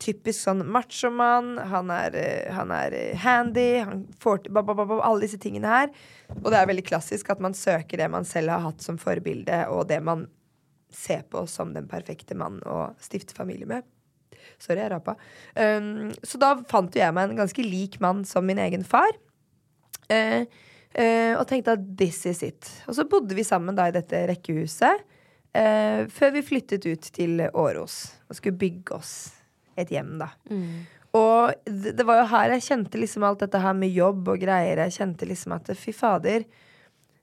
Typisk 0.00 0.46
sånn 0.46 0.64
machomann, 0.72 1.54
han 1.70 1.92
eh, 1.92 2.48
han 2.56 2.72
er 2.72 2.96
eh, 2.96 3.16
handy, 3.20 3.68
han 3.84 4.04
får 4.20 4.44
til 4.46 5.00
alle 5.00 5.24
disse 5.24 5.40
tingene 5.40 5.68
her. 5.68 5.94
Og 6.40 6.50
det 6.50 6.60
er 6.60 6.68
veldig 6.70 6.86
klassisk 6.88 7.32
at 7.32 7.40
man 7.40 7.56
søker 7.56 8.00
det 8.00 8.10
man 8.12 8.28
selv 8.28 8.54
har 8.54 8.64
hatt 8.68 8.84
som 8.84 9.00
forbilde, 9.00 9.64
og 9.72 9.88
det 9.92 10.00
man 10.04 10.28
ser 10.90 11.22
på 11.30 11.44
som 11.46 11.72
den 11.76 11.88
perfekte 11.88 12.34
mann 12.34 12.58
å 12.66 12.90
stifte 13.00 13.36
familie 13.36 13.68
med. 13.68 13.86
Sorry, 14.60 14.82
jeg 14.82 14.92
rapa. 14.92 15.16
Um, 15.56 16.10
så 16.22 16.40
da 16.40 16.52
fant 16.68 16.94
jo 16.94 17.00
jeg 17.02 17.16
meg 17.16 17.30
en 17.30 17.40
ganske 17.40 17.64
lik 17.64 17.98
mann 18.04 18.24
som 18.28 18.46
min 18.46 18.60
egen 18.60 18.84
far. 18.86 19.10
Uh, 20.10 20.44
uh, 20.98 21.34
og 21.38 21.46
tenkte 21.48 21.78
at 21.78 21.88
this 21.98 22.22
is 22.28 22.44
it. 22.46 22.68
Og 22.86 22.98
så 22.98 23.06
bodde 23.08 23.36
vi 23.38 23.46
sammen 23.46 23.78
da 23.78 23.88
i 23.88 23.96
dette 23.96 24.26
rekkehuset. 24.30 25.04
Uh, 25.50 26.06
før 26.12 26.36
vi 26.36 26.46
flyttet 26.46 26.86
ut 26.86 27.10
til 27.16 27.42
Åros 27.48 28.04
og 28.28 28.38
skulle 28.38 28.60
bygge 28.60 28.94
oss 29.00 29.14
et 29.80 29.90
hjem, 29.90 30.18
da. 30.20 30.30
Og 31.16 31.54
det, 31.66 31.96
det 31.98 32.06
var 32.06 32.20
jo 32.20 32.30
her 32.30 32.52
jeg 32.54 32.66
kjente 32.68 33.00
liksom 33.00 33.24
alt 33.26 33.40
dette 33.42 33.58
her 33.58 33.74
med 33.74 33.90
jobb 33.90 34.28
og 34.30 34.42
greier. 34.42 34.84
Jeg 34.84 35.00
kjente 35.00 35.26
liksom 35.26 35.56
at 35.56 35.72
fy 35.78 35.94
fader. 35.96 36.44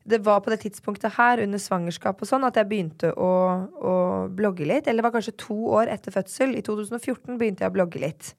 Det 0.08 0.22
var 0.24 0.39
på 0.39 0.49
det 0.53 0.62
tidspunktet 0.64 1.18
her 1.18 1.41
under 1.43 1.60
svangerskap 1.60 2.22
og 2.24 2.30
sånn 2.30 2.45
at 2.47 2.55
jeg 2.55 2.70
begynte 2.70 3.10
å, 3.20 3.32
å 3.76 3.95
blogge 4.32 4.64
litt. 4.70 4.88
Eller 4.88 5.01
det 5.03 5.08
var 5.10 5.16
kanskje 5.18 5.36
to 5.43 5.58
år 5.76 5.91
etter 5.91 6.16
fødsel. 6.16 6.55
I 6.55 6.64
2014 6.64 7.36
begynte 7.41 7.66
jeg 7.66 7.74
å 7.74 7.76
blogge 7.76 7.99
litt. 7.99 8.32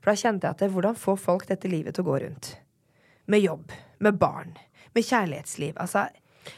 For 0.00 0.14
da 0.14 0.16
kjente 0.16 0.48
jeg 0.48 0.56
at 0.56 0.64
det, 0.64 0.70
hvordan 0.72 0.96
får 0.96 1.20
folk 1.20 1.44
dette 1.50 1.68
livet 1.68 1.94
til 1.98 2.06
å 2.06 2.08
gå 2.08 2.22
rundt? 2.24 2.54
Med 3.30 3.44
jobb, 3.44 3.68
med 4.00 4.16
barn, 4.22 4.56
med 4.96 5.04
kjærlighetsliv. 5.06 5.76
Altså, 5.76 6.08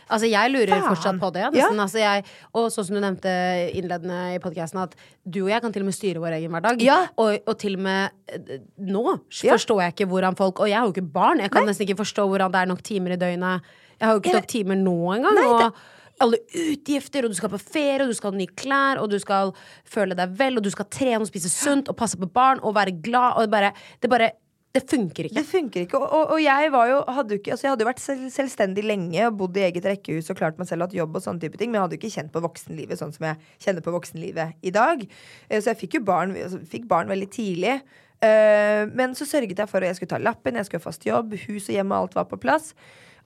Altså, 0.06 0.28
jeg 0.30 0.50
lurer 0.52 0.70
Faen. 0.78 0.84
fortsatt 0.94 1.16
på 1.18 1.28
det. 1.34 1.40
Ja. 1.58 1.66
Altså, 1.74 1.98
jeg, 1.98 2.22
og 2.54 2.68
sånn 2.70 2.86
som 2.86 2.94
du 2.96 3.00
nevnte 3.02 3.32
innledende 3.74 4.18
i 4.36 4.38
podkasten, 4.40 4.78
at 4.78 4.94
du 5.26 5.40
og 5.42 5.50
jeg 5.50 5.60
kan 5.64 5.74
til 5.74 5.82
og 5.82 5.88
med 5.90 5.96
styre 5.96 6.22
vår 6.22 6.36
egen 6.38 6.54
hverdag. 6.54 6.80
Ja. 6.86 7.00
Og, 7.18 7.34
og 7.50 7.58
til 7.60 7.74
og 7.76 7.82
med 7.88 8.14
eh, 8.30 8.62
nå 8.78 9.02
Ja. 9.42 9.56
forstår 9.56 9.82
jeg 9.82 9.96
ikke 9.96 10.06
hvordan 10.14 10.38
folk 10.38 10.62
Og 10.62 10.70
jeg 10.70 10.78
har 10.78 10.86
jo 10.86 10.94
ikke 10.94 11.12
barn. 11.18 11.42
Jeg 11.42 11.50
kan 11.50 11.66
Nei. 11.66 11.72
nesten 11.72 11.88
ikke 11.88 11.98
forstå 11.98 12.28
hvordan 12.30 12.54
det 12.54 12.60
er 12.62 12.70
nok 12.70 12.82
timer 12.86 13.16
i 13.16 13.18
døgnet. 13.24 13.66
Jeg 13.98 14.06
har 14.08 14.14
jo 14.16 14.20
ikke 14.22 14.36
tatt 14.40 14.48
timer 14.48 14.76
nå 14.76 14.96
engang. 15.16 15.34
Nei, 15.34 15.48
det- 15.58 15.66
og 15.66 15.74
alle 16.22 16.38
utgifter, 16.54 17.24
og 17.24 17.30
du 17.30 17.34
skal 17.34 17.50
på 17.50 17.58
ferie, 17.60 18.02
og 18.02 18.08
du 18.08 18.14
skal 18.14 18.30
ha 18.32 18.38
nye 18.38 18.46
klær, 18.54 19.00
og 19.02 19.10
du 19.10 19.18
skal 19.18 19.52
føle 19.84 20.14
deg 20.14 20.36
vel, 20.38 20.56
og 20.56 20.62
du 20.62 20.70
skal 20.70 20.84
trene 20.84 21.20
og 21.20 21.26
spise 21.26 21.50
sunt 21.50 21.88
og 21.88 21.96
passe 21.96 22.16
på 22.20 22.28
barn 22.32 22.60
og 22.62 22.74
være 22.76 22.94
glad, 23.02 23.34
og 23.36 23.42
det 23.42 23.50
bare 23.50 23.72
Det, 24.00 24.10
bare, 24.10 24.30
det 24.72 24.88
funker 24.88 25.24
ikke. 25.26 25.34
Det 25.34 25.44
funker 25.46 25.80
ikke. 25.84 25.98
Og, 26.00 26.30
og, 26.32 26.38
jeg 26.40 26.70
var 26.72 26.86
jo 26.88 27.02
hadde 27.08 27.38
ikke, 27.40 27.50
altså 27.52 27.66
jeg 27.66 27.70
hadde 27.72 27.84
jo 27.84 27.88
vært 27.90 28.00
selv, 28.00 28.30
selvstendig 28.30 28.84
lenge 28.84 29.26
og 29.26 29.36
bodd 29.36 29.56
i 29.56 29.66
eget 29.66 29.84
rekkehus 29.84 30.30
og 30.30 30.36
klart 30.36 30.58
meg 30.58 30.68
selv 30.68 30.82
hatt 30.86 30.94
jobb 30.94 31.16
og 31.16 31.22
sånne 31.22 31.40
type 31.40 31.58
ting, 31.58 31.70
men 31.70 31.80
jeg 31.80 31.82
hadde 31.88 31.98
jo 31.98 32.00
ikke 32.00 32.14
kjent 32.14 32.32
på 32.32 32.40
voksenlivet 32.44 32.98
sånn 33.02 33.12
som 33.12 33.26
jeg 33.26 33.36
kjenner 33.58 33.82
på 33.82 33.92
voksenlivet 33.92 34.54
i 34.62 34.70
dag. 34.70 35.02
Eh, 35.50 35.60
Så 35.60 35.74
jeg 35.74 35.78
fikk 35.82 35.94
jo 35.94 36.00
barn, 36.00 36.36
altså, 36.36 36.60
fikk 36.64 36.86
barn 36.88 37.08
veldig 37.08 37.30
tidlig. 37.30 37.80
Eh, 38.22 38.86
Men 38.94 39.14
så 39.18 39.26
sørget 39.26 39.58
jeg 39.58 39.68
for 39.68 39.78
at 39.78 39.90
jeg 39.90 39.96
skulle 39.96 40.14
ta 40.14 40.18
lappen, 40.22 40.54
jeg 40.54 40.64
skulle 40.66 40.80
ha 40.80 40.90
fast 40.90 41.04
jobb, 41.04 41.34
hus 41.48 41.68
og 41.68 41.74
hjem 41.74 41.92
og 41.92 41.98
alt 41.98 42.14
var 42.14 42.24
på 42.30 42.40
plass. 42.40 42.72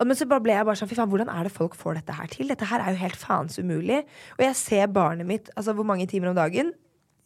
Men 0.03 0.19
så 0.19 0.29
bare 0.29 0.45
ble 0.45 0.57
jeg 0.57 0.67
bare 0.69 0.79
sånn, 0.81 0.91
fy 0.91 0.99
faen, 0.99 1.13
hvordan 1.13 1.31
er 1.33 1.49
det 1.49 1.55
folk 1.55 1.77
får 1.79 2.01
dette 2.01 2.17
her 2.17 2.33
til? 2.33 2.51
Dette 2.53 2.69
her 2.69 2.83
er 2.83 2.97
jo 2.97 3.05
helt 3.05 3.21
faens 3.21 3.61
umulig. 3.61 4.03
Og 4.37 4.43
jeg 4.45 4.59
ser 4.59 4.91
barnet 4.93 5.29
mitt, 5.29 5.53
altså 5.57 5.77
hvor 5.77 5.89
mange 5.89 6.09
timer 6.11 6.33
om 6.33 6.37
dagen? 6.39 6.75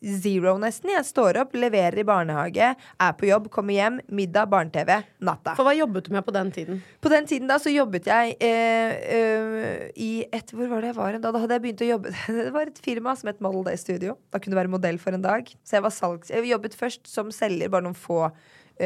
Zero 0.00 0.54
nesten. 0.56 0.88
Jeg 0.94 1.04
står 1.04 1.36
opp, 1.42 1.56
leverer 1.60 1.98
i 2.00 2.04
barnehage, 2.08 2.70
er 2.72 3.16
på 3.18 3.26
jobb, 3.28 3.50
kommer 3.52 3.76
hjem, 3.76 3.98
middag, 4.08 4.48
barne-TV, 4.52 4.94
natta. 5.28 5.52
For 5.58 5.68
hva 5.68 5.74
jobbet 5.76 6.08
du 6.08 6.14
med 6.14 6.24
på 6.24 6.32
den 6.32 6.52
tiden? 6.54 6.80
På 7.04 7.12
den 7.12 7.28
tiden 7.28 7.50
da 7.50 7.58
så 7.60 7.72
jobbet 7.72 8.08
jeg 8.08 8.36
eh, 8.40 8.94
eh, 9.16 9.82
i 10.00 10.10
et 10.32 10.54
Hvor 10.56 10.70
var 10.72 10.80
det 10.80 10.94
jeg 10.94 10.96
var 10.96 11.18
da? 11.18 11.32
Da 11.34 11.42
hadde 11.42 11.58
jeg 11.58 11.64
begynt 11.66 11.84
å 11.84 11.90
jobbe 11.90 12.14
Det 12.40 12.54
var 12.54 12.72
et 12.72 12.80
firma 12.84 13.14
som 13.18 13.28
het 13.28 13.44
Model 13.44 13.66
Day 13.68 13.76
Studio. 13.80 14.16
Da 14.32 14.40
kunne 14.40 14.56
du 14.56 14.60
være 14.62 14.72
modell 14.72 15.00
for 15.02 15.16
en 15.16 15.26
dag. 15.26 15.52
Så 15.64 15.76
jeg 15.76 15.84
var 15.84 15.94
salgs... 15.94 16.32
Jeg 16.32 16.48
jobbet 16.48 16.78
først 16.80 17.04
som 17.10 17.28
selger 17.34 17.72
bare 17.72 17.84
noen 17.84 17.98
få 17.98 18.30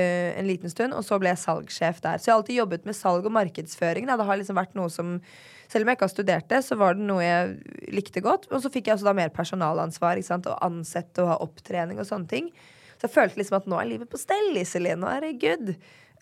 en 0.00 0.46
liten 0.46 0.70
stund, 0.72 0.92
og 0.94 1.04
så 1.06 1.18
ble 1.22 1.30
jeg 1.32 1.38
salgssjef 1.38 2.00
der. 2.04 2.18
Så 2.18 2.26
jeg 2.28 2.32
har 2.34 2.40
alltid 2.42 2.56
jobbet 2.58 2.84
med 2.88 2.96
salg 2.98 3.26
og 3.26 3.32
markedsføring. 3.32 4.06
Da. 4.06 4.16
Det 4.16 4.26
har 4.26 4.36
liksom 4.40 4.56
vært 4.58 4.74
noe 4.74 4.90
som 4.90 5.20
selv 5.68 5.82
om 5.84 5.88
jeg 5.88 5.96
ikke 5.96 6.06
har 6.08 6.12
studert 6.12 6.48
det, 6.48 6.60
så 6.66 6.76
var 6.76 6.94
det 6.94 7.06
noe 7.08 7.22
jeg 7.22 7.90
likte 7.94 8.20
godt. 8.22 8.48
Og 8.52 8.60
så 8.62 8.70
fikk 8.70 8.86
jeg 8.90 8.96
også 8.98 9.04
da 9.08 9.14
mer 9.16 9.30
personalansvar. 9.34 10.18
Ikke 10.20 10.26
sant? 10.32 10.46
Å 10.46 10.58
ansette 10.66 11.22
og 11.24 11.28
ha 11.32 11.36
opptrening 11.42 11.98
og 11.98 12.06
sånne 12.06 12.28
ting. 12.28 12.50
Så 12.98 13.08
jeg 13.08 13.14
følte 13.14 13.40
liksom 13.40 13.56
at 13.58 13.66
nå 13.70 13.78
er 13.80 13.88
livet 13.90 14.10
på 14.10 14.20
stell, 14.20 14.52
Iselin. 14.60 15.00
Nå 15.02 15.08
er 15.10 15.20
det 15.24 15.38
good. 15.42 15.74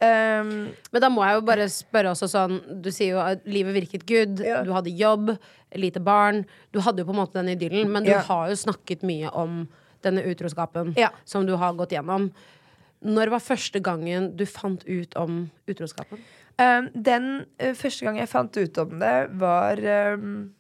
Um, 0.02 0.72
Men 0.90 1.02
da 1.04 1.08
må 1.12 1.22
jeg 1.22 1.36
jo 1.36 1.42
bare 1.46 1.66
spørre 1.70 2.10
også 2.10 2.26
sånn 2.26 2.56
Du 2.82 2.88
sier 2.90 3.12
jo 3.12 3.20
at 3.22 3.44
livet 3.46 3.76
virket 3.76 4.06
good, 4.08 4.40
Ja. 4.42 4.62
du 4.64 4.72
hadde 4.72 4.90
jobb, 4.98 5.36
lite 5.78 6.00
barn. 6.02 6.44
Du 6.72 6.80
hadde 6.80 7.04
jo 7.04 7.04
på 7.06 7.14
en 7.14 7.20
måte 7.20 7.38
den 7.38 7.52
idyllen, 7.56 7.88
men 7.92 8.02
du 8.02 8.10
Ja. 8.10 8.18
har 8.20 8.48
jo 8.48 8.54
snakket 8.56 9.02
mye 9.02 9.30
om 9.32 9.68
denne 10.02 10.24
utroskapen 10.26 10.94
Ja. 10.96 11.10
som 11.24 11.46
du 11.46 11.56
har 11.56 11.74
gått 11.74 11.90
gjennom. 11.90 12.32
Når 13.02 13.32
var 13.34 13.42
første 13.42 13.80
gangen 13.82 14.30
du 14.38 14.44
fant 14.46 14.84
ut 14.86 15.16
om 15.18 15.44
utroskapen? 15.70 16.20
Um, 16.60 16.88
den 16.94 17.28
uh, 17.62 17.72
første 17.74 18.06
gangen 18.06 18.22
jeg 18.22 18.30
fant 18.30 18.56
ut 18.56 18.78
om 18.82 18.98
det, 19.00 19.16
var 19.40 19.80
um, 20.18 20.52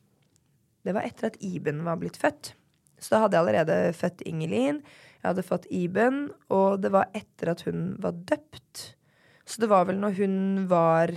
Det 0.82 0.94
var 0.96 1.06
etter 1.06 1.28
at 1.30 1.36
Iben 1.44 1.84
var 1.86 2.00
blitt 2.00 2.18
født. 2.18 2.54
Så 2.98 3.14
da 3.14 3.24
hadde 3.24 3.36
jeg 3.38 3.44
allerede 3.44 3.92
født 3.98 4.24
Ingelin. 4.26 4.80
Jeg 5.22 5.28
hadde 5.28 5.44
fått 5.46 5.68
Iben, 5.70 6.24
og 6.50 6.80
det 6.82 6.90
var 6.94 7.10
etter 7.14 7.52
at 7.52 7.62
hun 7.66 7.92
var 8.02 8.16
døpt. 8.26 8.82
Så 9.46 9.62
det 9.62 9.68
var 9.70 9.86
vel 9.86 10.00
når 10.02 10.16
hun 10.18 10.36
var 10.70 11.12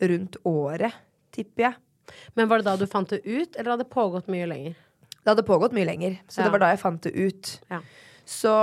rundt 0.00 0.38
året, 0.48 0.94
tipper 1.34 1.68
jeg. 1.68 1.74
Men 2.34 2.48
var 2.50 2.62
det 2.62 2.66
da 2.70 2.76
du 2.80 2.86
fant 2.90 3.10
det 3.10 3.20
ut, 3.26 3.54
eller 3.54 3.74
hadde 3.74 3.84
det 3.84 3.92
pågått 3.94 4.30
mye 4.32 4.48
lenger? 4.50 4.78
Det 5.20 5.28
hadde 5.28 5.46
pågått 5.46 5.74
mye 5.76 5.86
lenger, 5.86 6.18
så 6.26 6.40
Ja. 6.40 6.44
det 6.44 6.52
var 6.54 6.62
da 6.64 6.70
jeg 6.72 6.80
fant 6.80 7.02
det 7.02 7.12
ut. 7.14 7.60
Ja. 7.70 7.80
Så 8.30 8.54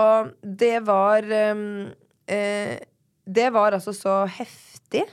det 0.42 0.80
var 0.88 1.24
um, 1.52 1.92
eh, 2.28 2.80
Det 3.26 3.50
var 3.52 3.76
altså 3.76 3.94
så 3.94 4.24
heftig. 4.26 5.04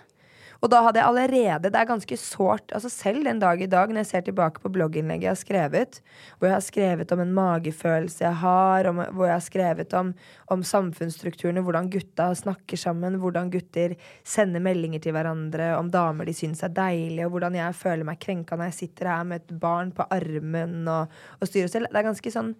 Og 0.64 0.70
da 0.72 0.80
hadde 0.80 1.00
jeg 1.00 1.08
allerede 1.10 1.70
Det 1.70 1.76
er 1.76 1.88
ganske 1.88 2.16
sårt. 2.16 2.72
Altså 2.72 2.88
selv 2.88 3.26
den 3.26 3.40
dag 3.42 3.60
i 3.60 3.68
dag, 3.68 3.90
når 3.90 4.00
jeg 4.00 4.10
ser 4.12 4.22
tilbake 4.28 4.62
på 4.62 4.70
blogginnlegget 4.72 5.26
jeg 5.26 5.32
har 5.34 5.40
skrevet, 5.40 5.98
hvor 6.38 6.48
jeg 6.48 6.54
har 6.54 6.64
skrevet 6.64 7.12
om 7.12 7.20
en 7.20 7.34
magefølelse 7.36 8.24
jeg 8.24 8.38
har, 8.40 8.88
om, 8.88 9.02
hvor 9.12 9.28
jeg 9.28 9.34
har 9.34 9.44
skrevet 9.44 9.96
om, 9.98 10.12
om 10.54 10.62
samfunnsstrukturene, 10.64 11.64
hvordan 11.66 11.90
gutta 11.92 12.30
snakker 12.38 12.80
sammen, 12.80 13.18
hvordan 13.20 13.50
gutter 13.52 13.96
sender 14.24 14.64
meldinger 14.64 15.02
til 15.04 15.16
hverandre, 15.16 15.74
om 15.76 15.90
damer 15.92 16.30
de 16.30 16.36
syns 16.36 16.64
er 16.64 16.72
deilige, 16.72 17.26
og 17.26 17.34
hvordan 17.34 17.58
jeg 17.60 17.80
føler 17.82 18.08
meg 18.08 18.22
krenka 18.22 18.56
når 18.56 18.70
jeg 18.70 18.78
sitter 18.78 19.12
her 19.12 19.28
med 19.28 19.42
et 19.42 19.60
barn 19.60 19.92
på 19.92 20.08
armen 20.14 20.88
og, 20.88 21.12
og 21.40 21.50
styrer 21.50 21.68
selv. 21.74 21.92
Det 21.92 22.00
er 22.00 22.08
ganske 22.08 22.32
sånn 22.38 22.54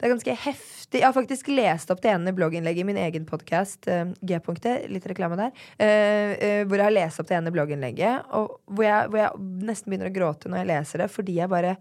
det 0.00 0.06
er 0.06 0.14
ganske 0.14 0.34
heftig. 0.46 0.98
Jeg 0.98 1.04
har 1.04 1.14
faktisk 1.14 1.50
lest 1.52 1.90
opp 1.92 2.00
det 2.00 2.10
ene 2.14 2.32
blogginnlegget 2.34 2.82
i 2.82 2.88
min 2.88 2.98
egen 2.98 3.26
podkast, 3.28 3.84
G-punktet, 4.24 4.88
litt 4.88 5.04
reklame 5.06 5.36
der, 5.36 5.52
eh, 5.76 6.32
eh, 6.32 6.62
hvor 6.64 6.80
jeg 6.80 6.88
har 6.88 6.96
lest 6.96 7.20
opp 7.20 7.28
det 7.28 7.36
ene 7.36 7.52
blogginnlegget, 7.52 8.32
og 8.32 8.56
hvor 8.64 8.86
jeg, 8.86 9.10
hvor 9.12 9.20
jeg 9.20 9.44
nesten 9.68 9.92
begynner 9.92 10.08
å 10.08 10.14
gråte 10.16 10.48
når 10.48 10.62
jeg 10.62 10.70
leser 10.72 11.04
det, 11.04 11.10
fordi 11.12 11.36
jeg 11.36 11.52
bare 11.52 11.76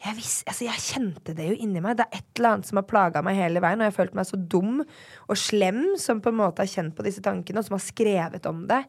jeg, 0.00 0.16
vis, 0.16 0.34
altså 0.48 0.64
jeg 0.64 0.82
kjente 0.82 1.34
det 1.36 1.46
jo 1.50 1.58
inni 1.60 1.80
meg. 1.84 1.98
Det 1.98 2.06
er 2.08 2.18
et 2.18 2.40
eller 2.40 2.54
annet 2.56 2.70
som 2.70 2.80
har 2.80 2.86
plaga 2.88 3.20
meg 3.24 3.36
hele 3.36 3.60
veien. 3.60 3.82
Og 3.82 3.84
jeg 3.84 3.92
har 3.92 3.98
følt 3.98 4.14
meg 4.16 4.28
så 4.30 4.38
dum 4.40 4.78
og 4.80 5.36
slem 5.36 5.82
som 6.00 6.22
på 6.24 6.32
en 6.32 6.38
måte 6.38 6.64
har 6.64 6.70
kjent 6.72 6.94
på 6.96 7.04
disse 7.04 7.20
tankene, 7.24 7.60
og 7.60 7.68
som 7.68 7.76
har 7.76 7.84
skrevet 7.84 8.48
om 8.48 8.62
det. 8.70 8.80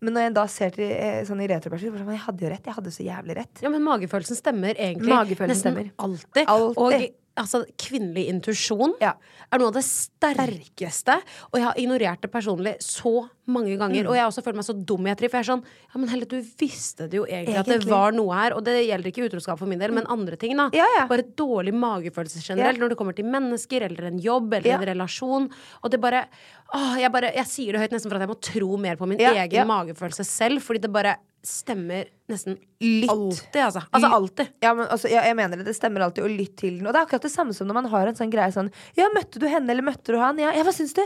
Men 0.00 0.16
når 0.16 0.26
jeg 0.26 0.34
da 0.40 0.44
ser 0.50 0.74
til 0.74 0.90
eh, 0.90 1.20
sånn 1.28 1.44
i 1.44 1.48
retroperspektiv, 1.50 2.00
så 2.00 2.16
jeg 2.16 2.24
hadde 2.24 2.46
jo 2.46 2.50
rett. 2.50 2.66
Jeg 2.66 2.78
hadde 2.80 2.92
så 2.96 3.06
jævlig 3.06 3.36
rett. 3.38 3.62
Ja, 3.62 3.70
men 3.72 3.84
magefølelsen 3.86 4.38
stemmer 4.38 4.74
egentlig 4.74 5.12
Magefølelsen 5.12 5.76
nesten 5.76 5.76
stemmer. 5.76 5.90
alltid. 6.02 6.44
Alltid. 6.50 6.82
Og 6.82 7.29
altså, 7.40 7.64
kvinnelig 7.80 8.28
intuisjon 8.32 8.94
Ja. 9.02 9.14
er 9.50 9.58
noe 9.60 9.70
av 9.72 9.78
det 9.78 9.84
sterkeste. 9.86 11.16
Og 11.50 11.58
jeg 11.58 11.66
har 11.66 11.80
ignorert 11.80 12.22
det 12.22 12.30
personlig 12.32 12.76
så 12.84 13.28
mange 13.52 13.76
ganger. 13.80 14.04
Mm. 14.06 14.10
Og 14.10 14.16
jeg 14.16 14.22
har 14.24 14.30
også 14.30 14.44
følt 14.46 14.58
meg 14.60 14.66
så 14.68 14.74
dum 14.76 15.06
i. 15.06 15.14
For 15.20 15.26
jeg 15.28 15.42
er 15.42 15.48
sånn 15.50 15.64
Ja, 15.66 16.00
men 16.00 16.10
Helle, 16.12 16.28
du 16.30 16.36
visste 16.60 17.08
det 17.10 17.18
jo 17.18 17.26
egentlig, 17.26 17.58
at 17.60 17.70
det 17.70 17.88
var 17.90 18.14
noe 18.16 18.34
her. 18.38 18.56
Og 18.56 18.64
det 18.66 18.76
gjelder 18.86 19.10
ikke 19.12 19.26
utroskap 19.28 19.60
for 19.60 19.70
min 19.70 19.82
del, 19.82 19.94
men 19.96 20.08
andre 20.10 20.38
ting, 20.40 20.56
da. 20.58 20.68
Ja, 20.76 20.86
ja. 20.96 21.06
Bare 21.10 21.26
dårlig 21.26 21.74
magefølelse 21.76 22.42
generelt 22.44 22.78
Ja. 22.78 22.84
når 22.84 22.94
det 22.94 23.00
kommer 23.00 23.16
til 23.16 23.28
mennesker 23.30 23.86
eller 23.88 24.10
en 24.12 24.20
jobb 24.22 24.54
eller 24.54 24.78
en 24.78 24.88
relasjon. 24.94 25.50
Og 25.82 25.90
det 25.90 26.00
bare 26.00 26.26
Åh, 26.72 27.00
jeg 27.00 27.10
bare 27.10 27.32
Jeg 27.34 27.46
sier 27.50 27.72
det 27.74 27.80
høyt 27.82 27.90
nesten 27.96 28.10
for 28.10 28.16
at 28.20 28.22
jeg 28.22 28.30
må 28.30 28.38
tro 28.40 28.76
mer 28.78 28.96
på 28.96 29.08
min 29.10 29.18
egen 29.18 29.66
magefølelse 29.66 30.24
selv, 30.24 30.62
fordi 30.62 30.84
det 30.86 30.92
bare 30.92 31.16
stemmer 31.42 32.04
nesten 32.28 32.58
litt. 32.84 33.08
alltid, 33.08 33.60
altså. 33.64 33.82
Altså 33.96 34.10
alltid. 34.12 34.48
Ja, 34.62 34.74
men 34.76 34.86
altså, 34.92 35.08
ja, 35.08 35.22
jeg 35.24 35.36
mener 35.38 35.56
det, 35.56 35.66
det 35.70 35.74
stemmer 35.76 36.04
alltid, 36.04 36.24
og 36.26 36.30
lytt 36.36 36.56
til 36.60 36.78
den. 36.78 36.86
Og 36.86 36.92
det 36.92 37.00
er 37.00 37.06
akkurat 37.08 37.24
det 37.26 37.32
samme 37.32 37.54
som 37.56 37.66
når 37.66 37.78
man 37.80 37.88
har 37.94 38.10
en 38.10 38.18
sånn 38.18 38.32
greie 38.32 38.52
sånn 38.52 38.70
Ja, 38.98 39.08
møtte 39.16 39.40
du 39.40 39.48
henne, 39.48 39.70
eller 39.72 39.86
møtte 39.86 40.12
du 40.12 40.18
han? 40.20 40.38
Ja, 40.38 40.52
ja 40.52 40.62
hva 40.66 40.74
syns 40.76 40.92
du? 40.94 41.02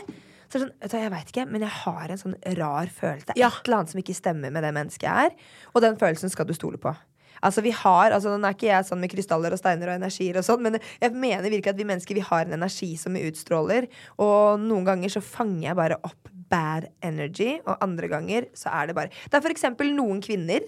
Så 0.55 0.61
sånn, 0.63 0.71
vet 0.79 0.93
jeg 0.95 1.11
veit 1.11 1.31
ikke, 1.33 1.45
men 1.51 1.65
jeg 1.65 1.75
har 1.81 2.13
en 2.15 2.21
sånn 2.21 2.37
rar 2.61 2.91
følelse. 2.95 3.35
Ja. 3.35 3.49
et 3.51 3.67
eller 3.67 3.81
annet 3.81 3.91
som 3.91 4.01
ikke 4.05 4.15
stemmer 4.15 4.53
med 4.55 4.63
det 4.63 4.71
mennesket 4.77 5.09
jeg 5.09 5.31
er. 5.31 5.49
Og 5.75 5.83
den 5.83 5.99
følelsen 5.99 6.31
skal 6.31 6.47
du 6.47 6.55
stole 6.55 6.79
på. 6.79 6.93
Altså 7.45 7.65
vi 7.65 7.73
har, 7.75 8.15
altså 8.15 8.37
Nå 8.39 8.47
er 8.47 8.55
ikke 8.55 8.69
jeg 8.69 8.87
sånn 8.87 9.03
med 9.03 9.11
krystaller 9.11 9.53
og 9.53 9.59
steiner 9.59 9.91
og 9.91 9.99
energier, 9.99 10.39
og 10.39 10.47
sånn 10.47 10.63
men 10.63 10.79
jeg 10.79 11.11
mener 11.11 11.51
virkelig 11.51 11.75
at 11.75 11.81
vi 11.81 11.89
mennesker 11.91 12.17
vi 12.17 12.23
har 12.25 12.47
en 12.47 12.55
energi 12.57 12.93
som 13.01 13.19
vi 13.19 13.25
utstråler. 13.27 13.89
Og 14.23 14.63
noen 14.63 14.87
ganger 14.87 15.11
så 15.17 15.25
fanger 15.25 15.73
jeg 15.73 15.81
bare 15.81 15.99
opp 16.07 16.31
bad 16.55 16.87
energy, 17.03 17.57
og 17.67 17.83
andre 17.83 18.09
ganger 18.13 18.49
så 18.55 18.71
er 18.79 18.89
det 18.93 18.97
bare 19.01 19.11
Det 19.11 19.35
er 19.35 19.43
for 19.43 19.57
eksempel 19.57 19.91
noen 19.97 20.23
kvinner 20.23 20.63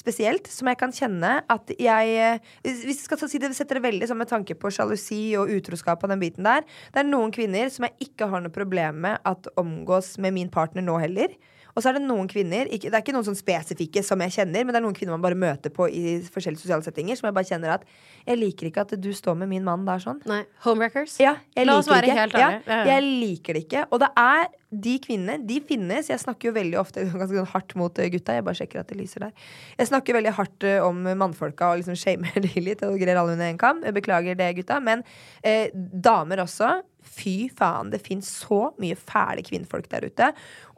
spesielt, 0.00 0.48
som 0.50 0.70
jeg 0.70 0.78
kan 0.80 0.94
kjenne 0.96 1.36
at 1.52 1.72
jeg 1.76 2.16
eh, 2.16 2.40
Hvis 2.64 3.02
jeg 3.02 3.04
skal 3.04 3.20
si 3.28 3.40
det, 3.42 3.52
setter 3.56 3.78
det 3.78 3.84
veldig 3.86 4.08
sånn 4.10 4.20
med 4.20 4.30
tanke 4.30 4.56
på 4.58 4.72
sjalusi 4.74 5.22
og 5.40 5.52
utroskap 5.52 6.02
og 6.06 6.12
den 6.12 6.22
biten 6.22 6.46
der. 6.48 6.64
Det 6.94 7.04
er 7.04 7.08
noen 7.08 7.32
kvinner 7.34 7.70
som 7.72 7.86
jeg 7.88 8.10
ikke 8.10 8.30
har 8.32 8.42
noe 8.44 8.54
problem 8.54 9.02
med 9.06 9.20
at 9.28 9.48
omgås 9.60 10.16
med 10.22 10.36
min 10.36 10.50
partner 10.52 10.84
nå 10.86 10.98
heller. 11.02 11.36
Og 11.76 11.82
så 11.84 11.90
er 11.90 12.00
det 12.00 12.02
noen 12.02 12.26
kvinner 12.30 12.66
ikke, 12.66 12.90
Det 12.90 12.96
er 12.98 13.02
ikke 13.04 13.14
noen 13.14 13.26
sånn 13.28 13.38
spesifikke 13.38 14.02
som 14.02 14.20
jeg 14.24 14.34
kjenner, 14.40 14.64
men 14.64 14.74
det 14.74 14.80
er 14.80 14.84
noen 14.84 14.96
kvinner 14.96 15.14
man 15.14 15.22
bare 15.22 15.38
møter 15.38 15.72
på 15.74 15.86
i 15.86 16.16
forskjellige 16.26 16.64
sosiale 16.64 16.82
settinger, 16.86 17.18
som 17.18 17.28
jeg 17.28 17.36
bare 17.36 17.46
kjenner 17.46 17.76
at 17.76 17.84
Jeg 18.26 18.40
liker 18.40 18.70
ikke 18.70 18.82
at 18.86 18.96
du 19.00 19.12
står 19.16 19.38
med 19.38 19.52
min 19.52 19.64
mann 19.64 19.86
der 19.86 20.02
sånn. 20.02 20.18
Nei. 20.28 20.42
Homewreckers? 20.66 21.14
Ja, 21.22 21.36
jeg 21.56 21.68
La 21.68 21.78
oss 21.78 21.86
liker 21.86 21.96
være 21.96 22.10
ikke. 22.10 22.18
helt 22.20 22.34
ja, 22.34 22.48
ærlige. 22.48 22.74
Ja. 22.74 22.82
jeg 22.90 23.06
liker 23.06 23.56
det 23.56 23.62
ikke. 23.68 23.84
Og 23.90 24.02
det 24.02 24.10
er 24.18 24.48
de 24.70 24.94
kvinnene, 25.02 25.40
de 25.46 25.58
finnes. 25.66 26.10
Jeg 26.12 26.22
snakker 26.22 26.50
jo 26.50 26.56
veldig 26.56 26.78
ofte 26.80 27.04
ganske 27.22 27.46
hardt 27.52 27.74
mot 27.78 27.98
eh, 27.98 28.10
gutta. 28.12 28.38
Jeg 28.38 28.46
bare 28.46 28.60
sjekker 28.60 28.82
at 28.82 28.92
det 28.92 29.00
lyser 29.00 29.26
der. 29.26 29.48
Jeg 29.80 29.90
snakker 29.90 30.18
veldig 30.18 30.34
hardt 30.36 30.68
eh, 30.68 30.78
om 30.84 31.02
mannfolka 31.08 31.72
og 31.72 31.82
liksom 31.82 31.98
shamer 32.02 32.46
de 32.46 32.62
litt. 32.62 32.84
Og 32.86 33.00
greier 33.00 33.20
alle 33.20 33.34
under 33.36 33.50
en 33.50 33.60
kam. 33.60 33.82
Jeg 33.86 33.98
beklager 33.98 34.38
det, 34.38 34.52
gutta. 34.60 34.78
Men 34.84 35.04
eh, 35.42 35.68
damer 35.74 36.44
også. 36.46 36.78
Fy 37.00 37.48
faen, 37.56 37.88
det 37.90 38.02
fins 38.04 38.28
så 38.42 38.74
mye 38.80 38.96
fæle 38.98 39.42
kvinnfolk 39.46 39.88
der 39.90 40.04
ute. 40.06 40.26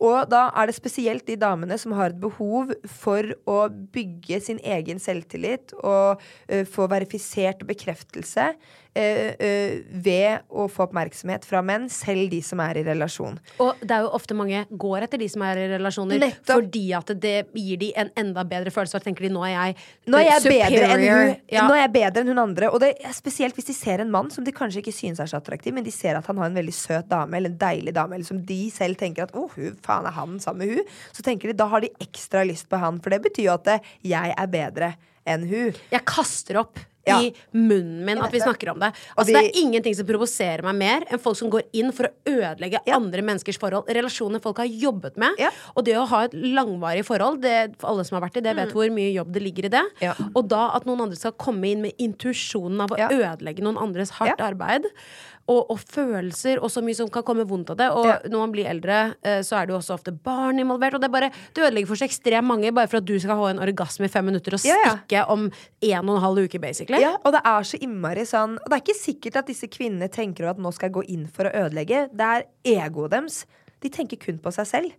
Og 0.03 0.31
da 0.31 0.47
er 0.57 0.71
det 0.71 0.77
spesielt 0.77 1.27
de 1.27 1.35
damene 1.39 1.75
som 1.79 1.95
har 1.99 2.13
et 2.13 2.21
behov 2.23 2.71
for 2.89 3.27
å 3.51 3.59
bygge 3.95 4.39
sin 4.47 4.61
egen 4.63 5.03
selvtillit 5.03 5.75
og 5.83 6.23
uh, 6.23 6.63
få 6.71 6.87
verifisert 6.91 7.67
bekreftelse 7.67 8.53
ved 8.95 10.43
å 10.53 10.67
få 10.71 10.85
oppmerksomhet 10.87 11.45
fra 11.49 11.63
menn, 11.65 11.89
selv 11.93 12.29
de 12.33 12.41
som 12.45 12.61
er 12.65 12.81
i 12.81 12.85
relasjon. 12.87 13.39
Og 13.63 13.81
det 13.81 13.95
er 13.97 14.05
jo 14.05 14.11
ofte 14.19 14.37
mange 14.37 14.65
går 14.71 15.07
etter 15.07 15.21
de 15.23 15.29
som 15.33 15.45
er 15.47 15.61
i 15.63 15.69
relasjoner, 15.73 16.21
Nettopp. 16.23 16.51
fordi 16.53 16.85
at 16.99 17.13
det 17.23 17.35
gir 17.57 17.81
de 17.81 17.93
en 17.99 18.11
enda 18.21 18.45
bedre 18.49 18.73
følelse. 18.75 18.99
Og 19.01 19.07
tenker 19.07 19.27
de 19.27 19.33
nå 19.35 19.45
er 19.49 19.55
jeg 19.55 19.77
Nå 20.13 20.19
er 20.21 20.27
jeg 20.29 20.43
bedre 20.45 20.83
superior. 20.83 21.23
hun, 21.23 21.37
Ja. 21.53 21.67
nå 21.69 21.75
er 21.77 21.83
jeg 21.87 21.93
bedre 21.97 22.21
enn 22.23 22.33
hun 22.35 22.39
andre. 22.45 22.71
Og 22.73 22.81
det 22.81 22.93
er 23.05 23.13
spesielt 23.17 23.55
hvis 23.57 23.71
de 23.71 23.75
ser 23.75 24.01
en 24.05 24.11
mann 24.11 24.31
som 24.31 24.45
de 24.45 24.53
kanskje 24.53 24.83
ikke 24.83 24.93
synes 24.95 25.21
er 25.21 25.27
så 25.31 25.41
attraktiv, 25.41 25.73
men 25.75 25.85
de 25.85 25.91
ser 25.95 26.17
at 26.17 26.27
han 26.27 26.37
har 26.37 26.47
en 26.47 26.55
veldig 26.61 26.75
søt 26.75 27.09
dame 27.09 27.37
eller 27.37 27.51
en 27.51 27.59
deilig 27.59 27.95
dame, 27.95 28.15
eller 28.15 28.25
som 28.29 28.43
de 28.45 28.71
selv 28.71 28.97
tenker 29.01 29.23
at 29.25 29.33
å, 29.33 29.49
hun, 29.57 29.77
faen 29.83 30.07
er 30.07 30.13
han 30.13 30.39
sammen 30.43 30.67
med 30.67 30.77
hun? 30.77 30.85
Så 31.13 31.23
tenker 31.23 31.49
de 31.49 31.57
da 31.59 31.67
har 31.67 31.81
de 31.81 31.91
ekstra 32.01 32.45
lyst 32.47 32.69
på 32.69 32.79
han, 32.79 33.01
for 33.01 33.11
det 33.11 33.23
betyr 33.23 33.45
jo 33.49 33.55
at 33.55 33.67
eh, 33.69 33.81
jeg 34.05 34.35
er 34.37 34.47
bedre 34.53 34.95
enn 35.27 35.47
hun. 35.49 35.73
Jeg 35.93 36.05
kaster 36.05 36.59
opp 36.59 36.79
Ja. 37.07 37.19
i 37.21 37.33
munnen 37.53 38.05
min 38.07 38.19
at 38.23 38.31
vi 38.31 38.39
snakker 38.39 38.71
om 38.71 38.79
det. 38.79 38.93
Altså, 39.17 39.27
de- 39.27 39.33
Det 39.33 39.51
er 39.51 39.61
ingenting 39.61 39.95
som 39.97 40.07
provoserer 40.07 40.63
meg 40.63 40.75
mer 40.77 41.01
enn 41.11 41.19
folk 41.19 41.37
som 41.37 41.51
går 41.51 41.63
inn 41.73 41.91
for 41.93 42.05
å 42.07 42.11
ødelegge 42.27 42.79
Ja. 42.87 42.95
andre 42.97 43.23
menneskers 43.23 43.59
forhold. 43.59 43.89
Relasjoner 43.89 44.41
folk 44.41 44.59
har 44.59 44.67
jobbet 44.67 45.17
med. 45.17 45.35
Ja. 45.39 45.51
Og 45.77 45.85
det 45.85 45.95
å 45.97 46.07
ha 46.07 46.23
et 46.25 46.33
langvarig 46.33 47.05
forhold, 47.05 47.41
det, 47.43 47.75
for 47.79 47.89
alle 47.91 48.05
som 48.05 48.21
har 48.21 48.29
vært 48.29 48.37
i 48.37 48.41
det, 48.41 48.55
vet 48.55 48.71
hvor 48.73 48.89
mye 48.91 49.13
jobb 49.15 49.33
det 49.33 49.43
ligger 49.43 49.65
i 49.65 49.69
det. 49.69 49.83
Mm. 50.01 50.31
Og 50.37 50.49
da 50.49 50.71
at 50.77 50.85
noen 50.87 51.01
andre 51.03 51.17
skal 51.17 51.33
komme 51.33 51.65
inn 51.73 51.83
med 51.83 51.93
intuisjonen 51.99 52.81
av 52.83 52.91
å 52.91 52.97
ødelegge 53.11 53.61
noen 53.61 53.77
andres 53.79 54.11
hardt 54.11 54.39
arbeid. 54.41 54.85
Og, 55.53 55.71
og 55.75 55.81
følelser, 55.83 56.61
og 56.65 56.71
så 56.73 56.81
mye 56.85 56.97
som 56.97 57.11
kan 57.13 57.25
komme 57.29 57.45
vondt 57.49 57.71
av 57.75 57.77
det. 57.81 57.89
Og 57.93 58.07
Ja. 58.09 58.15
når 58.33 58.39
man 58.47 58.53
blir 58.55 58.69
eldre, 58.71 58.99
eh, 59.23 59.41
så 59.45 59.59
er 59.61 59.67
det 59.69 59.75
jo 59.75 59.79
også 59.81 59.95
ofte 59.99 60.13
barn 60.25 60.59
involvert. 60.63 60.95
Og 60.97 61.03
det 61.05 61.11
bare, 61.13 61.29
det 61.55 61.65
ødelegger 61.67 61.91
for 61.93 62.01
så 62.01 62.07
ekstremt 62.09 62.49
mange 62.49 62.73
bare 62.73 62.89
for 62.89 63.03
at 63.03 63.05
du 63.09 63.15
skal 63.21 63.37
ha 63.37 63.51
en 63.53 63.59
orgasme 63.63 64.09
i 64.09 64.13
fem 64.13 64.25
minutter 64.31 64.55
og 64.57 64.65
Ja, 64.65 64.77
ja. 64.87 64.95
stikke 64.97 65.27
om 65.29 65.51
en 65.83 66.09
og 66.09 66.17
en 66.17 66.23
halv 66.23 66.45
uke, 66.47 66.61
basically. 66.63 67.01
Ja, 67.05 67.17
og 67.25 67.33
det 67.37 67.43
er 67.45 67.63
så 67.69 67.79
innmari 67.83 68.25
sånn 68.25 68.57
Og 68.63 68.71
det 68.71 68.79
er 68.79 68.83
ikke 68.87 68.99
sikkert 69.03 69.37
at 69.43 69.47
disse 69.47 69.69
kvinnene 69.69 70.09
tenker 70.11 70.49
at 70.51 70.59
nå 70.59 70.73
skal 70.73 70.89
jeg 70.91 70.95
gå 70.95 71.05
inn 71.09 71.27
for 71.29 71.45
å 71.45 71.53
ødelegge. 71.67 72.09
Det 72.15 72.21
er 72.21 72.45
egoet 72.65 73.11
deres. 73.11 73.45
De 73.83 73.89
tenker 73.91 74.17
kun 74.17 74.39
på 74.39 74.53
seg 74.53 74.67
selv. 74.67 74.93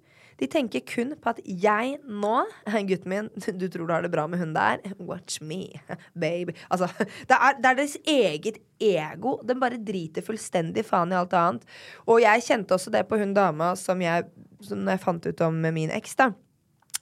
De 0.43 0.49
tenker 0.51 0.83
kun 0.83 1.13
på 1.23 1.31
at 1.31 1.39
jeg 1.47 1.97
nå 2.03 2.35
Gutten 2.89 3.11
min, 3.11 3.29
du 3.61 3.67
tror 3.71 3.87
du 3.87 3.93
har 3.95 4.03
det 4.03 4.11
bra 4.11 4.25
med 4.27 4.41
hun 4.43 4.55
der? 4.55 4.81
Watch 5.09 5.39
me, 5.41 5.69
baby. 6.11 6.55
Altså, 6.67 6.89
det 6.99 7.37
er, 7.37 7.59
det 7.61 7.69
er 7.69 7.77
deres 7.79 7.95
eget 8.03 8.59
ego. 8.83 9.37
Den 9.47 9.61
bare 9.63 9.79
driter 9.79 10.25
fullstendig 10.25 10.83
faen 10.87 11.13
i 11.13 11.19
alt 11.19 11.35
annet. 11.37 11.69
Og 12.07 12.19
jeg 12.25 12.43
kjente 12.49 12.75
også 12.75 12.91
det 12.93 13.05
på 13.07 13.19
hun 13.21 13.31
dama 13.37 13.71
som 13.79 14.03
jeg, 14.03 14.27
som 14.63 14.83
jeg 14.91 15.03
fant 15.03 15.31
ut 15.31 15.45
om 15.47 15.63
min 15.71 15.93
eks, 15.95 16.19
da. 16.19 16.33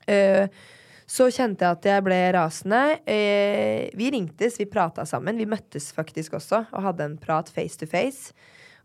Uh, 0.05 0.45
så 1.11 1.27
kjente 1.33 1.65
jeg 1.65 1.75
at 1.75 1.87
jeg 1.89 2.03
ble 2.05 2.17
rasende. 2.37 2.79
Eh, 3.09 3.89
vi 3.99 4.07
ringtes, 4.13 4.55
vi 4.61 4.69
prata 4.71 5.03
sammen. 5.07 5.35
Vi 5.41 5.49
møttes 5.49 5.89
faktisk 5.91 6.37
også 6.37 6.61
og 6.69 6.85
hadde 6.85 7.09
en 7.09 7.17
prat 7.19 7.51
face 7.51 7.75
to 7.81 7.89
face. 7.89 8.31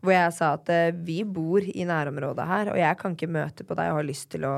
Hvor 0.01 0.13
jeg 0.13 0.33
sa 0.35 0.53
at 0.57 0.69
eh, 0.73 0.91
vi 0.93 1.21
bor 1.23 1.63
i 1.63 1.87
nærområdet 1.87 2.49
her, 2.49 2.73
og 2.73 2.81
jeg 2.81 2.99
kan 2.99 3.15
ikke 3.17 3.31
møte 3.31 3.65
på 3.67 3.77
deg 3.77 3.93
og 3.93 4.01
har 4.01 4.11
lyst 4.11 4.29
til 4.33 4.45
å 4.47 4.57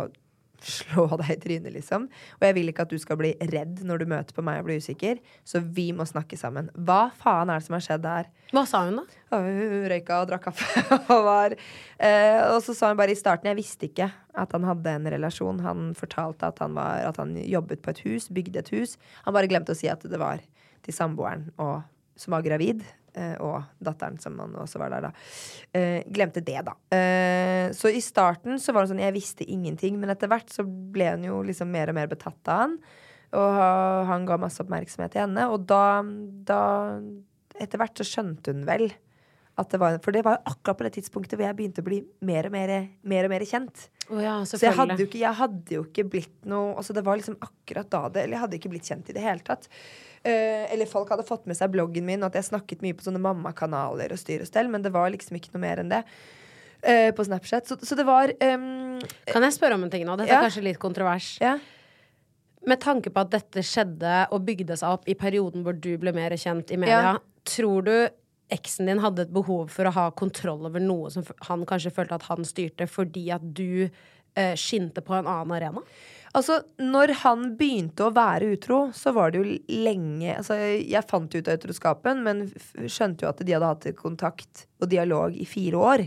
slå 0.65 1.05
deg 1.21 1.31
i 1.33 1.39
trynet, 1.41 1.73
liksom. 1.73 2.07
Og 2.37 2.45
jeg 2.47 2.55
vil 2.57 2.71
ikke 2.71 2.85
at 2.85 2.93
du 2.93 2.99
skal 3.01 3.19
bli 3.19 3.31
redd 3.51 3.81
når 3.87 4.01
du 4.01 4.09
møter 4.11 4.35
på 4.35 4.43
meg 4.45 4.61
og 4.61 4.69
blir 4.69 4.81
usikker. 4.83 5.19
Så 5.47 5.61
vi 5.63 5.89
må 5.95 6.07
snakke 6.09 6.37
sammen. 6.39 6.69
Hva 6.75 7.09
faen 7.19 7.51
er 7.51 7.61
det 7.61 7.67
som 7.67 7.77
har 7.77 7.85
skjedd 7.85 8.05
der? 8.05 8.29
Hva 8.53 8.65
sa 8.69 8.83
hun, 8.87 9.01
da? 9.01 9.19
Hun 9.35 9.87
røyka 9.91 10.21
og 10.23 10.29
drakk 10.31 10.47
kaffe. 10.49 10.83
og, 11.15 11.23
var, 11.27 11.55
eh, 11.97 12.41
og 12.49 12.59
så 12.65 12.75
sa 12.77 12.91
hun 12.91 12.99
bare 12.99 13.15
i 13.15 13.19
starten 13.19 13.51
Jeg 13.51 13.59
visste 13.59 13.89
ikke 13.89 14.09
at 14.39 14.55
han 14.55 14.67
hadde 14.67 14.95
en 14.95 15.11
relasjon. 15.15 15.63
Han 15.65 15.91
fortalte 15.97 16.49
at 16.49 16.61
han, 16.63 16.75
var, 16.77 17.03
at 17.09 17.19
han 17.21 17.35
jobbet 17.39 17.83
på 17.85 17.93
et 17.93 18.03
hus, 18.07 18.29
bygde 18.33 18.63
et 18.63 18.73
hus. 18.75 18.97
Han 19.25 19.35
bare 19.35 19.51
glemte 19.51 19.75
å 19.75 19.79
si 19.79 19.91
at 19.91 20.05
det 20.05 20.21
var 20.21 20.43
til 20.85 20.95
samboeren 20.95 21.49
og, 21.59 21.81
som 22.19 22.35
var 22.35 22.45
gravid. 22.45 22.83
Eh, 23.13 23.35
Og 23.45 23.63
datteren 23.83 24.19
som 24.21 24.37
han 24.41 24.55
også 24.59 24.81
var 24.81 24.93
der, 24.93 25.09
da. 25.09 25.11
Eh, 25.75 26.05
glemte 26.09 26.43
det, 26.45 26.59
da. 26.67 26.75
Eh, 26.95 27.71
så 27.75 27.91
i 27.93 28.01
starten 28.03 28.59
så 28.61 28.75
var 28.75 28.85
det 28.85 28.93
sånn 28.93 29.03
Jeg 29.03 29.17
visste 29.17 29.47
ingenting, 29.47 29.99
men 30.01 30.13
etter 30.13 30.31
hvert 30.31 30.51
så 30.53 30.65
ble 30.65 31.13
hun 31.15 31.27
jo 31.29 31.41
liksom 31.45 31.71
mer 31.71 31.91
og 31.91 31.99
mer 31.99 32.11
betatt 32.11 32.51
av 32.51 32.65
han. 32.65 32.79
Og 33.39 33.57
han 34.09 34.25
ga 34.25 34.39
masse 34.41 34.61
oppmerksomhet 34.63 35.13
til 35.13 35.27
henne. 35.27 35.49
Og 35.53 35.67
da, 35.69 36.01
da 36.49 36.61
Etter 37.59 37.81
hvert 37.81 37.99
så 37.99 38.05
skjønte 38.07 38.53
hun 38.55 38.61
vel 38.63 38.87
det 39.67 39.79
var 39.81 39.97
For 39.99 40.15
det 40.15 40.23
var 40.23 40.37
jo 40.37 40.53
akkurat 40.53 40.77
på 40.79 40.85
det 40.87 40.91
tidspunktet 40.95 41.35
hvor 41.35 41.45
jeg 41.49 41.57
begynte 41.57 41.83
å 41.83 41.87
bli 41.87 41.97
mer 42.25 42.47
og 42.47 42.53
mer, 42.55 42.71
mer, 43.03 43.27
og 43.27 43.33
mer 43.33 43.43
kjent. 43.49 43.89
Oh 44.09 44.21
ja, 44.23 44.37
Så 44.47 44.57
jeg 44.61 44.73
hadde, 44.77 44.95
ikke, 45.03 45.19
jeg 45.19 45.35
hadde 45.37 45.75
jo 45.75 45.83
ikke 45.85 46.05
blitt 46.09 46.47
noe 46.49 46.71
Altså 46.79 46.95
Det 46.97 47.03
var 47.05 47.19
liksom 47.19 47.35
akkurat 47.45 47.89
da 47.91 48.01
det 48.09 48.23
Eller 48.23 48.37
jeg 48.37 48.43
hadde 48.45 48.57
ikke 48.57 48.71
blitt 48.71 48.87
kjent 48.89 49.11
i 49.11 49.15
det 49.17 49.21
hele 49.21 49.43
tatt. 49.45 49.67
Uh, 50.19 50.65
eller 50.73 50.87
folk 50.89 51.11
hadde 51.13 51.27
fått 51.27 51.45
med 51.47 51.55
seg 51.55 51.71
bloggen 51.71 52.07
min, 52.07 52.23
og 52.23 52.31
at 52.31 52.39
jeg 52.39 52.49
snakket 52.49 52.81
mye 52.83 52.95
på 52.97 53.05
sånne 53.05 53.21
mammakanaler 53.23 54.11
og 54.11 54.19
styr 54.19 54.41
og 54.43 54.49
stell, 54.49 54.67
men 54.71 54.83
det 54.83 54.91
var 54.91 55.07
liksom 55.13 55.37
ikke 55.37 55.53
noe 55.53 55.61
mer 55.63 55.79
enn 55.83 55.91
det. 55.93 56.01
Uh, 56.83 57.11
på 57.15 57.23
Snapchat. 57.27 57.67
Så, 57.67 57.77
så 57.83 57.95
det 57.95 58.03
var 58.07 58.31
um, 58.31 58.99
Kan 59.27 59.45
jeg 59.47 59.55
spørre 59.55 59.75
om 59.79 59.85
en 59.87 59.91
ting 59.93 60.03
nå? 60.07 60.17
Dette 60.19 60.31
Ja. 60.31 60.41
er 60.41 60.49
kanskje 60.49 60.65
litt 60.65 60.79
kontrovers. 60.79 61.37
Ja. 61.43 61.53
Med 62.67 62.81
tanke 62.83 63.13
på 63.15 63.23
at 63.23 63.31
dette 63.31 63.63
skjedde 63.63 64.25
og 64.35 64.43
bygde 64.47 64.75
seg 64.79 64.97
opp 64.97 65.07
i 65.07 65.15
perioden 65.15 65.63
hvor 65.63 65.77
du 65.79 65.93
ble 66.01 66.11
mer 66.15 66.35
kjent 66.35 66.71
i 66.75 66.79
media, 66.79 67.15
tror 67.47 67.87
du 67.87 67.93
eksen 68.53 68.89
din 68.89 69.01
hadde 69.03 69.27
et 69.27 69.33
behov 69.33 69.69
for 69.73 69.87
å 69.87 69.95
ha 69.95 70.05
kontroll 70.17 70.65
over 70.69 70.83
noe 70.83 71.11
som 71.13 71.25
han 71.47 71.65
kanskje 71.69 71.93
følte 71.95 72.17
at 72.17 72.29
han 72.29 72.47
styrte, 72.47 72.87
fordi 72.89 73.27
at 73.35 73.43
du 73.43 73.85
eh, 73.85 74.55
skinte 74.57 75.03
på 75.05 75.15
en 75.17 75.29
annen 75.29 75.55
arena? 75.57 75.83
Altså, 76.37 76.59
når 76.77 77.15
han 77.23 77.47
begynte 77.57 78.05
å 78.05 78.13
være 78.13 78.51
utro, 78.53 78.79
så 78.93 79.13
var 79.15 79.31
det 79.31 79.39
jo 79.39 79.55
lenge 79.81 80.35
Altså, 80.35 80.59
jeg 80.77 81.09
fant 81.09 81.33
ut 81.33 81.47
av 81.49 81.57
utroskapen, 81.57 82.21
men 82.25 82.43
skjønte 82.85 83.25
jo 83.25 83.31
at 83.31 83.41
de 83.41 83.55
hadde 83.55 83.71
hatt 83.71 83.89
kontakt 83.97 84.67
og 84.77 84.91
dialog 84.91 85.33
i 85.33 85.47
fire 85.49 85.81
år. 85.93 86.05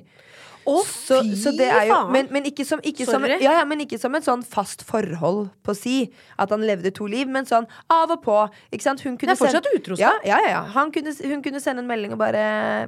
Å, 0.69 0.77
så, 0.87 1.21
fy 1.25 1.37
så 1.41 1.53
det 1.57 1.67
er 1.69 1.89
jo 1.89 1.95
faen. 1.97 2.13
Men, 2.15 2.29
men, 2.31 2.45
ikke 2.51 2.65
som, 2.67 2.81
ikke 2.85 3.07
som, 3.09 3.23
Sorry. 3.25 3.39
ja, 3.43 3.57
ja, 3.59 3.65
men 3.69 3.83
ikke 3.85 3.99
som 3.99 4.15
et 4.15 4.27
sånn 4.27 4.45
fast 4.47 4.85
forhold 4.87 5.49
på 5.67 5.75
å 5.75 5.77
si. 5.77 5.97
At 6.39 6.53
han 6.55 6.63
levde 6.67 6.93
to 6.95 7.09
liv, 7.11 7.27
men 7.29 7.49
sånn 7.49 7.67
av 7.91 8.11
og 8.15 8.23
på. 8.23 8.37
Ikke 8.71 8.87
sant? 8.87 9.03
Hun 9.03 9.17
kunne 9.19 9.35
Det 9.35 9.41
er 9.41 9.43
fortsatt 9.43 9.67
sende- 9.67 9.81
utroskap. 9.81 10.23
Ja, 10.27 10.39
ja, 10.39 10.51
ja. 10.53 10.61
Han 10.77 10.93
kunne, 10.95 11.15
hun 11.33 11.43
kunne 11.43 11.61
sende 11.61 11.83
en 11.83 11.89
melding 11.91 12.15
og 12.15 12.21
bare 12.23 12.45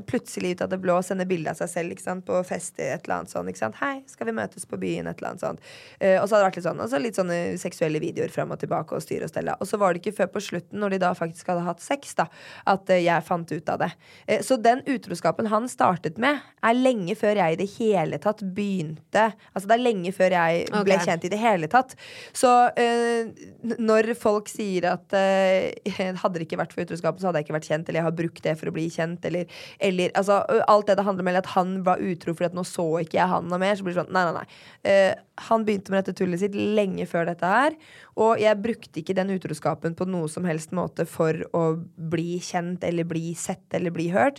plutselig 0.07 0.55
ut 0.55 0.62
av 0.66 0.70
det 0.70 0.81
blå 0.83 1.01
sende 1.05 1.27
bilde 1.27 1.51
av 1.51 1.59
seg 1.59 1.68
selv 1.72 1.97
ikke 1.97 2.07
sant? 2.07 2.25
på 2.25 2.39
fest 2.47 2.79
i 2.79 2.87
et 2.95 3.05
eller 3.05 3.22
annet 3.22 3.33
sånn. 3.35 3.49
Ikke 3.51 3.62
sant? 3.64 3.75
'Hei, 3.81 4.03
skal 4.07 4.27
vi 4.31 4.37
møtes 4.39 4.64
på 4.70 4.79
byen?' 4.81 5.11
Et 5.11 5.18
eller 5.18 5.31
annet 5.35 5.43
sånt. 5.43 5.61
Eh, 6.01 6.16
og 6.20 6.29
så 6.29 6.37
hadde 6.37 6.45
det 6.45 6.51
vært 6.51 6.57
litt 6.61 6.68
sånn 6.68 6.81
Og 6.81 6.91
så 6.91 7.01
litt 7.03 7.18
sånne 7.18 7.39
seksuelle 7.59 8.01
videoer 8.01 8.31
fram 8.31 8.53
og 8.55 8.61
tilbake 8.61 8.95
og 8.95 9.03
styre 9.03 9.25
og 9.27 9.33
stelle. 9.33 9.57
Og 9.61 9.66
så 9.66 9.79
var 9.79 9.93
det 9.93 10.03
ikke 10.03 10.16
før 10.22 10.31
på 10.35 10.41
slutten, 10.41 10.79
når 10.79 10.91
de 10.95 10.99
da 10.99 11.12
faktisk 11.14 11.47
hadde 11.51 11.64
hatt 11.66 11.81
sex, 11.81 12.14
da, 12.14 12.29
at 12.66 12.89
eh, 12.91 13.03
jeg 13.05 13.25
fant 13.27 13.51
ut 13.51 13.68
av 13.68 13.79
det. 13.83 13.91
Eh, 14.29 14.41
så 14.41 14.57
den 14.61 14.83
utroskapen 14.87 15.49
han 15.51 15.68
startet 15.68 16.18
med, 16.18 16.41
er 16.62 16.75
lenge 16.75 17.16
før 17.18 17.37
jeg 17.43 17.53
i 17.53 17.57
det 17.57 17.63
hele 17.76 18.18
tatt 18.22 18.42
begynte 18.54 19.26
Altså 19.54 19.68
det 19.68 19.76
er 19.76 19.82
lenge 19.82 20.12
før 20.14 20.34
jeg 20.34 20.82
ble 20.86 20.98
kjent 21.02 21.24
i 21.26 21.30
det 21.32 21.38
hele 21.40 21.68
tatt. 21.70 21.94
Så 22.36 22.50
uh, 22.74 23.44
når 23.78 24.10
folk 24.18 24.50
sier 24.50 24.88
at 24.92 25.14
uh, 25.14 25.92
hadde 26.22 26.38
det 26.38 26.46
ikke 26.48 26.60
vært 26.60 26.74
for 26.74 26.84
utroskapen, 26.84 27.22
så 27.22 27.30
hadde 27.30 27.42
jeg 27.42 27.48
ikke 27.48 27.56
vært 27.58 27.70
kjent, 27.70 27.88
eller 27.88 28.02
jeg 28.02 28.08
har 28.08 28.16
brukt 28.18 28.42
det 28.46 28.56
for 28.60 28.70
å 28.70 28.74
bli 28.74 28.86
kjent, 28.92 29.24
eller, 29.28 29.60
eller 29.78 30.14
altså, 30.18 30.40
Alt 30.70 30.90
det 30.90 30.98
det 30.98 31.06
handler 31.06 31.26
om, 31.26 31.30
eller 31.32 31.44
at 31.44 31.52
han 31.54 31.76
var 31.86 32.02
utro 32.02 32.34
fordi 32.34 32.50
at 32.50 32.58
nå 32.58 32.64
så 32.68 32.86
ikke 33.02 33.18
jeg 33.20 33.30
han 33.30 33.48
noe 33.50 33.60
mer, 33.62 33.76
så 33.78 33.86
blir 33.86 33.94
det 33.94 34.02
sånn 34.02 34.12
Nei, 34.14 34.24
nei, 34.28 34.42
nei. 34.42 34.46
Uh, 34.84 35.24
han 35.48 35.64
begynte 35.66 35.90
med 35.90 36.04
dette 36.04 36.16
tullet 36.20 36.42
sitt 36.44 36.54
lenge 36.54 37.06
før 37.10 37.26
dette 37.30 37.48
her, 37.50 37.74
og 38.20 38.38
jeg 38.42 38.60
brukte 38.62 39.00
ikke 39.00 39.16
den 39.18 39.32
utroskapen 39.34 39.96
på 39.98 40.06
noe 40.06 40.30
som 40.30 40.46
helst 40.46 40.74
måte 40.76 41.06
for 41.08 41.40
å 41.56 41.64
bli 41.96 42.38
kjent, 42.44 42.84
eller 42.86 43.08
bli 43.08 43.32
sett, 43.38 43.66
eller 43.74 43.94
bli 43.94 44.10
hørt. 44.14 44.38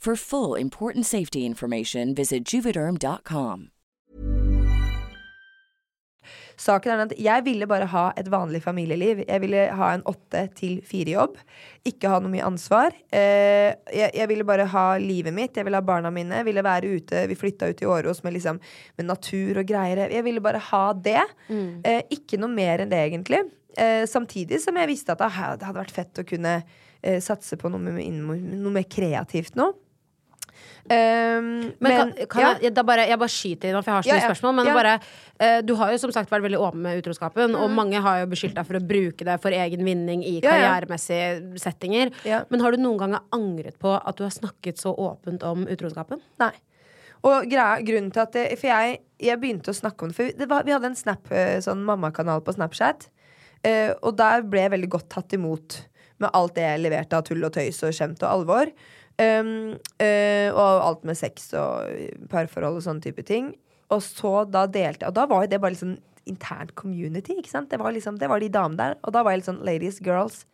For 0.00 0.16
full 0.16 0.54
important 0.54 1.04
safety 1.04 1.44
information, 1.44 2.14
visit 2.14 2.48
juvederm.com. 2.48 3.68
Saken 6.60 6.92
er 6.92 7.02
at 7.04 7.12
Jeg 7.20 7.44
ville 7.44 7.66
bare 7.68 7.88
ha 7.88 8.06
et 8.20 8.28
vanlig 8.32 8.62
familieliv. 8.64 9.20
Jeg 9.26 9.42
ville 9.42 9.66
ha 9.76 9.90
en 9.92 10.04
åtte 10.08 10.46
til 10.56 10.78
fire-jobb. 10.88 11.36
Ikke 11.88 12.12
ha 12.12 12.20
noe 12.20 12.32
mye 12.32 12.46
ansvar. 12.48 12.96
Eh, 13.12 13.76
jeg, 13.92 14.28
ville 14.28 14.44
bare 14.48 14.66
ha 14.72 14.84
livet 15.00 15.36
mitt. 15.36 15.56
Jeg 15.56 15.68
ville 15.68 15.80
ha 15.80 15.84
barna 15.84 16.12
mine. 16.12 16.40
Jeg 16.40 16.48
ville 16.48 16.64
være 16.64 16.94
ute. 16.96 17.26
Vi 17.28 17.36
flytta 17.36 17.68
ut 17.68 17.84
i 17.84 17.88
Åros 17.88 18.22
med, 18.24 18.36
liksom, 18.36 18.60
med 18.96 19.08
natur 19.08 19.60
og 19.60 19.68
greier. 19.68 20.06
Jeg 20.08 20.24
ville 20.24 20.44
bare 20.44 20.64
ha 20.70 20.84
det. 20.96 21.24
Mm. 21.48 21.84
ikke 22.08 22.40
noe 22.40 22.52
mer 22.52 22.84
enn 22.84 22.92
det, 22.92 23.04
egentlig. 23.08 23.44
Eh, 23.76 24.06
samtidig 24.08 24.62
som 24.64 24.80
jeg 24.80 24.90
visste 24.90 25.12
at 25.12 25.20
det 25.20 25.32
hadde 25.36 25.76
vært 25.76 25.94
fett 25.94 26.24
å 26.24 26.26
kunne 26.28 26.56
eh, 26.60 27.20
satse 27.20 27.60
på 27.60 27.68
noe, 27.72 27.84
med, 27.84 28.00
noe 28.56 28.76
mer 28.80 28.88
kreativt 28.88 29.60
nå. 29.60 29.70
Um, 30.84 31.48
Men, 31.78 31.92
kan, 31.92 32.12
kan 32.30 32.42
ja. 32.42 32.52
jeg, 32.64 32.72
bare, 32.86 33.04
jeg 33.06 33.20
bare 33.20 33.32
skyter 33.32 33.70
inn, 33.70 33.76
for 33.82 33.90
jeg 33.90 33.96
har 33.96 34.06
så 34.06 34.14
mye 34.14 34.20
ja. 34.20 34.30
spørsmål. 34.30 34.56
Men 34.58 34.70
bare, 34.74 34.94
uh, 35.42 35.58
du 35.66 35.74
har 35.80 35.92
jo 35.94 36.00
som 36.02 36.14
sagt 36.14 36.32
vært 36.32 36.46
veldig 36.46 36.60
åpen 36.60 36.82
med 36.86 37.02
utroskapen, 37.02 37.54
og 37.58 37.74
mange 37.74 38.00
har 38.02 38.22
jo 38.22 38.30
beskyldt 38.32 38.56
deg 38.58 38.70
for 38.70 38.80
å 38.80 38.82
bruke 38.94 39.28
det 39.28 39.36
for 39.42 39.54
egen 39.54 39.84
vinning 39.86 40.24
i 40.26 40.38
karrieremessige 40.44 41.60
settinger. 41.62 42.14
Men 42.50 42.64
har 42.64 42.74
du 42.74 42.82
noen 42.82 43.04
gang 43.04 43.20
angret 43.36 43.78
på 43.82 43.94
at 43.98 44.18
du 44.18 44.26
har 44.26 44.34
snakket 44.34 44.80
så 44.80 44.94
åpent 44.96 45.46
om 45.46 45.68
utroskapen? 45.70 46.22
Nei. 46.42 46.52
Og 47.26 47.50
greia, 47.50 47.80
grunnen 47.84 48.12
til 48.14 48.22
at 48.22 48.32
det, 48.36 48.44
For 48.56 48.70
jeg, 48.70 49.00
jeg 49.20 49.40
begynte 49.40 49.72
å 49.72 49.76
snakke 49.76 50.06
om 50.06 50.12
det 50.12 50.16
For 50.16 50.36
det 50.36 50.46
var, 50.48 50.64
vi 50.64 50.72
hadde 50.72 50.88
en 50.88 50.96
snap, 50.98 51.28
eh, 51.34 51.58
sånn 51.64 51.82
mammakanal 51.84 52.40
på 52.44 52.54
Snapchat. 52.56 53.10
Uh, 53.60 53.92
og 54.00 54.14
der 54.16 54.40
ble 54.48 54.62
jeg 54.64 54.72
veldig 54.72 54.88
godt 54.94 55.10
tatt 55.12 55.34
imot 55.36 55.82
med 56.20 56.32
alt 56.36 56.54
det 56.56 56.64
jeg 56.64 56.80
leverte 56.80 57.18
av 57.18 57.26
tull 57.28 57.44
og 57.44 57.52
tøys 57.52 57.82
og 57.84 57.92
skjemt 57.96 58.22
og 58.24 58.30
alvor. 58.30 58.70
Um, 59.20 59.74
uh, 60.00 60.48
og 60.54 60.84
alt 60.86 61.02
med 61.04 61.18
sex 61.18 61.50
og 61.58 61.90
parforhold 62.32 62.78
og 62.78 62.84
sånne 62.86 63.04
type 63.04 63.24
ting. 63.28 63.50
Og 63.90 64.00
så 64.06 64.44
da 64.48 64.64
delte 64.70 65.08
Og 65.08 65.16
da 65.16 65.26
var 65.28 65.44
jo 65.44 65.50
det 65.50 65.60
bare 65.60 65.74
liksom 65.74 65.98
internt 66.30 66.74
community. 66.78 67.36
ikke 67.36 67.50
sant? 67.50 67.70
Det 67.70 67.80
var 67.80 67.92
liksom, 67.92 68.18
det 68.20 68.28
var 68.30 68.40
de 68.40 68.48
damene 68.48 68.78
der. 68.78 68.98
Og 69.02 69.12
da 69.12 69.24
var 69.24 69.34
jeg 69.34 69.42
litt 69.42 69.50
sånn 69.50 69.64
ladies, 69.66 70.00
girls. 70.04 70.44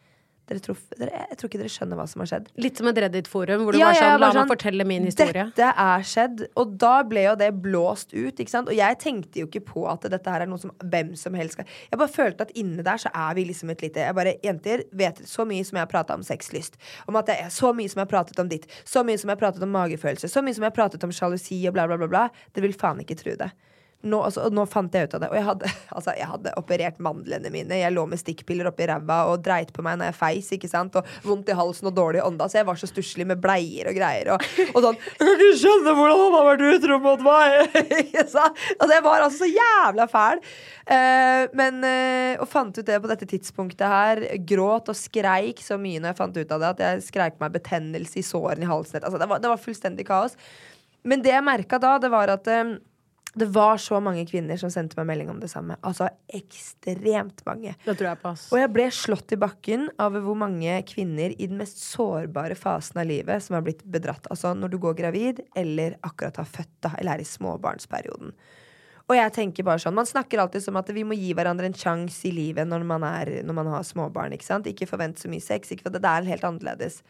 Tror, 0.47 0.76
dere, 0.94 1.24
jeg 1.32 1.36
tror 1.40 1.51
ikke 1.51 1.59
dere 1.59 1.70
skjønner 1.74 1.99
hva 1.99 2.05
som 2.07 2.22
har 2.22 2.28
skjedd. 2.30 2.44
Litt 2.62 2.78
som 2.78 2.86
et 2.86 2.99
Reddit-forum, 3.03 3.64
hvor 3.66 3.74
du 3.74 3.80
Ja, 3.80 3.88
var 3.88 3.97
ja, 3.97 3.99
sånn 3.99 4.07
La 4.07 4.12
sånn, 4.14 4.20
meg 4.20 4.36
sånn, 4.38 4.51
fortelle 4.53 4.86
min 4.86 5.09
historie. 5.09 5.47
Dette 5.51 5.70
er 5.82 6.05
skjedd. 6.07 6.44
Og 6.62 6.76
da 6.78 6.92
ble 7.03 7.24
jo 7.24 7.32
det 7.40 7.49
blåst 7.64 8.14
ut. 8.14 8.38
Ikke 8.38 8.53
sant? 8.53 8.70
Og 8.70 8.78
jeg 8.78 8.99
tenkte 9.03 9.42
jo 9.42 9.49
ikke 9.51 9.64
på 9.72 9.82
at 9.90 10.07
dette 10.12 10.30
her 10.30 10.44
er 10.44 10.51
noe 10.51 10.62
som 10.62 10.70
hvem 10.78 11.16
som 11.18 11.34
helst 11.34 11.59
skal 11.59 11.66
Jeg 11.66 11.99
bare 11.99 12.14
følte 12.14 12.47
at 12.47 12.55
inne 12.55 12.86
der 12.86 13.03
så 13.03 13.11
er 13.11 13.34
vi 13.34 13.49
liksom 13.51 13.74
et 13.74 13.82
lite 13.82 14.07
Jeg 14.07 14.14
bare, 14.14 14.36
Jenter 14.47 14.86
vet 14.94 15.18
så 15.26 15.42
mye 15.49 15.66
som 15.66 15.80
jeg 15.80 15.82
har 15.82 15.90
prata 15.90 16.14
om 16.14 16.22
sexlyst. 16.22 16.78
Om 17.11 17.18
at 17.18 17.26
det 17.26 17.40
er 17.42 17.51
så 17.51 17.74
mye 17.74 17.90
som 17.90 17.99
jeg 17.99 18.07
har 18.07 18.14
pratet 18.14 18.38
om 18.38 18.51
ditt. 18.55 18.70
Så 18.86 19.03
mye 19.03 19.18
som 19.18 19.26
jeg 19.26 19.34
har 19.34 19.42
pratet 19.42 19.66
om 19.66 19.74
magefølelse. 19.74 20.30
Så 20.30 20.47
mye 20.47 20.55
som 20.55 20.62
jeg 20.62 20.70
har 20.70 20.78
pratet 20.78 21.03
om 21.03 21.11
sjalusi 21.11 21.59
og 21.66 21.74
bla, 21.74 21.90
bla, 21.90 21.99
bla. 21.99 22.07
bla. 22.07 22.28
Dere 22.55 22.68
vil 22.68 22.78
faen 22.78 23.03
ikke 23.03 23.18
tro 23.18 23.34
det. 23.42 23.51
Nå, 24.07 24.20
altså, 24.28 24.46
nå 24.54 24.64
fant 24.70 24.94
jeg 24.94 25.09
ut 25.09 25.16
av 25.16 25.22
det. 25.24 25.30
Og 25.32 25.38
jeg 25.38 25.46
hadde, 25.48 25.70
altså, 25.98 26.14
jeg 26.18 26.28
hadde 26.30 26.54
operert 26.61 27.00
mandlene 27.02 27.50
mine. 27.52 27.80
Jeg 27.80 27.94
lå 27.94 28.07
med 28.11 28.20
stikkpiller 28.20 28.70
oppi 28.70 28.86
ræva 28.88 29.22
og 29.32 29.42
dreit 29.44 29.72
på 29.74 29.84
meg 29.86 29.98
når 30.00 30.12
jeg 30.12 30.18
feis. 30.20 30.50
ikke 30.57 30.70
sant? 30.70 30.96
Og 30.98 31.11
vondt 31.26 31.50
i 31.52 31.57
halsen 31.59 31.90
og 31.90 31.96
dårlig 31.96 32.22
ånda. 32.24 32.48
Så 32.50 32.61
jeg 32.61 32.68
var 32.68 32.80
så 32.80 32.90
stusslig 32.90 33.26
med 33.28 33.42
bleier 33.42 33.90
og 33.90 33.98
greier. 33.98 34.32
Og, 34.36 34.46
og 34.72 34.80
sånn 34.86 35.00
Jeg 35.00 35.18
kan 35.26 35.34
ikke 35.34 35.61
skjønne 35.62 35.96
hvordan 35.98 36.22
han 36.22 36.36
har 36.38 36.48
vært 36.52 36.66
utro 36.70 37.00
mot 37.04 37.26
meg! 37.26 37.54
Altså, 38.26 38.90
jeg 38.90 39.02
var 39.04 39.22
altså 39.22 39.44
så 39.44 39.48
jævla 39.48 40.07
fæl. 40.11 40.40
Eh, 40.86 41.42
men 41.59 41.82
eh, 41.86 42.40
Og 42.42 42.48
fant 42.50 42.76
ut 42.76 42.86
det 42.86 42.98
på 43.02 43.11
dette 43.11 43.28
tidspunktet 43.28 43.86
her. 43.90 44.22
Gråt 44.48 44.90
og 44.92 44.98
skreik 44.98 45.62
så 45.64 45.78
mye 45.80 46.00
når 46.00 46.12
jeg 46.12 46.20
fant 46.20 46.38
ut 46.38 46.54
av 46.57 46.62
det, 46.62 46.72
at 46.74 46.84
jeg 46.84 47.07
skreik 47.11 47.38
meg 47.42 47.54
betennelse 47.57 48.20
i 48.20 48.26
sårene 48.26 48.66
i 48.66 48.70
halsen. 48.70 49.02
Altså, 49.02 49.20
det, 49.20 49.28
var, 49.30 49.42
det 49.42 49.52
var 49.52 49.62
fullstendig 49.62 50.07
kaos. 50.09 50.36
Men 51.07 51.22
det 51.22 51.34
jeg 51.34 51.46
merka 51.46 51.78
da, 51.82 51.96
det 52.02 52.11
var 52.12 52.32
at 52.34 52.48
eh, 52.50 52.76
det 53.37 53.47
var 53.53 53.76
så 53.76 53.99
mange 54.01 54.24
kvinner 54.24 54.57
som 54.57 54.70
sendte 54.72 54.97
meg 54.97 55.11
melding 55.11 55.28
om 55.28 55.41
det 55.43 55.51
samme. 55.53 55.76
Altså 55.84 56.09
ekstremt 56.32 57.43
mange. 57.45 57.74
Det 57.84 57.95
tror 57.99 58.09
jeg 58.09 58.20
på. 58.22 58.30
Og 58.32 58.61
jeg 58.62 58.70
ble 58.72 58.87
slått 58.97 59.34
i 59.37 59.39
bakken 59.41 59.91
av 60.01 60.16
hvor 60.24 60.39
mange 60.41 60.78
kvinner 60.89 61.34
i 61.37 61.49
den 61.51 61.61
mest 61.61 61.82
sårbare 61.82 62.57
fasen 62.57 63.03
av 63.03 63.11
livet 63.11 63.45
som 63.45 63.59
har 63.59 63.66
blitt 63.66 63.82
bedratt. 63.84 64.24
Altså 64.32 64.55
når 64.57 64.72
du 64.72 64.78
går 64.80 64.97
gravid, 65.03 65.43
eller 65.53 65.99
akkurat 66.01 66.41
har 66.41 66.49
født, 66.49 66.72
da, 66.87 66.95
eller 66.97 67.18
er 67.18 67.26
i 67.26 67.28
småbarnsperioden. 67.28 68.32
Og 69.07 69.14
jeg 69.14 69.34
tenker 69.37 69.66
bare 69.66 69.78
sånn 69.78 69.95
Man 69.95 70.09
snakker 70.09 70.41
alltid 70.43 70.64
som 70.64 70.78
at 70.80 70.89
vi 70.91 71.05
må 71.07 71.14
gi 71.14 71.34
hverandre 71.37 71.68
en 71.68 71.76
sjanse 71.76 72.24
i 72.26 72.32
livet 72.34 72.66
når 72.66 72.87
man, 72.89 73.05
er, 73.07 73.34
når 73.45 73.59
man 73.61 73.68
har 73.74 73.84
småbarn. 73.87 74.32
Ikke 74.32 74.49
sant? 74.49 74.70
Ikke 74.70 74.89
forvent 74.89 75.20
så 75.20 75.28
mye 75.28 75.45
sex. 75.45 75.74
Ikke 75.76 75.91
for 75.91 75.95
det, 75.95 76.03
det 76.07 76.14
er 76.14 76.32
helt 76.32 76.49
annerledes. 76.49 77.03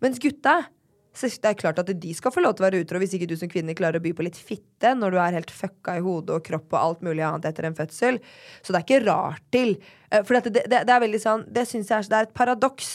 Mens 0.00 0.16
gutta 0.22 0.62
så 1.14 1.30
det 1.30 1.50
er 1.52 1.58
klart 1.58 1.78
at 1.78 1.90
de 2.02 2.12
skal 2.16 2.32
få 2.34 2.42
lov 2.42 2.56
til 2.56 2.64
å 2.64 2.66
være 2.66 2.82
utro 2.82 2.98
hvis 2.98 3.14
ikke 3.14 3.28
du 3.30 3.36
som 3.38 3.50
kvinne 3.50 3.76
klarer 3.78 4.00
å 4.00 4.04
by 4.04 4.10
på 4.18 4.26
litt 4.26 4.38
fitte 4.38 4.90
når 4.98 5.14
du 5.14 5.18
er 5.22 5.36
helt 5.38 5.52
fucka 5.54 5.96
i 6.00 6.02
hodet 6.02 6.34
og 6.34 6.44
kropp 6.46 6.74
og 6.74 6.80
alt 6.80 7.04
mulig 7.06 7.22
annet 7.22 7.46
etter 7.50 7.68
en 7.68 7.76
fødsel. 7.78 8.18
Så 8.60 8.74
det 8.74 8.80
er 8.80 8.86
ikke 8.88 9.04
rart 9.06 9.44
til. 9.54 9.76
Eh, 10.10 10.24
For 10.26 10.40
det, 10.42 10.64
det, 10.66 10.82
det 10.88 10.94
er 10.94 11.02
veldig 11.04 11.20
sånn 11.22 11.44
Det 11.54 11.66
syns 11.70 11.92
jeg 11.92 12.00
er, 12.00 12.08
det 12.10 12.18
er 12.18 12.28
et 12.28 12.34
paradoks. 12.34 12.94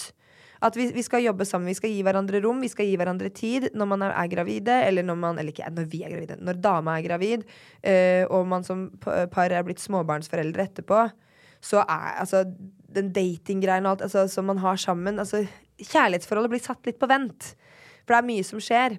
At 0.60 0.76
vi, 0.76 0.90
vi 0.92 1.06
skal 1.06 1.24
jobbe 1.24 1.48
sammen, 1.48 1.72
vi 1.72 1.78
skal 1.78 1.94
gi 1.94 2.02
hverandre 2.04 2.42
rom, 2.44 2.60
vi 2.60 2.68
skal 2.68 2.90
gi 2.90 2.98
hverandre 3.00 3.32
tid 3.32 3.70
når 3.80 3.88
man 3.94 4.04
er, 4.04 4.12
er 4.20 4.32
gravide, 4.34 4.82
eller 4.90 5.08
når 5.08 5.20
man 5.22 5.40
Eller 5.40 5.56
ikke 5.56 5.72
når 5.72 5.88
vi 5.94 6.02
er 6.04 6.12
gravide, 6.12 6.40
når 6.44 6.60
dama 6.60 6.98
er 7.00 7.06
gravid, 7.08 7.48
øh, 7.88 8.26
og 8.28 8.52
man 8.52 8.68
som 8.68 8.90
par 9.00 9.56
er 9.56 9.64
blitt 9.64 9.80
småbarnsforeldre 9.80 10.68
etterpå, 10.68 11.06
så 11.64 11.86
er 11.86 12.20
altså 12.26 12.44
den 12.92 13.14
datinggreien 13.16 13.88
og 13.88 13.96
alt 13.96 14.06
altså, 14.10 14.28
som 14.32 14.48
man 14.52 14.60
har 14.60 14.80
sammen. 14.80 15.20
Altså, 15.20 15.46
kjærlighetsforholdet 15.80 16.52
blir 16.52 16.64
satt 16.64 16.88
litt 16.88 17.00
på 17.00 17.08
vent. 17.08 17.54
For 18.10 18.18
det 18.18 18.24
er 18.24 18.30
mye 18.32 18.44
som 18.48 18.58
skjer. 18.58 18.96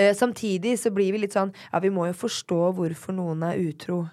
Eh, 0.00 0.14
samtidig 0.16 0.78
så 0.80 0.88
blir 0.90 1.12
vi 1.12 1.20
litt 1.22 1.34
sånn 1.36 1.52
Ja, 1.68 1.78
vi 1.84 1.90
må 1.92 2.08
jo 2.08 2.16
forstå 2.16 2.72
hvorfor 2.78 3.14
noen 3.14 3.44
er 3.46 3.60
utro 3.60 4.06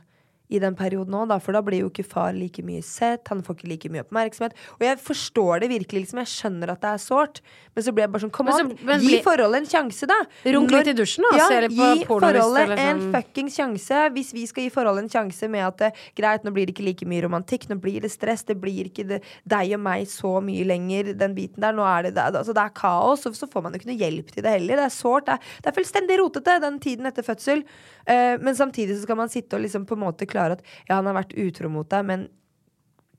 i 0.52 0.60
den 0.62 0.76
perioden 0.78 1.16
òg. 1.18 1.34
For 1.42 1.56
da 1.56 1.64
blir 1.66 1.86
jo 1.86 1.90
ikke 1.92 2.06
far 2.08 2.36
like 2.36 2.64
mye 2.66 2.84
sett, 2.86 3.28
han 3.32 3.44
får 3.46 3.58
ikke 3.58 3.70
like 3.72 3.92
mye 3.94 4.06
oppmerksomhet. 4.06 4.56
Og 4.78 4.86
jeg 4.86 5.00
forstår 5.02 5.64
det 5.64 5.72
virkelig, 5.72 6.06
liksom. 6.06 6.22
Jeg 6.24 6.32
skjønner 6.32 6.74
at 6.74 6.84
det 6.84 6.92
er 6.92 7.02
sårt. 7.02 7.42
Men 7.76 7.86
så 7.86 7.94
blir 7.96 8.06
jeg 8.06 8.14
bare 8.14 8.26
sånn, 8.26 8.34
kom 8.36 8.52
an, 8.52 8.74
gi 9.02 9.20
forholdet 9.26 9.62
en 9.62 9.70
sjanse, 9.72 10.10
da. 10.10 10.18
Runk 10.56 10.74
litt 10.76 10.92
i 10.92 10.96
dusjen, 10.98 11.28
da, 11.30 11.38
Ja, 11.40 11.50
se 11.52 11.62
litt 11.66 11.78
på 11.78 11.90
gi 11.92 12.08
forholdet 12.10 12.76
en 12.82 13.04
fuckings 13.16 13.60
sjanse. 13.60 14.04
Hvis 14.16 14.34
vi 14.36 14.46
skal 14.50 14.68
gi 14.68 14.74
forholdet 14.74 15.08
en 15.08 15.14
sjanse 15.14 15.52
med 15.52 15.66
at 15.68 15.80
det, 15.86 15.92
greit, 16.18 16.46
nå 16.48 16.54
blir 16.56 16.68
det 16.68 16.76
ikke 16.76 16.88
like 16.88 17.08
mye 17.08 17.24
romantikk, 17.28 17.70
nå 17.72 17.80
blir 17.82 18.04
det 18.04 18.12
stress, 18.14 18.44
det 18.50 18.58
blir 18.62 18.92
ikke 18.92 19.08
det, 19.14 19.22
deg 19.48 19.76
og 19.78 19.84
meg 19.86 20.10
så 20.12 20.38
mye 20.44 20.68
lenger, 20.68 21.14
den 21.20 21.38
biten 21.38 21.64
der. 21.64 21.76
Nå 21.78 21.86
er 21.88 22.10
det, 22.10 22.16
altså, 22.18 22.56
det 22.58 22.66
er 22.66 22.76
kaos, 22.76 23.26
og 23.30 23.38
så 23.38 23.50
får 23.52 23.66
man 23.66 23.76
jo 23.76 23.82
ikke 23.82 23.92
noe 23.94 24.02
hjelp 24.02 24.34
til 24.36 24.46
det 24.46 24.58
heller. 24.58 24.82
Det 24.82 24.90
er 24.90 24.96
sårt. 24.96 25.30
Det 25.30 25.40
det 25.62 25.70
er 25.70 25.76
fullstendig 25.78 26.18
rotete, 26.20 26.58
den 26.64 26.80
tiden 26.82 27.10
etter 27.10 27.26
fødsel. 27.26 27.64
Uh, 28.02 28.36
men 28.42 28.56
samtidig 28.58 28.98
så 28.98 29.06
skal 29.06 29.20
man 29.20 29.30
sitte 29.32 29.58
og 29.58 29.62
liksom 29.66 29.86
på 29.86 29.94
en 29.98 30.04
måte 30.08 30.26
klare 30.26 30.41
at 30.50 30.62
ja, 30.90 30.98
han 30.98 31.06
har 31.06 31.14
vært 31.14 31.36
utro 31.38 31.70
mot 31.70 31.90
deg, 31.90 32.06
men 32.06 32.30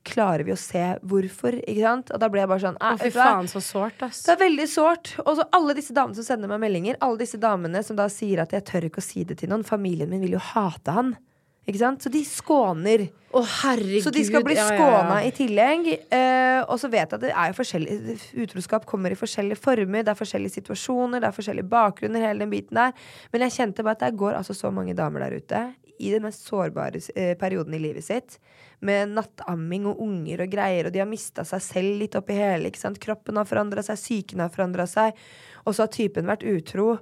klarer 0.03 0.43
vi 0.43 0.51
å 0.51 0.59
se 0.59 0.83
hvorfor? 1.07 1.55
Ikke 1.63 1.83
sant? 1.85 2.11
Og 2.11 2.19
da 2.19 2.27
ble 2.31 2.41
jeg 2.43 2.49
bare 2.51 2.63
sånn 2.65 2.79
Å, 2.83 2.93
fy 2.99 3.11
faen, 3.15 3.47
så 3.47 3.61
sårt, 3.63 4.03
ass. 4.03 4.25
Det 4.27 4.35
er 4.35 4.41
veldig 4.43 4.67
sårt. 4.67 5.13
Og 5.23 5.37
så 5.39 5.45
alle 5.55 5.75
disse 5.77 5.95
damene 5.95 6.17
som 6.19 6.27
sender 6.27 6.51
meg 6.51 6.59
meldinger, 6.65 6.99
alle 6.99 7.21
disse 7.23 7.39
damene 7.39 7.83
som 7.87 7.95
da 7.95 8.09
sier 8.11 8.43
at 8.43 8.51
jeg 8.51 8.67
tør 8.67 8.89
ikke 8.89 8.99
å 8.99 9.05
si 9.05 9.23
det 9.23 9.39
til 9.39 9.53
noen. 9.53 9.63
Familien 9.63 10.11
min 10.11 10.23
vil 10.25 10.35
jo 10.35 10.43
hate 10.51 10.91
han. 10.91 11.15
Ikke 11.63 11.79
sant? 11.79 12.03
Så 12.03 12.11
de 12.11 12.21
skåner. 12.27 13.05
Å, 13.33 13.41
herregud. 13.63 14.03
Så 14.05 14.11
de 14.13 14.23
skal 14.27 14.43
bli 14.45 14.57
ja, 14.57 14.65
ja, 14.67 14.73
ja. 14.75 14.79
skåna 14.79 15.19
i 15.25 15.29
tillegg. 15.35 15.87
Eh, 16.13 16.59
og 16.67 16.75
så 16.81 16.89
vet 16.91 17.05
jeg 17.05 17.17
at 17.17 17.23
det 17.23 17.31
er 17.31 17.51
jo 17.51 17.57
forskjellig 17.57 18.17
Utroskap 18.43 18.87
kommer 18.89 19.13
i 19.13 19.19
forskjellige 19.19 19.61
former, 19.63 20.03
det 20.03 20.11
er 20.13 20.19
forskjellige 20.19 20.57
situasjoner, 20.59 21.23
det 21.23 21.29
er 21.29 21.37
forskjellige 21.37 21.71
bakgrunner, 21.71 22.27
hele 22.27 22.43
den 22.43 22.51
biten 22.51 22.79
der. 22.79 22.91
Men 23.33 23.47
jeg 23.47 23.55
kjente 23.57 23.85
bare 23.85 23.97
at 23.97 24.05
det 24.05 24.19
går 24.19 24.37
altså 24.41 24.57
så 24.57 24.73
mange 24.75 24.95
damer 24.97 25.25
der 25.25 25.39
ute 25.39 25.63
i 26.03 26.11
den 26.11 26.25
mest 26.25 26.45
sårbare 26.49 26.99
eh, 27.15 27.33
perioden 27.39 27.73
i 27.77 27.81
livet 27.81 28.05
sitt. 28.05 28.37
Med 28.83 29.13
nattamming 29.15 29.87
og 29.87 30.01
unger 30.03 30.43
og 30.43 30.51
greier, 30.51 30.89
og 30.89 30.93
de 30.93 30.99
har 30.99 31.09
mista 31.09 31.45
seg 31.47 31.63
selv 31.63 31.99
litt 32.01 32.17
oppi 32.19 32.35
hele. 32.37 32.73
Kroppen 32.99 33.39
har 33.39 33.47
forandra 33.47 33.85
seg, 33.85 34.01
psyken 34.01 34.43
har 34.43 34.51
forandra 34.53 34.87
seg, 34.89 35.15
og 35.63 35.75
så 35.75 35.85
har 35.85 35.93
typen 35.93 36.27
vært 36.27 36.43
utro. 36.43 36.97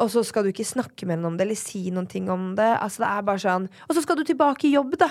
Og 0.00 0.08
så 0.12 0.22
skal 0.24 0.46
du 0.46 0.52
ikke 0.52 0.64
snakke 0.64 1.06
med 1.06 1.18
henne 1.18 1.28
om 1.28 1.36
det 1.36 1.44
eller 1.46 1.58
si 1.58 1.90
noen 1.92 2.08
ting 2.08 2.30
om 2.32 2.52
det. 2.56 2.70
Altså 2.78 3.04
det 3.04 3.10
er 3.10 3.26
bare 3.28 3.42
sånn 3.42 3.68
Og 3.88 3.96
så 3.96 4.04
skal 4.04 4.16
du 4.16 4.24
tilbake 4.24 4.68
i 4.68 4.72
jobb, 4.76 4.96
da. 5.00 5.10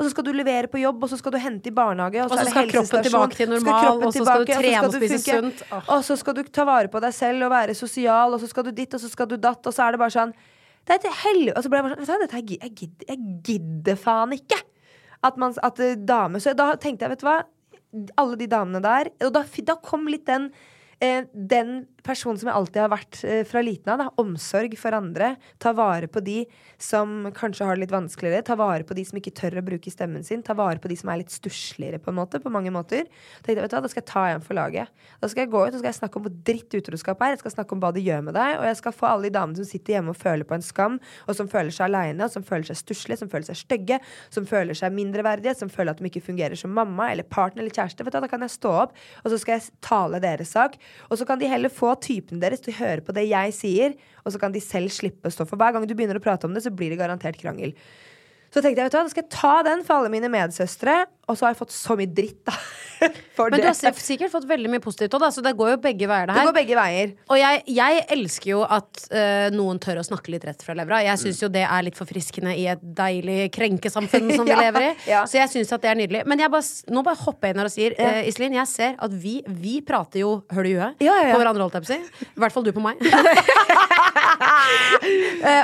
Og 0.00 0.06
så 0.06 0.14
skal 0.14 0.24
du 0.24 0.30
levere 0.32 0.68
på 0.72 0.78
jobb, 0.80 1.02
og 1.04 1.10
så 1.12 1.18
skal 1.20 1.34
du 1.34 1.36
hente 1.42 1.68
i 1.68 1.74
barnehage. 1.76 2.22
Og 2.24 2.30
Og 2.30 2.30
så 2.30 2.36
så, 2.36 2.40
er 2.40 2.46
det 2.46 2.52
skal 2.54 2.70
kroppen 2.70 3.02
tilbake 3.04 3.36
til 3.36 3.50
Så 3.50 3.58
normal, 3.58 4.04
og 4.06 4.14
så 4.14 4.24
skal 4.24 4.46
du 4.46 4.52
trene 4.52 4.78
og 4.80 4.86
og 4.86 4.94
spise 4.94 5.18
sunt. 5.26 5.60
Og 5.80 6.04
så 6.06 6.16
skal 6.16 6.36
du 6.38 6.42
ta 6.48 6.64
vare 6.64 6.88
på 6.88 7.02
deg 7.04 7.12
selv 7.12 7.44
og 7.44 7.50
være 7.52 7.74
sosial, 7.76 8.32
og 8.32 8.40
så 8.40 8.48
skal 8.48 8.64
du 8.64 8.70
ditt, 8.70 8.94
og 8.96 9.00
så 9.00 9.10
skal 9.12 9.28
du 9.28 9.36
datt, 9.36 9.66
og 9.66 9.76
så 9.76 9.84
er 9.84 9.92
det 9.92 10.00
bare 10.00 10.14
sånn 10.16 10.32
Det 10.88 10.96
er 10.96 11.02
et 11.04 11.20
helvete. 11.26 11.56
Og 11.58 11.62
så 11.62 11.68
ble 11.68 11.82
jeg 11.82 11.84
bare 11.90 12.08
sånn 12.08 12.24
jeg, 12.24 12.58
jeg 12.62 12.74
gidder, 12.80 13.06
jeg 13.12 13.18
gidder 13.44 14.00
faen 14.00 14.32
ikke. 14.32 14.62
At, 15.22 15.36
man, 15.36 15.52
at 15.62 15.76
dame 15.76 16.06
damer 16.08 16.40
Så 16.40 16.54
da 16.56 16.70
tenkte 16.80 17.04
jeg, 17.04 17.10
vet 17.10 17.20
du 17.20 17.26
hva 17.28 17.42
alle 18.16 18.38
de 18.40 18.46
damene 18.48 18.80
der. 18.80 19.10
Og 19.26 19.34
da, 19.34 19.44
da 19.44 19.76
kom 19.84 20.08
litt 20.08 20.24
den 20.30 20.48
eh, 21.00 21.26
Den 21.34 21.86
personen 22.06 22.40
som 22.40 22.50
jeg 22.50 22.56
alltid 22.56 22.82
har 22.82 22.92
vært 22.92 23.20
eh, 23.24 23.42
fra 23.48 23.62
liten 23.64 23.92
av. 23.92 24.00
Da. 24.02 24.08
Omsorg 24.22 24.76
for 24.80 24.96
andre. 24.96 25.34
Ta 25.62 25.72
vare 25.76 26.08
på 26.10 26.22
de 26.24 26.44
som 26.80 27.30
kanskje 27.36 27.66
har 27.68 27.76
det 27.76 27.84
litt 27.84 27.94
vanskeligere. 27.94 28.44
Ta 28.46 28.56
vare 28.58 28.86
på 28.86 28.96
de 28.96 29.04
som 29.06 29.20
ikke 29.20 29.34
tør 29.36 29.60
å 29.60 29.64
bruke 29.66 29.92
stemmen 29.92 30.24
sin. 30.26 30.44
Ta 30.46 30.56
vare 30.58 30.80
på 30.82 30.90
de 30.90 30.98
som 30.98 31.12
er 31.12 31.22
litt 31.22 31.34
stussligere, 31.34 32.00
på 32.02 32.12
en 32.12 32.18
måte. 32.20 32.40
På 32.42 32.52
mange 32.52 32.72
måter. 32.74 33.06
Tenkte 33.40 33.56
jeg, 33.56 33.64
vet 33.64 33.72
du 33.72 33.76
hva, 33.78 33.84
da 33.84 33.92
skal 33.92 34.02
jeg 34.02 34.10
ta 34.10 34.24
igjen 34.30 34.46
for 34.46 34.58
laget. 34.58 34.94
Da 35.20 35.30
skal 35.30 35.44
jeg 35.44 35.52
gå 35.52 35.64
ut 35.66 35.78
og 35.78 35.88
snakke 36.00 36.20
om 36.20 36.26
hvor 36.26 36.36
dritt 36.50 36.78
utroskap 36.80 37.24
er. 37.26 37.34
Jeg 37.34 37.42
skal 37.44 37.56
snakke 37.58 37.76
om 37.76 37.82
hva 37.84 37.92
det 37.94 38.04
gjør 38.06 38.24
med 38.28 38.36
deg. 38.38 38.56
Og 38.60 38.68
jeg 38.70 38.80
skal 38.80 38.96
få 38.96 39.10
alle 39.10 39.28
de 39.28 39.34
damene 39.36 39.60
som 39.60 39.68
sitter 39.68 39.98
hjemme 39.98 40.14
og 40.14 40.20
føler 40.20 40.48
på 40.48 40.56
en 40.56 40.64
skam, 40.64 40.98
og 41.26 41.36
som 41.36 41.50
føler 41.50 41.74
seg 41.74 41.88
aleine, 41.88 42.24
og 42.24 42.32
som 42.32 42.46
føler 42.46 42.70
seg 42.70 42.80
stusslige, 42.80 43.20
som 43.22 43.30
føler 43.32 43.50
seg 43.50 43.60
stygge, 43.60 44.00
som 44.32 44.48
føler 44.48 44.78
seg 44.78 44.94
mindreverdige, 44.96 45.56
som 45.58 45.72
føler 45.72 45.94
at 45.94 46.00
de 46.00 46.08
ikke 46.10 46.24
fungerer 46.24 46.58
som 46.58 46.72
mamma 46.74 47.10
eller 47.12 47.26
partner 47.28 47.64
eller 47.64 47.74
kjæreste. 47.74 48.06
Vet 48.06 48.16
du, 48.16 48.20
da 48.24 48.30
kan 48.30 48.44
jeg 48.46 48.54
stå 48.56 48.74
opp, 48.84 48.96
og 49.24 49.32
så 49.32 49.40
skal 49.40 49.58
jeg 49.58 49.76
tale 49.84 50.22
deres 50.22 50.54
sak. 50.56 50.76
Og 51.10 51.20
så 51.20 51.26
kan 51.28 51.40
de 51.40 51.50
heller 51.50 51.72
få 51.72 51.89
typen 51.98 52.42
deres 52.42 52.62
til 52.64 52.74
å 52.74 52.80
høre 52.80 53.04
på 53.06 53.14
det 53.16 53.26
jeg 53.28 53.56
sier, 53.56 53.96
og 54.24 54.34
så 54.34 54.40
kan 54.42 54.54
de 54.54 54.62
selv 54.62 54.92
slippe 54.94 55.30
å 55.30 55.34
stå 55.34 55.46
for. 55.48 55.60
Hver 55.60 55.74
gang 55.76 55.86
du 55.88 55.96
begynner 55.96 56.20
å 56.20 56.24
prate 56.24 56.46
om 56.48 56.54
det, 56.54 56.64
så 56.64 56.72
blir 56.74 56.92
det 56.92 57.00
garantert 57.00 57.40
krangel. 57.40 57.74
Så 58.50 58.62
tenkte 58.62 58.82
jeg, 58.82 58.88
vet 58.88 58.94
du 58.94 58.98
hva, 58.98 59.06
da 59.06 59.12
skal 59.12 59.24
jeg 59.24 59.34
ta 59.34 59.54
den 59.66 59.84
for 59.86 60.00
alle 60.00 60.10
mine 60.12 60.30
medsøstre, 60.32 60.96
og 61.30 61.36
så 61.38 61.46
har 61.46 61.52
jeg 61.54 61.60
fått 61.62 61.74
så 61.74 61.94
mye 61.98 62.10
dritt, 62.10 62.40
da. 62.48 62.54
Men 63.00 63.54
du 63.56 63.62
har 63.64 63.72
sikkert- 63.96 64.28
fått 64.28 64.44
veldig 64.44 64.68
mye 64.68 64.82
positivt 64.84 65.14
òg, 65.16 65.22
så 65.32 65.40
det 65.40 65.54
går 65.56 65.70
jo 65.72 65.76
begge 65.80 66.04
veier, 66.10 66.26
det 66.28 66.34
Det 66.34 66.40
her. 66.42 66.48
går 66.50 66.56
begge 66.58 66.76
veier. 66.76 67.12
Og 67.32 67.38
jeg, 67.40 67.62
jeg 67.72 68.02
elsker 68.12 68.50
jo 68.50 68.58
at 68.66 69.06
uh, 69.14 69.46
noen 69.56 69.78
tør 69.80 70.02
å 70.02 70.04
snakke 70.04 70.28
litt 70.34 70.44
rett 70.44 70.60
fra 70.66 70.74
levra. 70.76 70.98
Jeg 71.06 71.16
syns 71.22 71.40
jo 71.40 71.48
det 71.48 71.62
er 71.64 71.86
litt 71.86 71.96
forfriskende 71.96 72.52
i 72.60 72.66
et 72.68 72.82
deilig 72.82 73.46
krenkesamfunn 73.56 74.28
som 74.36 74.44
vi 74.44 74.52
Ja, 74.56 74.58
lever 74.66 74.84
i. 74.90 74.92
ja. 75.08 75.22
Så 75.24 75.38
jeg 75.40 75.48
syns 75.54 75.72
at 75.72 75.80
det 75.86 75.90
er 75.94 75.96
nydelig. 76.02 76.26
Men 76.28 76.36
bare, 76.52 76.60
nå 76.92 77.00
bare 77.06 77.16
hopper 77.22 77.48
jeg 77.48 77.54
inn 77.56 77.62
her 77.62 77.70
og 77.70 77.72
sier, 77.72 77.96
eh, 77.96 78.28
Iselin, 78.28 78.52
jeg 78.60 78.68
ser 78.68 78.92
at 79.00 79.08
vi, 79.24 79.38
vi 79.48 79.78
prater 79.80 80.20
jo 80.26 80.34
høl 80.52 80.68
i 80.68 80.76
huet 80.76 81.00
Ja, 81.06 81.16
på 81.32 81.40
hverandre, 81.40 81.64
holdt 81.64 81.80
jeg 81.80 81.86
på 81.86 81.88
å 81.88 81.96
si. 81.96 82.00
I 82.36 82.40
hvert 82.44 82.52
fall 82.58 82.68
du 82.68 82.72
på 82.76 82.84
meg. 82.84 83.00
uh, 83.00 83.08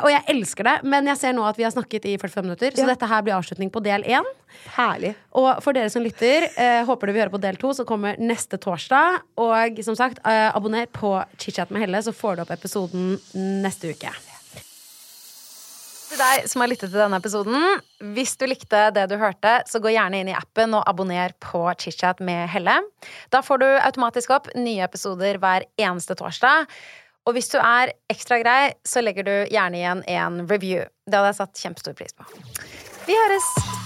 og 0.05 0.09
jeg 0.13 0.23
elsker 0.33 0.65
det, 0.71 0.77
men 0.89 1.09
jeg 1.13 1.19
ser 1.21 1.33
nå 1.37 1.45
at 1.49 1.59
vi 1.61 1.65
har 1.69 1.73
snakket 1.75 2.07
i 2.09 2.17
45 2.21 2.47
minutter, 2.49 2.71
så 2.81 2.87
dette 2.89 3.09
her 3.11 3.21
blir 3.27 3.37
avslutning 3.37 3.71
på 3.75 3.81
del 3.85 4.01
én. 4.09 4.25
Herlig. 4.77 5.13
Og 5.37 5.56
for 5.65 5.77
dere 5.77 5.91
som 5.93 6.05
lytter, 6.05 6.49
eh, 6.57 6.85
håper 6.87 7.07
du 7.07 7.13
vil 7.15 7.23
høre 7.25 7.35
på 7.35 7.43
del 7.43 7.59
to, 7.61 7.73
som 7.77 7.87
kommer 7.89 8.19
neste 8.19 8.59
torsdag. 8.59 9.21
Og 9.41 9.83
som 9.85 9.97
sagt, 9.99 10.19
eh, 10.25 10.51
abonner 10.55 10.87
på 10.87 11.19
Chitchat 11.39 11.71
med 11.71 11.83
Helle, 11.83 12.03
så 12.03 12.15
får 12.15 12.37
du 12.37 12.43
opp 12.43 12.51
episoden 12.51 13.21
neste 13.35 13.93
uke. 13.95 14.13
Til 16.07 16.19
deg 16.19 16.47
som 16.49 16.63
har 16.63 16.71
lyttet 16.71 16.93
til 16.93 17.01
denne 17.01 17.19
episoden, 17.19 17.81
hvis 18.15 18.37
du 18.39 18.47
likte 18.47 18.93
det 18.95 19.09
du 19.11 19.17
hørte, 19.19 19.57
så 19.67 19.81
gå 19.83 19.91
gjerne 19.91 20.21
inn 20.23 20.31
i 20.31 20.37
appen 20.39 20.77
og 20.79 20.85
abonner 20.87 21.35
på 21.43 21.65
ChitChat 21.75 22.21
med 22.21 22.49
Helle. 22.49 22.79
Da 23.31 23.43
får 23.43 23.59
du 23.59 23.67
automatisk 23.67 24.31
opp 24.31 24.53
nye 24.55 24.87
episoder 24.87 25.41
hver 25.43 25.67
eneste 25.77 26.15
torsdag. 26.15 26.71
Og 27.27 27.35
hvis 27.35 27.51
du 27.51 27.59
er 27.59 27.91
ekstra 28.13 28.39
grei, 28.39 28.61
så 28.87 29.03
legger 29.03 29.27
du 29.27 29.35
gjerne 29.51 29.83
igjen 29.83 30.05
en 30.07 30.47
review. 30.47 30.87
Det 31.11 31.19
hadde 31.19 31.35
jeg 31.35 31.41
satt 31.43 31.67
kjempestor 31.67 31.99
pris 31.99 32.15
på. 32.15 32.31
Vi 33.11 33.19
høres! 33.19 33.86